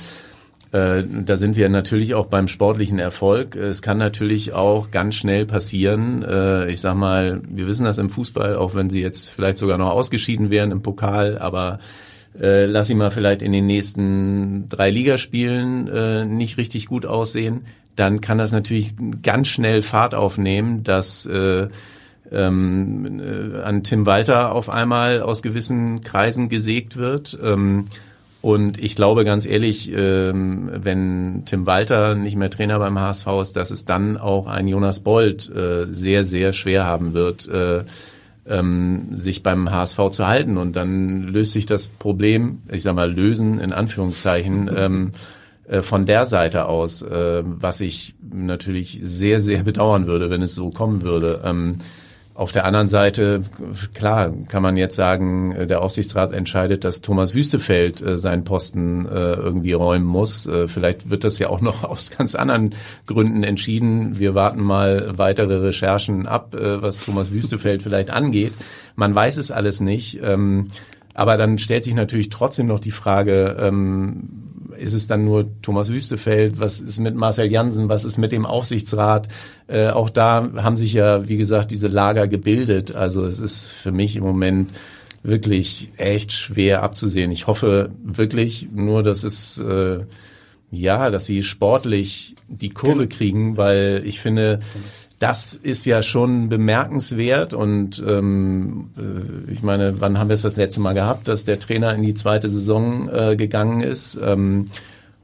äh, 0.72 1.04
da 1.04 1.36
sind 1.36 1.56
wir 1.56 1.68
natürlich 1.68 2.14
auch 2.14 2.26
beim 2.26 2.48
sportlichen 2.48 2.98
Erfolg. 2.98 3.56
Es 3.56 3.82
kann 3.82 3.98
natürlich 3.98 4.54
auch 4.54 4.90
ganz 4.90 5.16
schnell 5.16 5.44
passieren. 5.44 6.22
Äh, 6.22 6.70
ich 6.70 6.80
sag 6.80 6.96
mal, 6.96 7.42
wir 7.48 7.66
wissen 7.66 7.84
das 7.84 7.98
im 7.98 8.08
Fußball, 8.08 8.56
auch 8.56 8.74
wenn 8.74 8.88
sie 8.88 9.02
jetzt 9.02 9.28
vielleicht 9.28 9.58
sogar 9.58 9.76
noch 9.76 9.90
ausgeschieden 9.90 10.50
wären 10.50 10.70
im 10.70 10.82
Pokal, 10.82 11.38
aber 11.38 11.78
äh, 12.40 12.64
lass 12.64 12.88
ihn 12.88 12.96
mal 12.96 13.10
vielleicht 13.10 13.42
in 13.42 13.52
den 13.52 13.66
nächsten 13.66 14.68
drei 14.70 14.90
Ligaspielen 14.90 15.88
äh, 15.88 16.24
nicht 16.24 16.56
richtig 16.56 16.86
gut 16.86 17.04
aussehen, 17.04 17.66
dann 17.94 18.22
kann 18.22 18.38
das 18.38 18.52
natürlich 18.52 18.94
ganz 19.22 19.48
schnell 19.48 19.82
Fahrt 19.82 20.14
aufnehmen, 20.14 20.82
dass 20.82 21.26
äh, 21.26 21.68
ähm, 22.30 23.20
äh, 23.20 23.62
an 23.62 23.82
Tim 23.82 24.06
Walter 24.06 24.52
auf 24.52 24.68
einmal 24.68 25.20
aus 25.20 25.42
gewissen 25.42 26.02
Kreisen 26.02 26.48
gesägt 26.48 26.96
wird. 26.96 27.38
Ähm, 27.42 27.86
und 28.40 28.82
ich 28.82 28.96
glaube 28.96 29.24
ganz 29.24 29.46
ehrlich, 29.46 29.92
ähm, 29.94 30.70
wenn 30.74 31.44
Tim 31.46 31.64
Walter 31.66 32.16
nicht 32.16 32.36
mehr 32.36 32.50
Trainer 32.50 32.78
beim 32.80 32.98
HSV 32.98 33.26
ist, 33.40 33.52
dass 33.54 33.70
es 33.70 33.84
dann 33.84 34.16
auch 34.16 34.46
ein 34.48 34.66
Jonas 34.66 35.00
Bold 35.00 35.48
äh, 35.54 35.86
sehr, 35.88 36.24
sehr 36.24 36.52
schwer 36.52 36.84
haben 36.84 37.12
wird, 37.12 37.48
äh, 37.48 37.84
ähm, 38.44 39.10
sich 39.12 39.44
beim 39.44 39.70
HSV 39.70 40.10
zu 40.10 40.26
halten. 40.26 40.56
Und 40.56 40.74
dann 40.74 41.22
löst 41.22 41.52
sich 41.52 41.66
das 41.66 41.86
Problem, 41.86 42.62
ich 42.70 42.82
sag 42.82 42.96
mal, 42.96 43.12
lösen 43.12 43.60
in 43.60 43.72
Anführungszeichen, 43.72 44.68
ähm, 44.74 45.12
äh, 45.68 45.82
von 45.82 46.06
der 46.06 46.26
Seite 46.26 46.66
aus, 46.66 47.02
äh, 47.02 47.42
was 47.44 47.80
ich 47.80 48.14
natürlich 48.32 48.98
sehr, 49.02 49.40
sehr 49.40 49.62
bedauern 49.62 50.08
würde, 50.08 50.30
wenn 50.30 50.42
es 50.42 50.54
so 50.54 50.70
kommen 50.70 51.02
würde. 51.02 51.42
Auf 52.34 52.50
der 52.50 52.64
anderen 52.64 52.88
Seite, 52.88 53.42
klar, 53.92 54.32
kann 54.48 54.62
man 54.62 54.78
jetzt 54.78 54.96
sagen, 54.96 55.52
äh, 55.52 55.66
der 55.66 55.82
Aufsichtsrat 55.82 56.32
entscheidet, 56.32 56.82
dass 56.82 57.02
Thomas 57.02 57.34
Wüstefeld 57.34 58.00
äh, 58.00 58.18
seinen 58.18 58.44
Posten 58.44 59.04
äh, 59.04 59.34
irgendwie 59.34 59.74
räumen 59.74 60.06
muss. 60.06 60.48
Vielleicht 60.66 61.10
wird 61.10 61.24
das 61.24 61.38
ja 61.38 61.50
auch 61.50 61.60
noch 61.60 61.84
aus 61.90 62.10
ganz 62.10 62.34
anderen 62.34 62.74
Gründen 63.06 63.42
entschieden. 63.42 64.18
Wir 64.18 64.34
warten 64.34 64.62
mal 64.62 65.12
weitere 65.16 65.56
Recherchen 65.56 66.26
ab, 66.26 66.54
was 66.54 66.98
Thomas 66.98 67.32
Wüstefeld 67.32 67.82
vielleicht 67.82 68.10
angeht. 68.10 68.52
Man 68.96 69.14
weiß 69.14 69.36
es 69.36 69.50
alles 69.50 69.80
nicht. 69.80 70.20
Ähm, 70.22 70.68
aber 71.14 71.36
dann 71.36 71.58
stellt 71.58 71.84
sich 71.84 71.94
natürlich 71.94 72.30
trotzdem 72.30 72.66
noch 72.66 72.80
die 72.80 72.90
Frage, 72.90 73.56
ähm, 73.60 74.41
ist 74.82 74.92
es 74.92 75.06
dann 75.06 75.24
nur 75.24 75.46
Thomas 75.62 75.88
Wüstefeld? 75.88 76.60
Was 76.60 76.80
ist 76.80 76.98
mit 76.98 77.14
Marcel 77.14 77.50
Jansen? 77.50 77.88
Was 77.88 78.04
ist 78.04 78.18
mit 78.18 78.32
dem 78.32 78.44
Aufsichtsrat? 78.44 79.28
Äh, 79.68 79.88
auch 79.88 80.10
da 80.10 80.50
haben 80.56 80.76
sich 80.76 80.92
ja, 80.92 81.28
wie 81.28 81.36
gesagt, 81.36 81.70
diese 81.70 81.88
Lager 81.88 82.28
gebildet. 82.28 82.94
Also 82.94 83.24
es 83.24 83.40
ist 83.40 83.66
für 83.66 83.92
mich 83.92 84.16
im 84.16 84.24
Moment 84.24 84.70
wirklich 85.22 85.90
echt 85.96 86.32
schwer 86.32 86.82
abzusehen. 86.82 87.30
Ich 87.30 87.46
hoffe 87.46 87.90
wirklich 88.02 88.68
nur, 88.72 89.02
dass 89.02 89.24
es 89.24 89.58
äh, 89.58 90.00
ja, 90.72 91.10
dass 91.10 91.26
sie 91.26 91.42
sportlich 91.42 92.34
die 92.48 92.70
Kurve 92.70 93.06
kriegen, 93.06 93.58
weil 93.58 94.02
ich 94.06 94.20
finde, 94.20 94.60
das 95.22 95.54
ist 95.54 95.84
ja 95.84 96.02
schon 96.02 96.48
bemerkenswert 96.48 97.54
und 97.54 98.02
ähm, 98.04 98.90
äh, 98.98 99.52
ich 99.52 99.62
meine, 99.62 100.00
wann 100.00 100.18
haben 100.18 100.28
wir 100.28 100.34
es 100.34 100.42
das 100.42 100.56
letzte 100.56 100.80
Mal 100.80 100.94
gehabt, 100.94 101.28
dass 101.28 101.44
der 101.44 101.60
Trainer 101.60 101.94
in 101.94 102.02
die 102.02 102.14
zweite 102.14 102.48
Saison 102.48 103.08
äh, 103.08 103.36
gegangen 103.36 103.82
ist? 103.82 104.18
Ähm, 104.20 104.66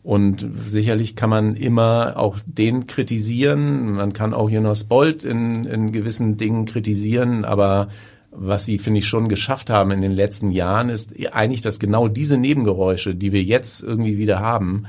und 0.04 0.48
sicherlich 0.64 1.16
kann 1.16 1.30
man 1.30 1.56
immer 1.56 2.12
auch 2.14 2.38
den 2.46 2.86
kritisieren. 2.86 3.94
Man 3.94 4.12
kann 4.12 4.34
auch 4.34 4.48
Jonas 4.48 4.84
Bolt 4.84 5.24
in, 5.24 5.64
in 5.64 5.90
gewissen 5.90 6.36
Dingen 6.36 6.64
kritisieren, 6.64 7.44
aber 7.44 7.88
was 8.30 8.66
sie, 8.66 8.78
finde 8.78 8.98
ich, 9.00 9.06
schon 9.06 9.26
geschafft 9.26 9.68
haben 9.68 9.90
in 9.90 10.00
den 10.00 10.12
letzten 10.12 10.52
Jahren, 10.52 10.90
ist 10.90 11.10
eigentlich, 11.32 11.60
dass 11.60 11.80
genau 11.80 12.06
diese 12.06 12.38
Nebengeräusche, 12.38 13.16
die 13.16 13.32
wir 13.32 13.42
jetzt 13.42 13.82
irgendwie 13.82 14.16
wieder 14.16 14.38
haben, 14.38 14.84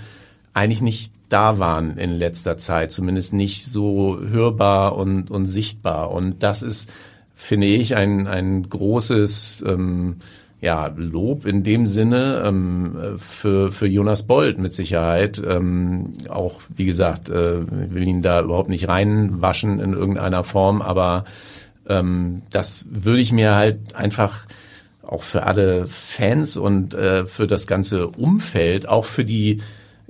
eigentlich 0.54 0.84
nicht 0.84 1.12
da 1.30 1.60
waren 1.60 1.98
in 1.98 2.18
letzter 2.18 2.58
Zeit, 2.58 2.92
zumindest 2.92 3.34
nicht 3.34 3.66
so 3.66 4.20
hörbar 4.20 4.96
und, 4.96 5.32
und 5.32 5.46
sichtbar. 5.46 6.12
Und 6.12 6.44
das 6.44 6.62
ist, 6.62 6.90
finde 7.36 7.68
ich, 7.68 7.96
ein, 7.96 8.28
ein 8.28 8.68
großes 8.68 9.64
ähm, 9.68 10.18
ja, 10.62 10.92
Lob 10.96 11.46
in 11.46 11.64
dem 11.64 11.88
Sinne 11.88 12.44
ähm, 12.46 13.18
für, 13.18 13.72
für 13.72 13.88
Jonas 13.88 14.24
Bold 14.24 14.58
mit 14.58 14.74
Sicherheit. 14.74 15.42
Ähm, 15.46 16.14
auch, 16.28 16.62
wie 16.76 16.86
gesagt, 16.86 17.30
äh, 17.30 17.94
will 17.94 18.08
ihn 18.08 18.22
da 18.22 18.42
überhaupt 18.42 18.70
nicht 18.70 18.90
reinwaschen 18.90 19.80
in 19.80 19.94
irgendeiner 19.94 20.44
Form, 20.44 20.82
aber 20.82 21.24
ähm, 21.88 22.42
das 22.52 22.86
würde 22.90 23.22
ich 23.22 23.32
mir 23.32 23.56
halt 23.56 23.96
einfach 23.96 24.46
auch 25.02 25.24
für 25.24 25.44
alle 25.44 25.88
Fans 25.88 26.58
und 26.58 26.94
äh, 26.94 27.26
für 27.26 27.48
das 27.48 27.66
ganze 27.66 28.08
Umfeld, 28.08 28.88
auch 28.88 29.06
für 29.06 29.24
die 29.24 29.62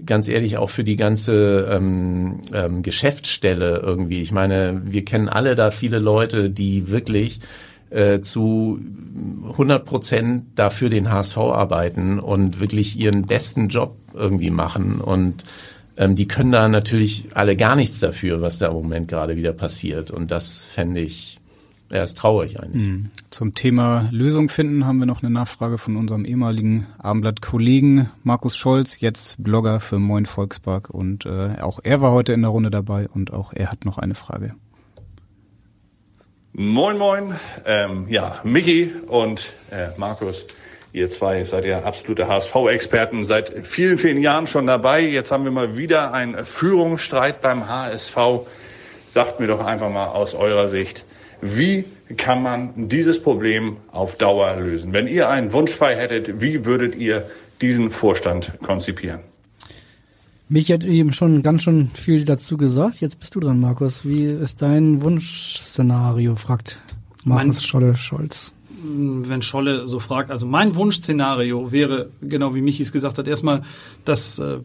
ganz 0.05 0.27
ehrlich 0.27 0.57
auch 0.57 0.69
für 0.69 0.83
die 0.83 0.95
ganze 0.95 1.67
ähm, 1.71 2.41
ähm, 2.53 2.81
Geschäftsstelle 2.81 3.79
irgendwie. 3.83 4.21
Ich 4.21 4.31
meine, 4.31 4.81
wir 4.85 5.05
kennen 5.05 5.29
alle 5.29 5.55
da 5.55 5.71
viele 5.71 5.99
Leute, 5.99 6.49
die 6.49 6.89
wirklich 6.89 7.39
äh, 7.89 8.21
zu 8.21 8.79
100 9.51 9.85
Prozent 9.85 10.45
dafür 10.55 10.89
den 10.89 11.11
HSV 11.11 11.37
arbeiten 11.37 12.19
und 12.19 12.59
wirklich 12.59 12.99
ihren 12.99 13.25
besten 13.25 13.69
Job 13.69 13.97
irgendwie 14.13 14.51
machen 14.51 15.01
und 15.01 15.43
ähm, 15.97 16.15
die 16.15 16.27
können 16.27 16.51
da 16.51 16.67
natürlich 16.67 17.29
alle 17.33 17.55
gar 17.55 17.75
nichts 17.75 17.99
dafür, 17.99 18.41
was 18.41 18.57
da 18.57 18.67
im 18.67 18.73
Moment 18.73 19.07
gerade 19.07 19.35
wieder 19.35 19.53
passiert 19.53 20.11
und 20.11 20.31
das 20.31 20.59
fände 20.59 21.01
ich 21.01 21.39
er 21.89 22.03
ist 22.03 22.17
traurig 22.17 22.59
eigentlich. 22.59 22.85
Mhm. 22.85 23.09
Zum 23.29 23.55
Thema 23.55 24.09
Lösung 24.11 24.49
finden 24.49 24.85
haben 24.85 24.99
wir 24.99 25.05
noch 25.05 25.23
eine 25.23 25.31
Nachfrage 25.31 25.77
von 25.77 25.95
unserem 25.95 26.25
ehemaligen 26.25 26.87
Abendblatt-Kollegen 26.97 28.09
Markus 28.23 28.55
Scholz, 28.55 28.99
jetzt 28.99 29.43
Blogger 29.43 29.79
für 29.79 29.99
Moin 29.99 30.25
Volkspark 30.25 30.89
und 30.89 31.25
äh, 31.25 31.61
auch 31.61 31.79
er 31.83 32.01
war 32.01 32.11
heute 32.11 32.33
in 32.33 32.41
der 32.41 32.51
Runde 32.51 32.69
dabei 32.69 33.07
und 33.07 33.33
auch 33.33 33.53
er 33.53 33.71
hat 33.71 33.85
noch 33.85 33.97
eine 33.97 34.13
Frage. 34.13 34.55
Moin 36.53 36.97
Moin, 36.97 37.39
ähm, 37.65 38.07
ja, 38.09 38.41
Michi 38.43 38.91
und 39.07 39.53
äh, 39.71 39.87
Markus. 39.97 40.45
Ihr 40.91 41.09
zwei 41.11 41.43
seid 41.45 41.65
ja 41.65 41.83
absolute 41.83 42.27
HSV-Experten, 42.27 43.23
seit 43.23 43.67
vielen, 43.67 43.99
vielen 43.99 44.21
Jahren 44.21 44.47
schon 44.47 44.65
dabei. 44.65 45.01
Jetzt 45.01 45.31
haben 45.31 45.43
wir 45.43 45.51
mal 45.51 45.77
wieder 45.77 46.11
einen 46.13 46.43
Führungsstreit 46.45 47.41
beim 47.41 47.69
HSV. 47.69 48.17
Sagt 49.05 49.39
mir 49.39 49.47
doch 49.47 49.63
einfach 49.63 49.91
mal 49.91 50.07
aus 50.07 50.33
eurer 50.33 50.67
Sicht, 50.67 51.05
wie 51.41 51.85
kann 52.17 52.41
man 52.43 52.89
dieses 52.89 53.21
Problem 53.21 53.77
auf 53.91 54.15
Dauer 54.15 54.55
lösen? 54.57 54.93
Wenn 54.93 55.07
ihr 55.07 55.29
einen 55.29 55.53
Wunsch 55.53 55.71
frei 55.71 55.95
hättet, 55.95 56.41
wie 56.41 56.65
würdet 56.65 56.95
ihr 56.95 57.29
diesen 57.61 57.91
Vorstand 57.91 58.53
konzipieren? 58.63 59.19
Mich 60.51 60.71
hat 60.71 60.83
eben 60.83 61.13
schon 61.13 61.43
ganz 61.43 61.63
schön 61.63 61.91
viel 61.93 62.25
dazu 62.25 62.57
gesagt. 62.57 63.01
Jetzt 63.01 63.19
bist 63.19 63.35
du 63.35 63.39
dran, 63.39 63.59
Markus. 63.59 64.03
Wie 64.03 64.25
ist 64.25 64.63
dein 64.63 65.03
Wunschszenario? 65.03 66.35
fragt 66.35 66.79
Markus 67.23 67.45
mein, 67.45 67.53
Scholle 67.53 67.95
Scholz. 67.95 68.51
Wenn 68.83 69.43
Scholle 69.43 69.87
so 69.87 69.99
fragt, 69.99 70.31
also 70.31 70.47
mein 70.47 70.75
Wunschszenario 70.75 71.71
wäre, 71.71 72.09
genau 72.21 72.55
wie 72.55 72.61
Michis 72.61 72.91
gesagt 72.91 73.19
hat, 73.19 73.27
erstmal, 73.27 73.61
dass 74.05 74.39
äh, 74.39 74.43
es 74.53 74.61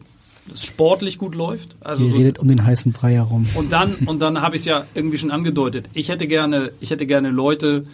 sportlich 0.55 1.17
gut 1.17 1.35
läuft. 1.35 1.75
Also 1.79 2.05
so, 2.05 2.15
redet 2.15 2.39
um 2.39 2.47
den 2.47 2.63
heißen 2.63 2.91
Brei 2.91 3.13
herum. 3.13 3.47
Und 3.55 3.71
dann, 3.71 3.95
und 4.05 4.19
dann 4.19 4.41
habe 4.41 4.55
ich 4.55 4.61
es 4.61 4.65
ja 4.65 4.85
irgendwie 4.93 5.17
schon 5.17 5.31
angedeutet. 5.31 5.89
Ich 5.93 6.09
hätte 6.09 6.27
gerne, 6.27 6.71
ich 6.81 6.91
hätte 6.91 7.05
gerne 7.05 7.29
Leute, 7.29 7.87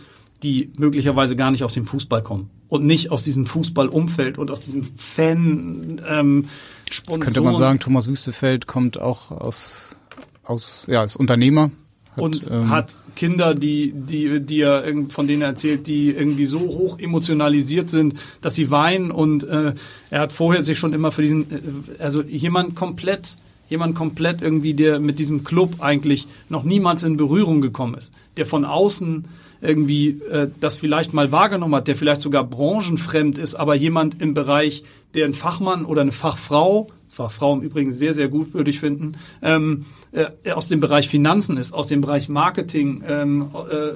die 0.44 0.72
möglicherweise 0.78 1.36
gar 1.36 1.52
nicht 1.52 1.64
aus 1.64 1.74
dem 1.74 1.86
Fußball 1.86 2.24
kommen 2.24 2.50
und 2.68 2.86
nicht 2.86 3.12
aus 3.12 3.24
diesem 3.24 3.46
Fußballumfeld 3.46 4.38
und 4.38 4.52
aus 4.52 4.62
diesem 4.62 4.84
Fan. 4.84 6.02
Ähm, 6.08 6.48
Sponsoren. 6.90 7.22
Jetzt 7.22 7.26
könnte 7.26 7.42
man 7.42 7.56
sagen, 7.56 7.80
Thomas 7.80 8.08
Wüstefeld 8.08 8.68
kommt 8.68 9.00
auch 9.00 9.32
aus, 9.32 9.96
aus 10.44 10.84
ja, 10.88 11.02
als 11.02 11.16
Unternehmer 11.16 11.72
hat, 12.16 12.24
und 12.24 12.50
ähm, 12.52 12.70
hat 12.70 12.98
Kinder, 13.16 13.56
die, 13.56 13.94
die, 13.94 14.42
die 14.42 14.62
er 14.62 14.84
von 15.10 15.28
denen 15.28 15.42
er 15.42 15.50
erzählt, 15.50 15.88
die 15.88 16.12
irgendwie 16.12 16.46
so 16.46 16.60
hoch 16.60 17.00
emotionalisiert 17.00 17.90
sind, 17.90 18.16
dass 18.42 18.56
sie 18.56 18.72
weinen. 18.72 19.12
Und 19.12 19.44
äh, 19.44 19.74
er 20.10 20.20
hat 20.20 20.32
vorher 20.32 20.64
sich 20.64 20.78
schon 20.78 20.94
immer 20.94 21.12
für 21.12 21.22
diesen, 21.22 21.52
äh, 21.52 22.02
also 22.04 22.22
jemand 22.22 22.76
komplett, 22.76 23.38
jemand 23.70 23.96
komplett 23.96 24.42
irgendwie, 24.42 24.74
der 24.74 25.00
mit 25.00 25.20
diesem 25.20 25.44
Club 25.44 25.76
eigentlich 25.80 26.28
noch 26.50 26.64
niemals 26.64 27.04
in 27.04 27.18
Berührung 27.18 27.62
gekommen 27.62 27.96
ist, 27.96 28.12
der 28.38 28.46
von 28.46 28.66
außen 28.66 29.26
irgendwie 29.62 30.22
äh, 30.32 30.50
das 30.60 30.78
vielleicht 30.78 31.14
mal 31.14 31.32
wahrgenommen 31.32 31.76
hat, 31.76 31.88
der 31.88 31.96
vielleicht 31.96 32.22
sogar 32.22 32.44
branchenfremd 32.44 33.38
ist, 33.38 33.56
aber 33.56 33.76
jemand 33.76 34.22
im 34.22 34.34
Bereich, 34.34 34.84
der 35.14 35.26
ein 35.26 35.34
Fachmann 35.34 35.86
oder 35.86 36.02
eine 36.02 36.12
Fachfrau 36.12 36.90
Fachfrau 37.12 37.54
im 37.56 37.62
Übrigen 37.62 37.94
sehr, 37.94 38.14
sehr 38.14 38.30
gut, 38.30 38.54
würde 38.54 38.70
ich 38.70 38.80
finden, 38.80 39.18
ähm, 39.42 39.86
äh, 40.12 40.52
aus 40.52 40.68
dem 40.68 40.80
Bereich 40.80 41.08
Finanzen 41.08 41.58
ist, 41.58 41.74
aus 41.74 41.88
dem 41.88 42.02
Bereich 42.02 42.30
Marketing, 42.30 43.04
ähm, 43.08 43.52
äh, 43.70 43.94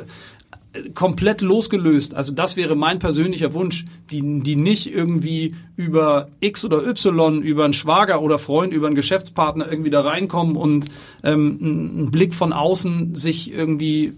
komplett 0.94 1.42
losgelöst. 1.42 2.16
Also 2.16 2.32
das 2.32 2.56
wäre 2.56 2.76
mein 2.76 3.00
persönlicher 3.00 3.54
Wunsch, 3.54 3.86
die, 4.12 4.40
die 4.40 4.56
nicht 4.56 4.92
irgendwie 4.92 5.56
über 5.76 6.30
X 6.40 6.66
oder 6.66 6.86
Y, 6.86 7.42
über 7.42 7.66
einen 7.66 7.74
Schwager 7.74 8.22
oder 8.22 8.40
Freund, 8.40 8.74
über 8.74 8.88
einen 8.88 8.96
Geschäftspartner 8.96 9.70
irgendwie 9.70 9.90
da 9.90 10.02
reinkommen 10.02 10.56
und 10.56 10.86
ähm, 11.24 11.60
einen 11.62 12.12
Blick 12.12 12.34
von 12.34 12.54
außen 12.54 13.16
sich 13.16 13.52
irgendwie 13.52 14.14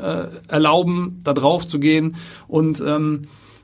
äh, 0.00 0.26
erlauben, 0.48 1.20
da 1.24 1.34
drauf 1.34 1.66
zu 1.66 1.78
gehen. 1.78 2.16
Und 2.46 2.82
ähm, 2.86 3.22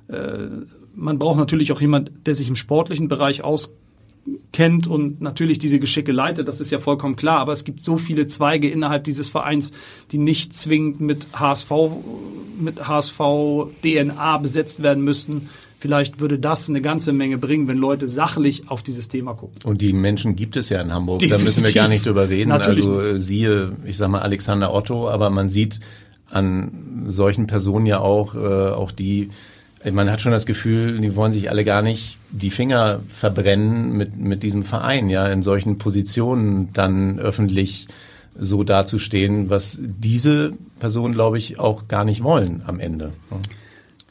äh, 0.08 0.48
man 0.94 1.18
braucht 1.18 1.38
natürlich 1.38 1.72
auch 1.72 1.80
jemand, 1.80 2.12
der 2.26 2.34
sich 2.34 2.48
im 2.48 2.56
sportlichen 2.56 3.08
Bereich 3.08 3.42
aus 3.42 3.72
kennt 4.52 4.86
und 4.86 5.20
natürlich 5.20 5.58
diese 5.58 5.78
Geschicke 5.78 6.12
leitet, 6.12 6.48
das 6.48 6.60
ist 6.60 6.70
ja 6.70 6.78
vollkommen 6.78 7.16
klar, 7.16 7.38
aber 7.38 7.52
es 7.52 7.64
gibt 7.64 7.80
so 7.80 7.98
viele 7.98 8.26
Zweige 8.26 8.68
innerhalb 8.68 9.04
dieses 9.04 9.28
Vereins, 9.28 9.72
die 10.12 10.18
nicht 10.18 10.56
zwingend 10.56 11.00
mit 11.00 11.28
HSV, 11.34 11.70
mit 12.58 12.86
HSV 12.86 13.18
DNA 13.82 14.38
besetzt 14.38 14.82
werden 14.82 15.04
müssten. 15.04 15.48
Vielleicht 15.78 16.18
würde 16.18 16.38
das 16.38 16.70
eine 16.70 16.80
ganze 16.80 17.12
Menge 17.12 17.36
bringen, 17.36 17.68
wenn 17.68 17.76
Leute 17.76 18.08
sachlich 18.08 18.70
auf 18.70 18.82
dieses 18.82 19.08
Thema 19.08 19.34
gucken. 19.34 19.58
Und 19.64 19.82
die 19.82 19.92
Menschen 19.92 20.34
gibt 20.34 20.56
es 20.56 20.70
ja 20.70 20.80
in 20.80 20.94
Hamburg, 20.94 21.18
Definitiv. 21.18 21.44
da 21.44 21.44
müssen 21.44 21.64
wir 21.64 21.72
gar 21.74 21.88
nicht 21.88 22.06
drüber 22.06 22.30
reden. 22.30 22.48
Natürlich. 22.48 22.86
Also 22.86 23.00
äh, 23.00 23.18
siehe, 23.18 23.72
ich 23.84 23.98
sag 23.98 24.08
mal 24.08 24.22
Alexander 24.22 24.72
Otto, 24.72 25.10
aber 25.10 25.28
man 25.28 25.50
sieht 25.50 25.80
an 26.30 27.04
solchen 27.06 27.46
Personen 27.46 27.84
ja 27.84 27.98
auch, 27.98 28.34
äh, 28.34 28.38
auch 28.38 28.92
die 28.92 29.28
man 29.92 30.10
hat 30.10 30.20
schon 30.20 30.32
das 30.32 30.46
Gefühl, 30.46 30.98
die 31.00 31.14
wollen 31.14 31.32
sich 31.32 31.50
alle 31.50 31.64
gar 31.64 31.82
nicht 31.82 32.18
die 32.30 32.50
Finger 32.50 33.00
verbrennen 33.08 33.96
mit, 33.96 34.16
mit 34.16 34.42
diesem 34.42 34.64
Verein, 34.64 35.10
ja, 35.10 35.26
in 35.28 35.42
solchen 35.42 35.76
Positionen 35.78 36.72
dann 36.72 37.18
öffentlich 37.18 37.88
so 38.36 38.64
dazustehen, 38.64 39.50
was 39.50 39.78
diese 39.80 40.54
Personen, 40.80 41.14
glaube 41.14 41.38
ich, 41.38 41.58
auch 41.58 41.86
gar 41.86 42.04
nicht 42.04 42.22
wollen 42.22 42.62
am 42.66 42.80
Ende. 42.80 43.12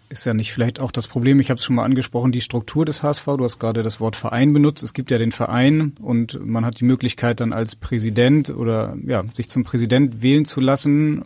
Ist 0.09 0.25
ja 0.25 0.33
nicht 0.33 0.53
vielleicht 0.53 0.79
auch 0.79 0.91
das 0.91 1.07
Problem, 1.07 1.39
ich 1.39 1.49
habe 1.49 1.57
es 1.57 1.65
schon 1.65 1.75
mal 1.75 1.83
angesprochen, 1.83 2.31
die 2.31 2.41
Struktur 2.41 2.85
des 2.85 3.01
HSV, 3.01 3.25
du 3.25 3.43
hast 3.43 3.59
gerade 3.59 3.81
das 3.81 3.99
Wort 3.99 4.15
Verein 4.15 4.53
benutzt, 4.53 4.83
es 4.83 4.93
gibt 4.93 5.11
ja 5.11 5.17
den 5.17 5.31
Verein 5.31 5.93
und 5.99 6.39
man 6.45 6.65
hat 6.65 6.79
die 6.79 6.85
Möglichkeit 6.85 7.39
dann 7.39 7.51
als 7.51 7.75
Präsident 7.75 8.51
oder 8.51 8.95
ja, 9.05 9.23
sich 9.33 9.49
zum 9.49 9.63
Präsident 9.63 10.21
wählen 10.21 10.45
zu 10.45 10.61
lassen 10.61 11.23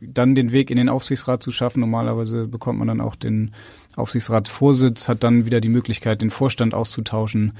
dann 0.00 0.34
den 0.34 0.52
Weg 0.52 0.70
in 0.70 0.76
den 0.76 0.88
Aufsichtsrat 0.88 1.42
zu 1.42 1.50
schaffen. 1.50 1.80
Normalerweise 1.80 2.46
bekommt 2.46 2.78
man 2.78 2.88
dann 2.88 3.00
auch 3.00 3.16
den 3.16 3.52
Aufsichtsratsvorsitz, 3.96 5.08
hat 5.08 5.22
dann 5.22 5.46
wieder 5.46 5.60
die 5.60 5.68
Möglichkeit, 5.68 6.22
den 6.22 6.30
Vorstand 6.30 6.74
auszutauschen. 6.74 7.52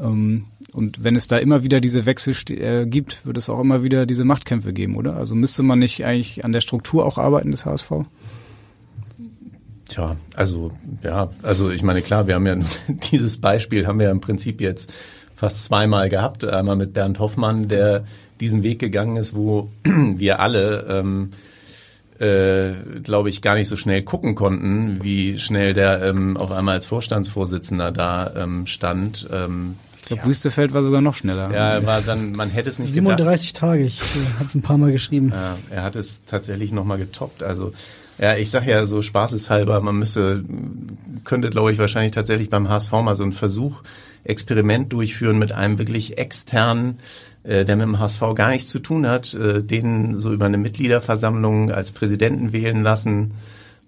Ähm, 0.00 0.46
und 0.72 1.04
wenn 1.04 1.16
es 1.16 1.28
da 1.28 1.38
immer 1.38 1.62
wieder 1.62 1.80
diese 1.80 2.06
Wechsel 2.06 2.34
äh, 2.50 2.86
gibt, 2.86 3.24
wird 3.24 3.36
es 3.36 3.48
auch 3.48 3.60
immer 3.60 3.82
wieder 3.82 4.06
diese 4.06 4.24
Machtkämpfe 4.24 4.72
geben, 4.72 4.96
oder? 4.96 5.16
Also 5.16 5.34
müsste 5.34 5.62
man 5.62 5.78
nicht 5.78 6.04
eigentlich 6.04 6.44
an 6.44 6.52
der 6.52 6.60
Struktur 6.60 7.06
auch 7.06 7.18
arbeiten 7.18 7.50
des 7.50 7.64
HSV? 7.64 7.92
Tja, 9.88 10.16
also 10.34 10.72
ja, 11.02 11.30
also 11.42 11.70
ich 11.70 11.82
meine 11.82 12.02
klar, 12.02 12.26
wir 12.26 12.34
haben 12.34 12.46
ja 12.46 12.56
dieses 13.12 13.40
Beispiel 13.40 13.86
haben 13.86 14.00
wir 14.00 14.10
im 14.10 14.20
Prinzip 14.20 14.60
jetzt 14.60 14.92
fast 15.36 15.64
zweimal 15.64 16.08
gehabt. 16.08 16.44
Einmal 16.44 16.76
mit 16.76 16.92
Bernd 16.92 17.18
Hoffmann, 17.18 17.68
der 17.68 18.04
diesen 18.40 18.62
Weg 18.62 18.78
gegangen 18.78 19.16
ist, 19.16 19.36
wo 19.36 19.70
wir 19.84 20.40
alle 20.40 20.86
ähm, 20.88 21.30
äh, 22.20 22.72
glaube 23.02 23.30
ich, 23.30 23.42
gar 23.42 23.54
nicht 23.54 23.68
so 23.68 23.76
schnell 23.76 24.02
gucken 24.02 24.34
konnten, 24.34 25.02
wie 25.02 25.38
schnell 25.38 25.74
der 25.74 26.02
ähm, 26.02 26.36
auf 26.36 26.52
einmal 26.52 26.74
als 26.74 26.86
Vorstandsvorsitzender 26.86 27.92
da 27.92 28.32
ähm, 28.36 28.66
stand. 28.66 29.26
Ähm, 29.32 29.74
ich 29.96 30.08
glaube, 30.08 30.22
ja. 30.22 30.28
Wüstefeld 30.28 30.74
war 30.74 30.82
sogar 30.82 31.00
noch 31.00 31.14
schneller. 31.14 31.50
Ja, 31.52 31.84
war 31.86 32.02
dann, 32.02 32.32
man 32.32 32.50
hätte 32.50 32.68
es 32.68 32.78
nicht 32.78 32.92
37 32.92 33.48
gedacht. 33.48 33.60
Tage, 33.60 33.84
ich 33.84 34.00
äh, 34.00 34.38
habe 34.38 34.44
es 34.46 34.54
ein 34.54 34.62
paar 34.62 34.78
Mal 34.78 34.92
geschrieben. 34.92 35.30
Ja, 35.34 35.56
er 35.70 35.82
hat 35.82 35.96
es 35.96 36.24
tatsächlich 36.24 36.72
nochmal 36.72 36.98
getoppt. 36.98 37.42
Also 37.42 37.72
ja, 38.18 38.36
ich 38.36 38.50
sag 38.50 38.66
ja 38.66 38.86
so 38.86 39.02
spaßeshalber, 39.02 39.80
man 39.80 39.96
müsste, 39.96 40.44
könnte 41.24 41.50
glaube 41.50 41.72
ich 41.72 41.78
wahrscheinlich 41.78 42.12
tatsächlich 42.12 42.48
beim 42.48 42.68
HSV 42.68 42.92
mal 42.92 43.16
so 43.16 43.24
einen 43.24 43.32
Versuch, 43.32 43.82
Experiment 44.22 44.92
durchführen 44.92 45.38
mit 45.38 45.52
einem 45.52 45.78
wirklich 45.78 46.16
externen 46.16 46.98
äh, 47.44 47.64
der 47.64 47.76
mit 47.76 47.86
dem 47.86 47.98
HSV 47.98 48.20
gar 48.34 48.48
nichts 48.50 48.70
zu 48.70 48.78
tun 48.78 49.06
hat, 49.06 49.34
äh, 49.34 49.62
den 49.62 50.18
so 50.18 50.32
über 50.32 50.46
eine 50.46 50.58
Mitgliederversammlung 50.58 51.70
als 51.70 51.92
Präsidenten 51.92 52.52
wählen 52.52 52.82
lassen, 52.82 53.32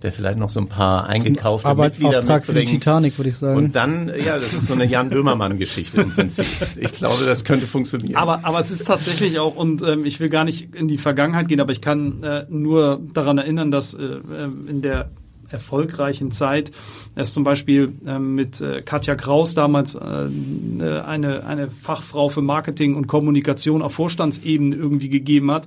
der 0.02 0.12
vielleicht 0.12 0.38
noch 0.38 0.50
so 0.50 0.60
ein 0.60 0.68
paar 0.68 1.06
eingekaufte 1.06 1.74
Mitglieder 1.74 2.18
mitbringt. 2.18 2.44
für 2.44 2.52
die 2.52 2.66
Titanic, 2.66 3.18
würde 3.18 3.30
ich 3.30 3.36
sagen. 3.38 3.56
Und 3.56 3.74
dann, 3.74 4.08
ja, 4.08 4.38
das 4.38 4.52
ist 4.52 4.66
so 4.66 4.74
eine 4.74 4.84
Jan 4.84 5.08
Böhmermann-Geschichte 5.08 6.02
im 6.02 6.10
Prinzip. 6.10 6.44
Ich 6.76 6.92
glaube, 6.92 7.24
das 7.24 7.44
könnte 7.44 7.66
funktionieren. 7.66 8.16
Aber, 8.16 8.44
aber 8.44 8.60
es 8.60 8.70
ist 8.70 8.86
tatsächlich 8.86 9.38
auch, 9.38 9.56
und 9.56 9.80
ähm, 9.80 10.04
ich 10.04 10.20
will 10.20 10.28
gar 10.28 10.44
nicht 10.44 10.74
in 10.74 10.86
die 10.86 10.98
Vergangenheit 10.98 11.48
gehen, 11.48 11.60
aber 11.60 11.72
ich 11.72 11.80
kann 11.80 12.22
äh, 12.22 12.44
nur 12.50 13.00
daran 13.14 13.38
erinnern, 13.38 13.70
dass 13.70 13.94
äh, 13.94 14.02
äh 14.02 14.18
in 14.68 14.82
der 14.82 15.10
erfolgreichen 15.50 16.30
Zeit. 16.30 16.72
Es 17.14 17.32
zum 17.32 17.44
Beispiel 17.44 17.92
äh, 18.06 18.18
mit 18.18 18.60
äh, 18.60 18.82
Katja 18.82 19.14
Kraus 19.14 19.54
damals 19.54 19.94
äh, 19.94 20.00
eine, 20.00 21.44
eine 21.46 21.70
Fachfrau 21.70 22.28
für 22.28 22.42
Marketing 22.42 22.94
und 22.94 23.06
Kommunikation 23.06 23.82
auf 23.82 23.94
Vorstandsebene 23.94 24.76
irgendwie 24.76 25.08
gegeben 25.08 25.50
hat 25.50 25.66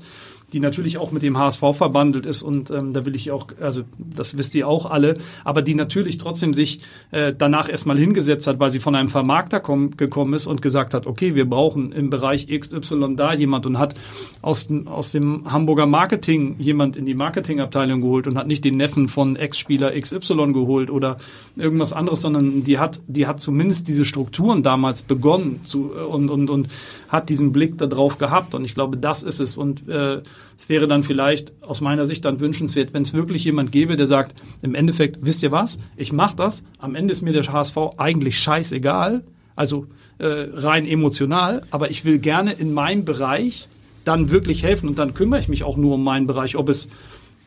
die 0.53 0.59
natürlich 0.59 0.97
auch 0.97 1.11
mit 1.11 1.23
dem 1.23 1.37
HSV 1.37 1.63
verbandelt 1.73 2.25
ist 2.25 2.41
und 2.41 2.71
ähm, 2.71 2.93
da 2.93 3.05
will 3.05 3.15
ich 3.15 3.31
auch, 3.31 3.47
also 3.61 3.83
das 3.97 4.37
wisst 4.37 4.55
ihr 4.55 4.67
auch 4.67 4.85
alle, 4.85 5.17
aber 5.43 5.61
die 5.61 5.75
natürlich 5.75 6.17
trotzdem 6.17 6.53
sich 6.53 6.81
äh, 7.11 7.33
danach 7.37 7.69
erstmal 7.69 7.97
hingesetzt 7.97 8.47
hat, 8.47 8.59
weil 8.59 8.69
sie 8.69 8.79
von 8.79 8.95
einem 8.95 9.09
Vermarkter 9.09 9.59
komm, 9.59 9.97
gekommen 9.97 10.33
ist 10.33 10.47
und 10.47 10.61
gesagt 10.61 10.93
hat, 10.93 11.07
okay, 11.07 11.35
wir 11.35 11.49
brauchen 11.49 11.91
im 11.91 12.09
Bereich 12.09 12.47
XY 12.47 13.15
da 13.15 13.33
jemand 13.33 13.65
und 13.65 13.77
hat 13.77 13.95
aus, 14.41 14.67
aus 14.85 15.11
dem 15.11 15.51
Hamburger 15.51 15.85
Marketing 15.85 16.55
jemand 16.59 16.95
in 16.97 17.05
die 17.05 17.15
Marketingabteilung 17.15 18.01
geholt 18.01 18.27
und 18.27 18.37
hat 18.37 18.47
nicht 18.47 18.63
den 18.65 18.77
Neffen 18.77 19.07
von 19.07 19.35
Ex-Spieler 19.35 19.91
XY 19.99 20.53
geholt 20.53 20.89
oder 20.89 21.17
irgendwas 21.55 21.93
anderes, 21.93 22.21
sondern 22.21 22.63
die 22.63 22.79
hat, 22.79 23.01
die 23.07 23.27
hat 23.27 23.39
zumindest 23.39 23.87
diese 23.87 24.05
Strukturen 24.05 24.63
damals 24.63 25.03
begonnen 25.03 25.61
zu, 25.63 25.91
und, 25.91 26.29
und, 26.29 26.49
und 26.49 26.69
hat 27.07 27.29
diesen 27.29 27.51
Blick 27.51 27.77
darauf 27.77 28.17
gehabt 28.17 28.55
und 28.55 28.65
ich 28.65 28.73
glaube, 28.73 28.97
das 28.97 29.23
ist 29.23 29.39
es 29.39 29.57
und 29.57 29.87
äh, 29.89 30.21
es 30.57 30.69
wäre 30.69 30.87
dann 30.87 31.03
vielleicht 31.03 31.53
aus 31.63 31.81
meiner 31.81 32.05
Sicht 32.05 32.25
dann 32.25 32.39
wünschenswert, 32.39 32.93
wenn 32.93 33.03
es 33.03 33.13
wirklich 33.13 33.43
jemand 33.43 33.71
gäbe, 33.71 33.95
der 33.95 34.07
sagt, 34.07 34.35
im 34.61 34.75
Endeffekt, 34.75 35.19
wisst 35.21 35.43
ihr 35.43 35.51
was, 35.51 35.79
ich 35.95 36.11
mache 36.11 36.35
das, 36.35 36.63
am 36.79 36.95
Ende 36.95 37.11
ist 37.11 37.21
mir 37.21 37.33
der 37.33 37.51
HSV 37.51 37.77
eigentlich 37.97 38.39
scheißegal, 38.39 39.23
also 39.55 39.87
äh, 40.19 40.25
rein 40.25 40.85
emotional, 40.85 41.63
aber 41.71 41.89
ich 41.89 42.05
will 42.05 42.19
gerne 42.19 42.53
in 42.53 42.73
meinem 42.73 43.05
Bereich 43.05 43.67
dann 44.05 44.29
wirklich 44.29 44.63
helfen. 44.63 44.89
Und 44.89 44.97
dann 44.97 45.13
kümmere 45.13 45.39
ich 45.39 45.47
mich 45.47 45.63
auch 45.63 45.77
nur 45.77 45.95
um 45.95 46.03
meinen 46.03 46.27
Bereich, 46.27 46.55
ob 46.55 46.69
es 46.69 46.89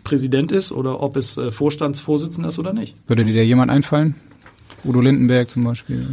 Präsident 0.05 0.53
ist 0.53 0.73
oder 0.73 1.01
ob 1.01 1.17
es 1.17 1.37
äh, 1.37 1.51
Vorstandsvorsitzender 1.51 2.49
ist 2.49 2.59
oder 2.59 2.73
nicht. 2.73 2.97
Würde 3.07 3.25
dir 3.25 3.35
da 3.35 3.43
jemand 3.43 3.71
einfallen? 3.71 4.15
Udo 4.85 5.01
Lindenberg 5.01 5.49
zum 5.49 5.65
Beispiel. 5.65 6.07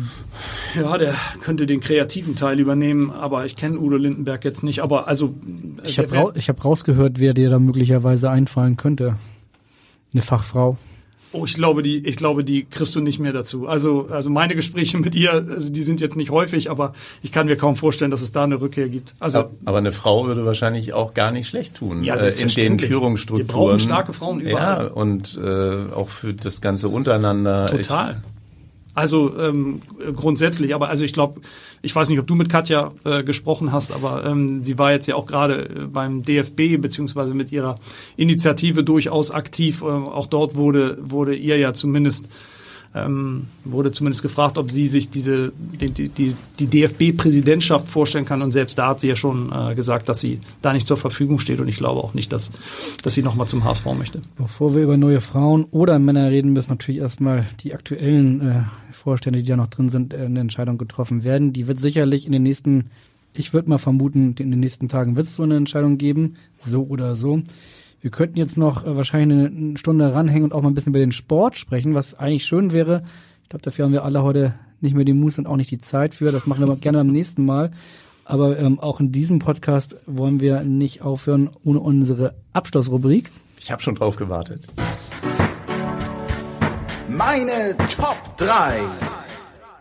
Ja, 0.76 0.98
der 0.98 1.16
könnte 1.42 1.66
den 1.66 1.80
kreativen 1.80 2.36
Teil 2.36 2.60
übernehmen, 2.60 3.10
aber 3.12 3.46
ich 3.46 3.56
kenne 3.56 3.80
Udo 3.80 3.98
Lindenberg 3.98 4.46
jetzt 4.46 4.64
nicht. 4.64 4.82
Aber 4.82 5.08
also 5.08 5.34
ich 5.84 5.98
habe 5.98 6.12
ra 6.12 6.34
hab 6.36 6.66
rausgehört, 6.66 7.20
wer 7.20 7.34
dir 7.34 7.50
da 7.50 7.60
möglicherweise 7.60 8.30
einfallen 8.30 8.78
könnte. 8.78 9.16
Eine 10.14 10.22
Fachfrau. 10.22 10.78
Oh, 11.32 11.46
ich 11.46 11.54
glaube, 11.54 11.84
die, 11.84 12.08
ich 12.08 12.16
glaube, 12.16 12.44
die 12.44 12.66
kriegst 12.66 12.96
du 12.96 13.02
nicht 13.02 13.20
mehr 13.20 13.34
dazu. 13.34 13.68
Also, 13.68 14.08
also 14.10 14.32
meine 14.32 14.56
Gespräche 14.56 14.98
mit 14.98 15.16
ihr, 15.16 15.32
also 15.32 15.72
die 15.72 15.84
sind 15.84 16.02
jetzt 16.02 16.16
nicht 16.16 16.32
häufig, 16.32 16.72
aber 16.72 16.94
ich 17.22 17.32
kann 17.32 17.46
mir 17.46 17.56
kaum 17.56 17.76
vorstellen, 17.76 18.10
dass 18.10 18.24
es 18.24 18.32
da 18.32 18.44
eine 18.46 18.60
Rückkehr 18.60 18.90
gibt. 18.90 19.14
Also, 19.20 19.52
aber 19.64 19.78
eine 19.78 19.92
Frau 19.92 20.26
würde 20.26 20.44
wahrscheinlich 20.46 20.94
auch 20.94 21.14
gar 21.14 21.32
nicht 21.32 21.48
schlecht 21.48 21.76
tun 21.76 22.04
ja, 22.04 22.16
äh, 22.16 22.34
in 22.42 22.48
den 22.48 22.80
Führungsstrukturen. 22.80 23.48
Wir 23.48 23.54
brauchen 23.54 23.80
starke 23.80 24.14
Frauen 24.14 24.40
überall. 24.40 24.86
Ja, 24.86 24.92
und 24.92 25.40
äh, 25.44 25.94
auch 25.94 26.10
für 26.10 26.34
das 26.34 26.62
ganze 26.62 26.90
untereinander. 26.90 27.68
Total. 27.68 28.24
Ich, 28.24 28.39
also 28.96 29.38
ähm, 29.38 29.82
grundsätzlich, 30.16 30.74
aber 30.74 30.90
also 30.90 31.04
ich 31.04 31.14
glaube, 31.14 31.42
ich 31.82 31.96
weiß 31.96 32.10
nicht, 32.10 32.20
ob 32.20 32.28
du 32.28 32.36
mit 32.36 32.50
Katja 32.50 32.92
äh, 33.06 33.24
gesprochen 33.24 33.72
hast, 33.72 33.92
aber 33.92 34.26
ähm, 34.26 34.64
sie 34.64 34.78
war 34.78 34.92
jetzt 34.92 35.08
ja 35.08 35.16
auch 35.16 35.26
gerade 35.26 35.70
äh, 35.70 35.88
beim 35.88 36.26
DFB 36.26 36.82
beziehungsweise 36.82 37.34
mit 37.34 37.52
ihrer 37.52 37.80
Initiative 38.18 38.84
durchaus 38.84 39.32
aktiv. 39.32 39.82
Äh, 39.84 39.86
auch 39.86 40.28
dort 40.28 40.56
wurde 40.56 40.98
wurde 41.02 41.36
ihr 41.36 41.58
ja 41.58 41.74
zumindest 41.74 42.30
ähm, 42.96 43.48
wurde 43.66 43.92
zumindest 43.92 44.24
gefragt, 44.24 44.58
ob 44.58 44.72
sie 44.72 44.88
sich 44.88 45.10
diese 45.10 45.52
die, 45.56 46.10
die, 46.10 46.36
die 46.60 46.68
DFB-Präsidentschaft 46.68 47.88
vorstellen 47.88 48.26
kann. 48.26 48.42
Und 48.42 48.52
selbst 48.52 48.78
da 48.78 48.90
hat 48.90 49.00
sie 49.00 49.10
ja 49.10 49.16
schon 49.16 49.52
äh, 49.52 49.76
gesagt, 49.76 50.10
dass 50.10 50.20
sie 50.20 50.40
da 50.62 50.74
nicht 50.74 50.88
zur 50.88 50.98
Verfügung 50.98 51.40
steht. 51.40 51.60
Und 51.60 51.68
ich 51.68 51.78
glaube 51.78 52.04
auch 52.04 52.14
nicht, 52.14 52.34
dass, 52.34 52.52
dass 53.04 53.14
sie 53.14 53.22
nochmal 53.22 53.48
zum 53.48 53.64
HSV 53.64 53.86
möchte. 53.98 54.22
Bevor 54.36 54.74
wir 54.74 54.82
über 54.82 54.98
neue 54.98 55.22
Frauen 55.22 55.66
oder 55.66 56.00
Männer 56.00 56.30
reden, 56.30 56.54
müssen 56.54 56.72
natürlich 56.72 57.02
erstmal 57.02 57.48
die 57.64 57.74
aktuellen 57.74 58.42
äh, 58.42 58.64
Vorstände, 58.92 59.44
die 59.44 59.50
da 59.50 59.56
noch 59.56 59.68
drin 59.68 59.90
sind, 59.90 60.14
äh, 60.14 60.18
eine 60.18 60.40
Entscheidung 60.40 60.78
getroffen 60.78 61.24
werden. 61.24 61.54
Die 61.54 61.68
wird 61.68 61.80
sicherlich 61.80 62.26
in 62.26 62.32
den 62.32 62.44
nächsten, 62.44 62.90
ich 63.34 63.54
würde 63.54 63.70
mal 63.70 63.78
vermuten, 63.78 64.36
in 64.40 64.50
den 64.50 64.60
nächsten 64.60 64.88
Tagen 64.88 65.16
wird 65.16 65.28
es 65.28 65.36
so 65.36 65.44
eine 65.44 65.58
Entscheidung 65.58 66.00
geben, 66.00 66.36
so 66.58 66.84
oder 66.84 67.14
so. 67.14 67.44
Wir 68.02 68.12
könnten 68.12 68.38
jetzt 68.38 68.58
noch 68.58 68.86
äh, 68.86 68.96
wahrscheinlich 68.96 69.52
eine 69.52 69.78
Stunde 69.78 70.14
ranhängen 70.14 70.46
und 70.46 70.54
auch 70.54 70.62
mal 70.62 70.70
ein 70.70 70.74
bisschen 70.74 70.92
über 70.92 71.00
den 71.00 71.12
Sport 71.12 71.58
sprechen, 71.58 71.96
was 71.96 72.18
eigentlich 72.18 72.46
schön 72.46 72.72
wäre. 72.72 73.04
Ich 73.44 73.50
glaube, 73.50 73.64
dafür 73.64 73.86
haben 73.86 73.92
wir 73.92 74.06
alle 74.06 74.24
heute 74.24 74.54
nicht 74.82 74.96
mehr 74.96 75.06
die 75.06 75.14
Muße 75.14 75.42
und 75.42 75.48
auch 75.48 75.58
nicht 75.58 75.72
die 75.72 75.80
Zeit 75.80 76.16
für. 76.16 76.32
Das 76.32 76.46
machen 76.48 76.66
wir 76.66 76.76
gerne 76.78 77.00
beim 77.00 77.08
nächsten 77.08 77.46
Mal. 77.46 77.72
Aber 78.24 78.58
ähm, 78.60 78.80
auch 78.80 79.00
in 79.00 79.12
diesem 79.12 79.40
Podcast 79.40 79.96
wollen 80.06 80.40
wir 80.40 80.64
nicht 80.64 81.02
aufhören 81.02 81.50
ohne 81.64 81.80
unsere 81.80 82.36
Abschlussrubrik. 82.54 83.32
Ich 83.60 83.72
habe 83.72 83.82
schon 83.82 83.96
drauf 83.96 84.16
gewartet. 84.16 84.68
Meine 87.10 87.76
Top 87.88 88.38
3. 88.38 88.80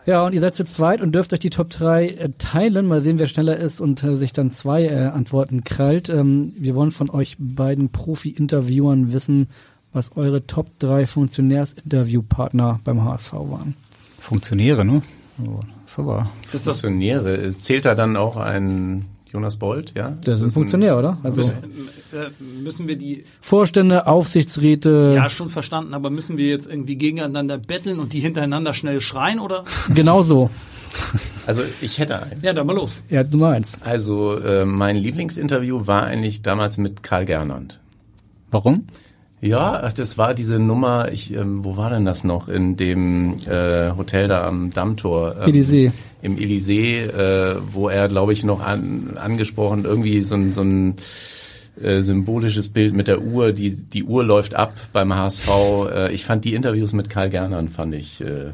Ja, 0.05 0.25
und 0.25 0.33
ihr 0.33 0.41
seid 0.41 0.55
zu 0.55 0.65
zweit 0.65 1.01
und 1.01 1.13
dürft 1.13 1.33
euch 1.33 1.39
die 1.39 1.49
Top 1.49 1.69
3 1.69 2.07
äh, 2.07 2.29
teilen. 2.37 2.87
Mal 2.87 3.01
sehen, 3.01 3.19
wer 3.19 3.27
schneller 3.27 3.57
ist 3.57 3.81
und 3.81 4.03
äh, 4.03 4.15
sich 4.15 4.31
dann 4.31 4.51
zwei 4.51 4.85
äh, 4.85 5.07
Antworten 5.07 5.63
krallt. 5.63 6.09
Ähm, 6.09 6.53
wir 6.57 6.75
wollen 6.75 6.91
von 6.91 7.09
euch 7.09 7.35
beiden 7.37 7.89
Profi-Interviewern 7.89 9.13
wissen, 9.13 9.47
was 9.93 10.15
eure 10.15 10.47
Top 10.47 10.67
3 10.79 11.05
Funktionärsinterviewpartner 11.05 12.79
beim 12.83 13.03
HSV 13.03 13.33
waren. 13.33 13.75
Funktionäre, 14.19 14.85
ne? 14.85 15.01
Oh, 15.43 15.59
das 15.85 15.99
aber. 15.99 16.29
Funktionäre. 16.45 17.51
Zählt 17.51 17.85
da 17.85 17.95
dann 17.95 18.17
auch 18.17 18.37
ein 18.37 19.05
Jonas 19.31 19.57
Bolt, 19.57 19.93
ja? 19.95 20.09
Der 20.25 20.33
ist 20.33 20.41
ein 20.41 20.49
Funktionär, 20.49 20.97
oder? 20.97 21.17
Also 21.23 21.37
müssen, 21.37 21.53
äh, 22.13 22.43
müssen 22.61 22.87
wir 22.87 22.97
die 22.97 23.23
Vorstände, 23.41 24.07
Aufsichtsräte. 24.07 25.13
Ja, 25.15 25.29
schon 25.29 25.49
verstanden, 25.49 25.93
aber 25.93 26.09
müssen 26.09 26.37
wir 26.37 26.47
jetzt 26.47 26.67
irgendwie 26.67 26.95
gegeneinander 26.95 27.57
betteln 27.57 27.99
und 27.99 28.13
die 28.13 28.19
hintereinander 28.19 28.73
schnell 28.73 29.01
schreien, 29.01 29.39
oder? 29.39 29.65
Genau 29.93 30.23
so. 30.23 30.49
Also 31.45 31.61
ich 31.81 31.99
hätte 31.99 32.21
einen. 32.21 32.41
Ja, 32.41 32.53
dann 32.53 32.65
mal 32.65 32.75
los. 32.75 33.01
Ja, 33.09 33.23
du 33.23 33.37
meinst. 33.37 33.77
Also 33.85 34.37
äh, 34.39 34.65
mein 34.65 34.95
Lieblingsinterview 34.95 35.85
war 35.85 36.03
eigentlich 36.03 36.41
damals 36.41 36.77
mit 36.77 37.03
Karl 37.03 37.25
Gernand. 37.25 37.79
Warum? 38.49 38.87
Ja, 39.41 39.89
das 39.89 40.17
war 40.17 40.33
diese 40.33 40.59
Nummer, 40.59 41.11
ich, 41.11 41.33
ähm, 41.33 41.63
wo 41.63 41.77
war 41.77 41.89
denn 41.89 42.03
das 42.03 42.23
noch? 42.23 42.49
In 42.49 42.75
dem 42.75 43.37
äh, 43.47 43.91
Hotel 43.95 44.27
da 44.27 44.45
am 44.45 44.71
Dammtor. 44.71 45.35
Ähm, 45.41 45.53
Elysée. 45.53 45.91
Im 46.21 46.35
Elysée, 46.35 47.05
äh, 47.05 47.55
wo 47.71 47.87
er, 47.87 48.09
glaube 48.09 48.33
ich, 48.33 48.43
noch 48.43 48.61
an, 48.61 49.17
angesprochen, 49.17 49.85
irgendwie 49.85 50.21
so 50.21 50.35
ein, 50.35 50.51
so 50.51 50.61
ein 50.61 50.95
äh, 51.81 52.01
symbolisches 52.01 52.67
Bild 52.69 52.93
mit 52.93 53.07
der 53.07 53.21
Uhr, 53.21 53.53
die, 53.53 53.71
die 53.71 54.03
Uhr 54.03 54.25
läuft 54.25 54.55
ab 54.55 54.73
beim 54.91 55.13
HSV. 55.13 55.47
Äh, 55.89 56.11
ich 56.11 56.25
fand 56.25 56.43
die 56.43 56.53
Interviews 56.53 56.91
mit 56.91 57.09
Karl 57.09 57.29
Gernern, 57.29 57.69
fand 57.69 57.95
ich, 57.95 58.19
äh, 58.19 58.51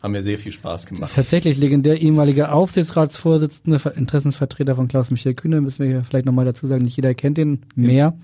haben 0.00 0.12
mir 0.12 0.22
sehr 0.22 0.38
viel 0.38 0.52
Spaß 0.52 0.86
gemacht. 0.86 1.10
Tatsächlich 1.12 1.58
legendär 1.58 2.00
ehemaliger 2.00 2.54
Aufsichtsratsvorsitzende, 2.54 3.80
Interessensvertreter 3.96 4.76
von 4.76 4.86
Klaus-Michael 4.86 5.34
Kühne, 5.34 5.60
müssen 5.60 5.80
wir 5.80 5.90
hier 5.90 6.04
vielleicht 6.04 6.26
nochmal 6.26 6.44
dazu 6.44 6.68
sagen, 6.68 6.84
nicht 6.84 6.94
jeder 6.94 7.14
kennt 7.14 7.38
ihn 7.38 7.62
mehr. 7.74 8.14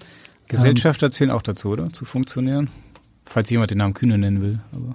Gesellschafter 0.49 1.11
zählen 1.11 1.31
auch 1.31 1.43
dazu, 1.43 1.71
oder? 1.71 1.93
Zu 1.93 2.05
funktionieren? 2.05 2.69
Falls 3.25 3.51
jemand 3.51 3.71
den 3.71 3.79
Namen 3.79 3.95
Kühne 3.95 4.19
nennen 4.19 4.41
will. 4.41 4.61
Aber. 4.73 4.95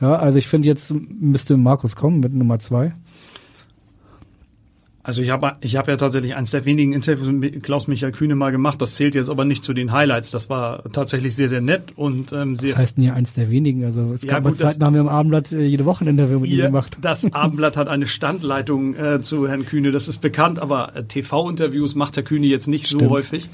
Ja, 0.00 0.16
also 0.16 0.38
ich 0.38 0.46
finde, 0.48 0.68
jetzt 0.68 0.92
müsste 0.92 1.56
Markus 1.56 1.96
kommen 1.96 2.20
mit 2.20 2.32
Nummer 2.34 2.58
zwei. 2.58 2.92
Also 5.06 5.20
ich 5.20 5.28
habe 5.28 5.52
ich 5.60 5.76
hab 5.76 5.86
ja 5.86 5.98
tatsächlich 5.98 6.34
eines 6.34 6.52
der 6.52 6.64
wenigen 6.64 6.94
Interviews 6.94 7.28
mit 7.28 7.62
Klaus-Michael 7.62 8.12
Kühne 8.12 8.36
mal 8.36 8.52
gemacht. 8.52 8.80
Das 8.80 8.94
zählt 8.94 9.14
jetzt 9.14 9.28
aber 9.28 9.44
nicht 9.44 9.62
zu 9.62 9.74
den 9.74 9.92
Highlights. 9.92 10.30
Das 10.30 10.48
war 10.48 10.82
tatsächlich 10.92 11.36
sehr, 11.36 11.50
sehr 11.50 11.60
nett 11.60 11.92
und 11.94 12.32
ähm, 12.32 12.56
sehr. 12.56 12.70
Das 12.70 12.78
heißt 12.78 12.98
nie 12.98 13.10
eins 13.10 13.34
der 13.34 13.50
wenigen. 13.50 13.84
Also 13.84 14.14
es 14.14 14.22
Ja, 14.22 14.34
gab 14.40 14.44
gut, 14.44 14.58
Zeiten, 14.58 14.82
haben 14.82 14.94
wir 14.94 15.02
am 15.02 15.08
Abendblatt 15.08 15.52
äh, 15.52 15.62
jede 15.62 15.84
Woche 15.84 16.06
ein 16.06 16.08
Interview 16.08 16.40
mit 16.40 16.48
ihm 16.48 16.56
Ihr, 16.56 16.66
gemacht. 16.68 16.96
das 17.02 17.30
Abendblatt 17.30 17.76
hat 17.76 17.88
eine 17.88 18.06
Standleitung 18.06 18.94
äh, 18.94 19.20
zu 19.20 19.46
Herrn 19.46 19.66
Kühne, 19.66 19.92
das 19.92 20.08
ist 20.08 20.22
bekannt, 20.22 20.58
aber 20.58 20.96
äh, 20.96 21.04
TV-Interviews 21.04 21.94
macht 21.94 22.16
Herr 22.16 22.22
Kühne 22.22 22.46
jetzt 22.46 22.66
nicht 22.66 22.86
so 22.86 22.96
Stimmt. 22.96 23.10
häufig. 23.10 23.50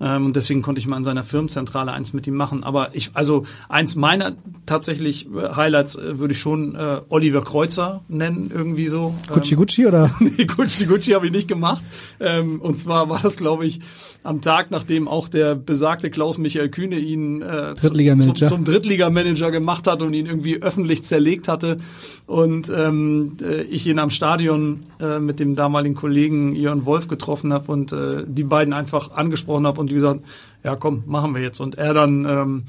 Ähm, 0.00 0.26
und 0.26 0.36
deswegen 0.36 0.62
konnte 0.62 0.80
ich 0.80 0.86
mal 0.86 0.96
in 0.96 1.04
seiner 1.04 1.24
Firmenzentrale 1.24 1.92
eins 1.92 2.12
mit 2.12 2.26
ihm 2.26 2.34
machen. 2.34 2.64
Aber 2.64 2.94
ich, 2.94 3.10
also 3.14 3.46
eins 3.68 3.94
meiner 3.94 4.36
tatsächlich 4.66 5.26
äh, 5.26 5.54
Highlights 5.54 5.96
äh, 5.96 6.18
würde 6.18 6.32
ich 6.32 6.40
schon 6.40 6.74
äh, 6.74 7.00
Oliver 7.08 7.42
Kreuzer 7.42 8.02
nennen, 8.08 8.50
irgendwie 8.52 8.88
so. 8.88 9.14
Gucci 9.28 9.52
Ähm, 9.52 9.58
Gucci 9.58 9.86
oder? 9.86 10.10
nee, 10.20 10.44
Gucci 10.44 10.86
Gucci 10.86 11.12
habe 11.12 11.26
ich 11.26 11.32
nicht 11.32 11.48
gemacht. 11.48 11.82
Ähm, 12.20 12.60
und 12.60 12.78
zwar 12.78 13.08
war 13.08 13.20
das, 13.20 13.36
glaube 13.36 13.66
ich, 13.66 13.80
am 14.24 14.40
Tag, 14.40 14.70
nachdem 14.70 15.08
auch 15.08 15.28
der 15.28 15.54
besagte 15.54 16.10
Klaus-Michael 16.10 16.68
Kühne 16.68 16.98
ihn 16.98 17.42
äh, 17.42 17.74
zum, 17.74 18.34
zum 18.36 18.64
Drittligamanager 18.64 19.50
gemacht 19.50 19.86
hat 19.86 20.00
und 20.00 20.14
ihn 20.14 20.26
irgendwie 20.26 20.62
öffentlich 20.62 21.02
zerlegt 21.02 21.48
hatte. 21.48 21.78
Und 22.26 22.70
ähm, 22.74 23.32
äh, 23.42 23.62
ich 23.62 23.86
ihn 23.86 23.98
am 23.98 24.10
Stadion 24.10 24.80
äh, 25.00 25.18
mit 25.18 25.40
dem 25.40 25.56
damaligen 25.56 25.94
Kollegen 25.94 26.54
Jörn 26.54 26.86
Wolf 26.86 27.08
getroffen 27.08 27.52
habe 27.52 27.70
und 27.72 27.92
äh, 27.92 28.24
die 28.26 28.44
beiden 28.44 28.72
einfach 28.72 29.12
angesprochen 29.12 29.66
habe 29.66 29.80
und 29.80 29.90
die 29.90 29.96
gesagt, 29.96 30.20
ja 30.62 30.76
komm, 30.76 31.02
machen 31.06 31.34
wir 31.34 31.42
jetzt. 31.42 31.60
Und 31.60 31.76
er 31.76 31.92
dann 31.92 32.24
ähm, 32.24 32.62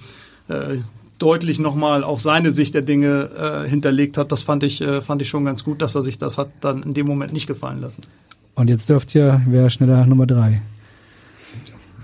äh, 0.48 0.78
deutlich 1.20 1.60
nochmal 1.60 2.04
auch 2.04 2.20
seine 2.20 2.52
Sicht 2.52 2.74
der 2.74 2.82
Dinge 2.82 3.30
äh, 3.66 3.70
hinterlegt 3.70 4.18
hat. 4.18 4.32
Das 4.32 4.42
fand 4.42 4.64
ich, 4.64 4.82
äh, 4.82 5.02
fand 5.02 5.22
ich 5.22 5.30
schon 5.30 5.46
ganz 5.46 5.64
gut, 5.64 5.82
dass 5.82 5.94
er 5.94 6.02
sich 6.02 6.18
das 6.18 6.38
hat 6.40 6.50
dann 6.62 6.82
in 6.82 6.94
dem 6.96 7.06
Moment 7.06 7.32
nicht 7.32 7.46
gefallen 7.46 7.80
lassen. 7.80 8.02
Und 8.56 8.70
jetzt 8.70 8.90
dürft 8.90 9.14
ihr, 9.16 9.42
wer 9.48 9.70
schneller 9.70 10.06
Nummer 10.06 10.26
drei. 10.28 10.62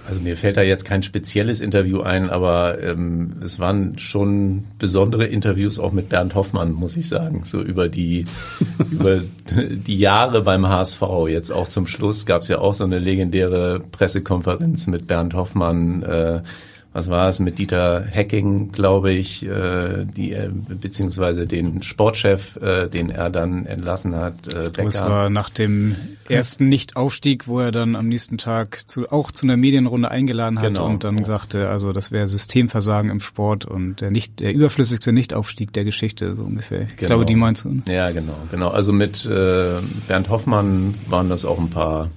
Also 0.10 0.22
mir 0.22 0.36
fällt 0.38 0.58
da 0.58 0.64
jetzt 0.64 0.86
kein 0.86 1.04
spezielles 1.04 1.62
Interview 1.62 2.02
ein, 2.02 2.32
aber 2.32 2.82
ähm, 2.82 3.34
es 3.46 3.60
waren 3.60 4.00
schon 4.00 4.64
besondere 4.80 5.28
Interviews 5.28 5.78
auch 5.78 5.92
mit 5.92 6.10
Bernd 6.10 6.34
Hoffmann, 6.34 6.72
muss 6.72 6.98
ich 6.98 7.08
sagen. 7.08 7.44
So 7.44 7.62
über 7.62 7.90
die 7.90 8.26
über 8.92 9.20
die 9.52 10.00
Jahre 10.00 10.42
beim 10.42 10.68
HSV. 10.68 11.04
Jetzt 11.28 11.52
auch 11.52 11.68
zum 11.68 11.86
Schluss 11.86 12.26
gab 12.26 12.42
es 12.42 12.48
ja 12.48 12.58
auch 12.58 12.74
so 12.74 12.86
eine 12.86 12.98
legendäre 12.98 13.80
Pressekonferenz 13.80 14.88
mit 14.88 15.06
Bernd 15.06 15.36
Hoffmann. 15.36 16.02
Äh, 16.02 16.42
was 16.92 17.08
war 17.10 17.30
es 17.30 17.38
mit 17.40 17.60
Dieter 17.60 18.04
Hecking, 18.04 18.72
glaube 18.72 19.12
ich, 19.12 19.46
äh, 19.46 20.06
die 20.06 20.34
äh, 20.34 20.50
beziehungsweise 20.52 21.46
den 21.46 21.84
Sportchef, 21.84 22.56
äh, 22.58 22.88
den 22.88 23.12
er 23.12 23.30
dann 23.30 23.68
entlassen 23.68 24.16
hat. 24.16 24.48
Äh, 24.48 24.72
Das 24.72 24.96
Becker. 24.98 25.10
war 25.10 25.30
nach 25.30 25.50
dem 25.50 25.96
ersten 26.28 26.68
Nichtaufstieg, 26.68 27.48
wo 27.48 27.60
er 27.60 27.72
dann 27.72 27.96
am 27.96 28.08
nächsten 28.08 28.40
Tag 28.40 28.84
zu, 28.88 29.12
auch 29.12 29.32
zu 29.32 29.46
einer 29.46 29.56
Medienrunde 29.56 30.10
eingeladen 30.10 30.58
hat 30.60 30.66
Genau. 30.70 30.88
und 30.88 31.04
dann 31.04 31.24
sagte, 31.26 31.70
also 31.70 31.94
das 31.94 32.12
wäre 32.12 32.28
Systemversagen 32.28 33.12
im 33.12 33.20
Sport 33.20 33.66
und 33.66 34.02
der 34.02 34.10
nicht 34.10 34.40
der 34.40 34.54
überflüssigste 34.54 35.12
Nichtaufstieg 35.14 35.72
der 35.74 35.84
Geschichte 35.86 36.36
so 36.36 36.42
ungefähr. 36.42 36.82
Ich 36.82 36.98
glaube, 36.98 37.26
die 37.26 37.36
meinst 37.36 37.66
du. 37.66 37.70
ne? 37.70 37.84
Ja, 37.88 38.10
genau, 38.12 38.38
genau. 38.50 38.70
Also 38.70 38.94
mit 38.94 39.26
äh, 39.28 39.80
Bernd 40.08 40.30
Hoffmann 40.30 40.96
waren 41.08 41.30
das 41.30 41.46
auch 41.46 41.60
ein 41.60 41.70
paar, 41.70 42.10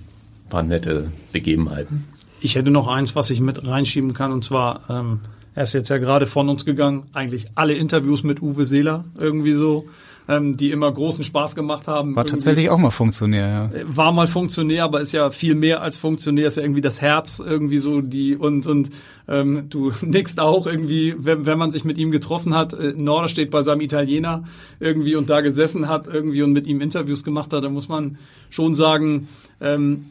paar 0.48 0.62
nette 0.62 1.08
Begebenheiten. 1.32 2.06
Ich 2.44 2.56
hätte 2.56 2.72
noch 2.72 2.88
eins, 2.88 3.14
was 3.14 3.30
ich 3.30 3.40
mit 3.40 3.68
reinschieben 3.68 4.14
kann, 4.14 4.32
und 4.32 4.42
zwar, 4.42 4.80
ähm, 4.90 5.20
er 5.54 5.62
ist 5.62 5.74
jetzt 5.74 5.90
ja 5.90 5.98
gerade 5.98 6.26
von 6.26 6.48
uns 6.48 6.64
gegangen, 6.64 7.04
eigentlich 7.12 7.46
alle 7.54 7.72
Interviews 7.72 8.24
mit 8.24 8.42
Uwe 8.42 8.66
Seeler 8.66 9.04
irgendwie 9.16 9.52
so, 9.52 9.84
ähm, 10.28 10.56
die 10.56 10.70
immer 10.70 10.90
großen 10.90 11.24
Spaß 11.24 11.54
gemacht 11.54 11.88
haben. 11.88 12.14
War 12.14 12.24
Irgendwie- 12.24 12.34
tatsächlich 12.34 12.70
auch 12.70 12.78
mal 12.78 12.90
Funktionär, 12.90 13.70
ja. 13.74 13.80
war 13.84 14.12
mal 14.12 14.26
Funktionär, 14.26 14.84
aber 14.84 15.00
ist 15.00 15.12
ja 15.12 15.30
viel 15.30 15.54
mehr 15.54 15.82
als 15.82 15.96
Funktionär, 15.96 16.46
ist 16.46 16.56
ja 16.56 16.62
irgendwie 16.62 16.80
das 16.80 17.00
Herz 17.02 17.42
irgendwie 17.44 17.78
so 17.78 18.00
die 18.00 18.36
und 18.36 18.66
und 18.66 18.90
ähm, 19.28 19.66
du 19.68 19.92
nickst 20.02 20.40
auch 20.40 20.66
irgendwie, 20.66 21.14
wenn, 21.18 21.46
wenn 21.46 21.58
man 21.58 21.70
sich 21.70 21.84
mit 21.84 21.98
ihm 21.98 22.10
getroffen 22.10 22.54
hat, 22.54 22.72
äh, 22.72 22.92
Norder 22.96 23.28
steht 23.28 23.50
bei 23.50 23.62
seinem 23.62 23.80
Italiener 23.80 24.44
irgendwie 24.80 25.16
und 25.16 25.30
da 25.30 25.40
gesessen 25.40 25.88
hat 25.88 26.06
irgendwie 26.06 26.42
und 26.42 26.52
mit 26.52 26.66
ihm 26.66 26.80
Interviews 26.80 27.24
gemacht 27.24 27.52
hat, 27.52 27.64
da 27.64 27.68
muss 27.68 27.88
man 27.88 28.18
schon 28.50 28.74
sagen, 28.74 29.28
ähm, 29.60 30.06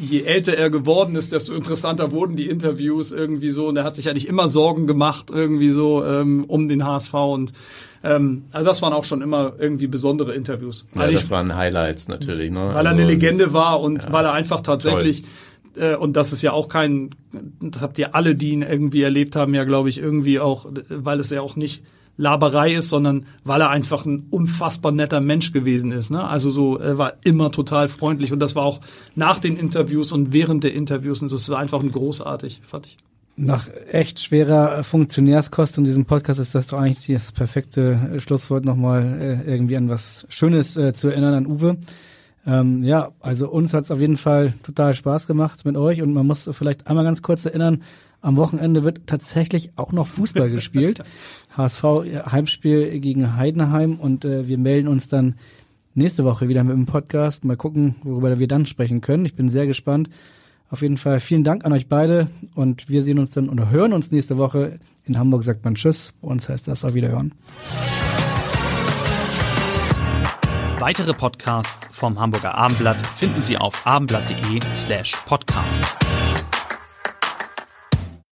je 0.00 0.22
älter 0.22 0.54
er 0.54 0.68
geworden 0.68 1.14
ist, 1.16 1.32
desto 1.32 1.54
interessanter 1.54 2.10
wurden 2.10 2.34
die 2.36 2.48
Interviews 2.48 3.12
irgendwie 3.12 3.50
so. 3.50 3.68
Und 3.68 3.76
er 3.76 3.84
hat 3.84 3.94
sich 3.94 4.08
eigentlich 4.08 4.26
immer 4.26 4.48
Sorgen 4.48 4.86
gemacht 4.86 5.30
irgendwie 5.30 5.70
so 5.70 6.04
ähm, 6.04 6.44
um 6.48 6.66
den 6.66 6.84
HSV 6.84 7.14
und 7.14 7.52
ähm, 8.04 8.44
also 8.52 8.66
das 8.68 8.82
waren 8.82 8.92
auch 8.92 9.04
schon 9.04 9.22
immer 9.22 9.54
irgendwie 9.58 9.86
besondere 9.86 10.34
Interviews. 10.34 10.86
Ja, 10.94 11.02
Also 11.02 11.14
ich- 11.14 11.20
das 11.20 11.30
waren 11.30 11.54
Highlights 11.54 12.08
natürlich. 12.08 12.50
Ne? 12.50 12.56
weil 12.60 12.70
er 12.70 12.76
Also 12.76 12.88
eine 12.90 13.04
Legende 13.06 13.52
war 13.52 13.80
und 13.80 14.10
weil 14.12 14.24
er 14.24 14.32
einfach 14.32 14.60
tatsächlich 14.60 15.24
äh, 15.76 15.94
und 15.96 16.16
das 16.16 16.32
ist 16.32 16.40
ja 16.42 16.52
auch 16.52 16.68
kein, 16.68 17.10
das 17.60 17.82
habt 17.82 17.98
ihr 17.98 18.14
alle, 18.14 18.34
die 18.34 18.50
ihn 18.52 18.62
irgendwie 18.62 19.02
erlebt 19.02 19.36
haben, 19.36 19.52
ja 19.54 19.64
glaube 19.64 19.88
ich 19.90 19.98
irgendwie 19.98 20.40
auch, 20.40 20.66
weil 20.88 21.20
es 21.20 21.30
ja 21.30 21.40
auch 21.42 21.56
nicht 21.56 21.82
Laberei 22.18 22.74
ist, 22.76 22.88
sondern 22.88 23.26
weil 23.44 23.60
er 23.60 23.68
einfach 23.68 24.06
ein 24.06 24.28
unfassbar 24.30 24.90
netter 24.90 25.20
Mensch 25.20 25.52
gewesen 25.52 25.90
ist. 25.90 26.08
Ne? 26.10 26.26
Also 26.26 26.48
so, 26.48 26.78
er 26.78 26.96
war 26.96 27.12
immer 27.24 27.52
total 27.52 27.90
freundlich 27.90 28.32
und 28.32 28.38
das 28.38 28.54
war 28.56 28.62
auch 28.64 28.80
nach 29.14 29.38
den 29.38 29.58
Interviews 29.58 30.12
und 30.12 30.32
während 30.32 30.64
der 30.64 30.72
Interviews 30.72 31.20
und 31.20 31.28
so, 31.28 31.36
es 31.36 31.50
war 31.50 31.58
einfach 31.58 31.82
ein 31.82 31.92
großartig, 31.92 32.62
fand 32.64 32.86
ich. 32.86 32.96
Nach 33.38 33.68
echt 33.90 34.18
schwerer 34.20 34.82
Funktionärskost 34.82 35.76
in 35.76 35.84
diesem 35.84 36.06
Podcast 36.06 36.40
ist 36.40 36.54
das 36.54 36.68
doch 36.68 36.78
eigentlich 36.78 37.06
das 37.06 37.32
perfekte 37.32 38.14
äh, 38.14 38.20
Schlusswort 38.20 38.64
nochmal 38.64 39.18
äh, 39.20 39.50
irgendwie 39.50 39.76
an 39.76 39.90
was 39.90 40.26
Schönes 40.30 40.78
äh, 40.78 40.94
zu 40.94 41.08
erinnern 41.08 41.34
an 41.34 41.46
Uwe. 41.46 41.76
Ähm, 42.46 42.82
ja, 42.82 43.10
also 43.20 43.50
uns 43.50 43.74
hat's 43.74 43.90
auf 43.90 44.00
jeden 44.00 44.16
Fall 44.16 44.54
total 44.62 44.94
Spaß 44.94 45.26
gemacht 45.26 45.66
mit 45.66 45.76
euch 45.76 46.00
und 46.00 46.14
man 46.14 46.26
muss 46.26 46.48
vielleicht 46.52 46.86
einmal 46.86 47.04
ganz 47.04 47.20
kurz 47.20 47.44
erinnern, 47.44 47.82
am 48.22 48.36
Wochenende 48.36 48.84
wird 48.84 49.06
tatsächlich 49.06 49.70
auch 49.76 49.92
noch 49.92 50.06
Fußball 50.06 50.48
gespielt. 50.48 51.02
HSV 51.58 51.84
Heimspiel 52.32 53.00
gegen 53.00 53.36
Heidenheim 53.36 53.96
und 53.96 54.24
äh, 54.24 54.48
wir 54.48 54.56
melden 54.56 54.88
uns 54.88 55.08
dann 55.08 55.34
nächste 55.94 56.24
Woche 56.24 56.48
wieder 56.48 56.64
mit 56.64 56.74
dem 56.74 56.86
Podcast. 56.86 57.44
Mal 57.44 57.56
gucken, 57.58 57.96
worüber 58.02 58.38
wir 58.38 58.48
dann 58.48 58.64
sprechen 58.64 59.02
können. 59.02 59.26
Ich 59.26 59.34
bin 59.34 59.50
sehr 59.50 59.66
gespannt. 59.66 60.08
Auf 60.68 60.82
jeden 60.82 60.96
Fall 60.96 61.20
vielen 61.20 61.44
Dank 61.44 61.64
an 61.64 61.72
euch 61.72 61.88
beide 61.88 62.28
und 62.54 62.88
wir 62.88 63.02
sehen 63.02 63.18
uns 63.18 63.30
dann 63.30 63.48
oder 63.48 63.70
hören 63.70 63.92
uns 63.92 64.10
nächste 64.10 64.36
Woche. 64.36 64.78
In 65.04 65.18
Hamburg 65.18 65.44
sagt 65.44 65.64
man 65.64 65.76
Tschüss, 65.76 66.12
bei 66.20 66.28
uns 66.28 66.48
heißt 66.48 66.66
das 66.66 66.84
auf 66.84 66.94
Wiederhören. 66.94 67.32
Weitere 70.78 71.14
Podcasts 71.14 71.88
vom 71.90 72.20
Hamburger 72.20 72.54
Abendblatt 72.54 73.04
finden 73.06 73.42
Sie 73.42 73.56
auf 73.56 73.86
abendblatt.de 73.86 74.60
slash 74.74 75.16
podcast. 75.24 76.05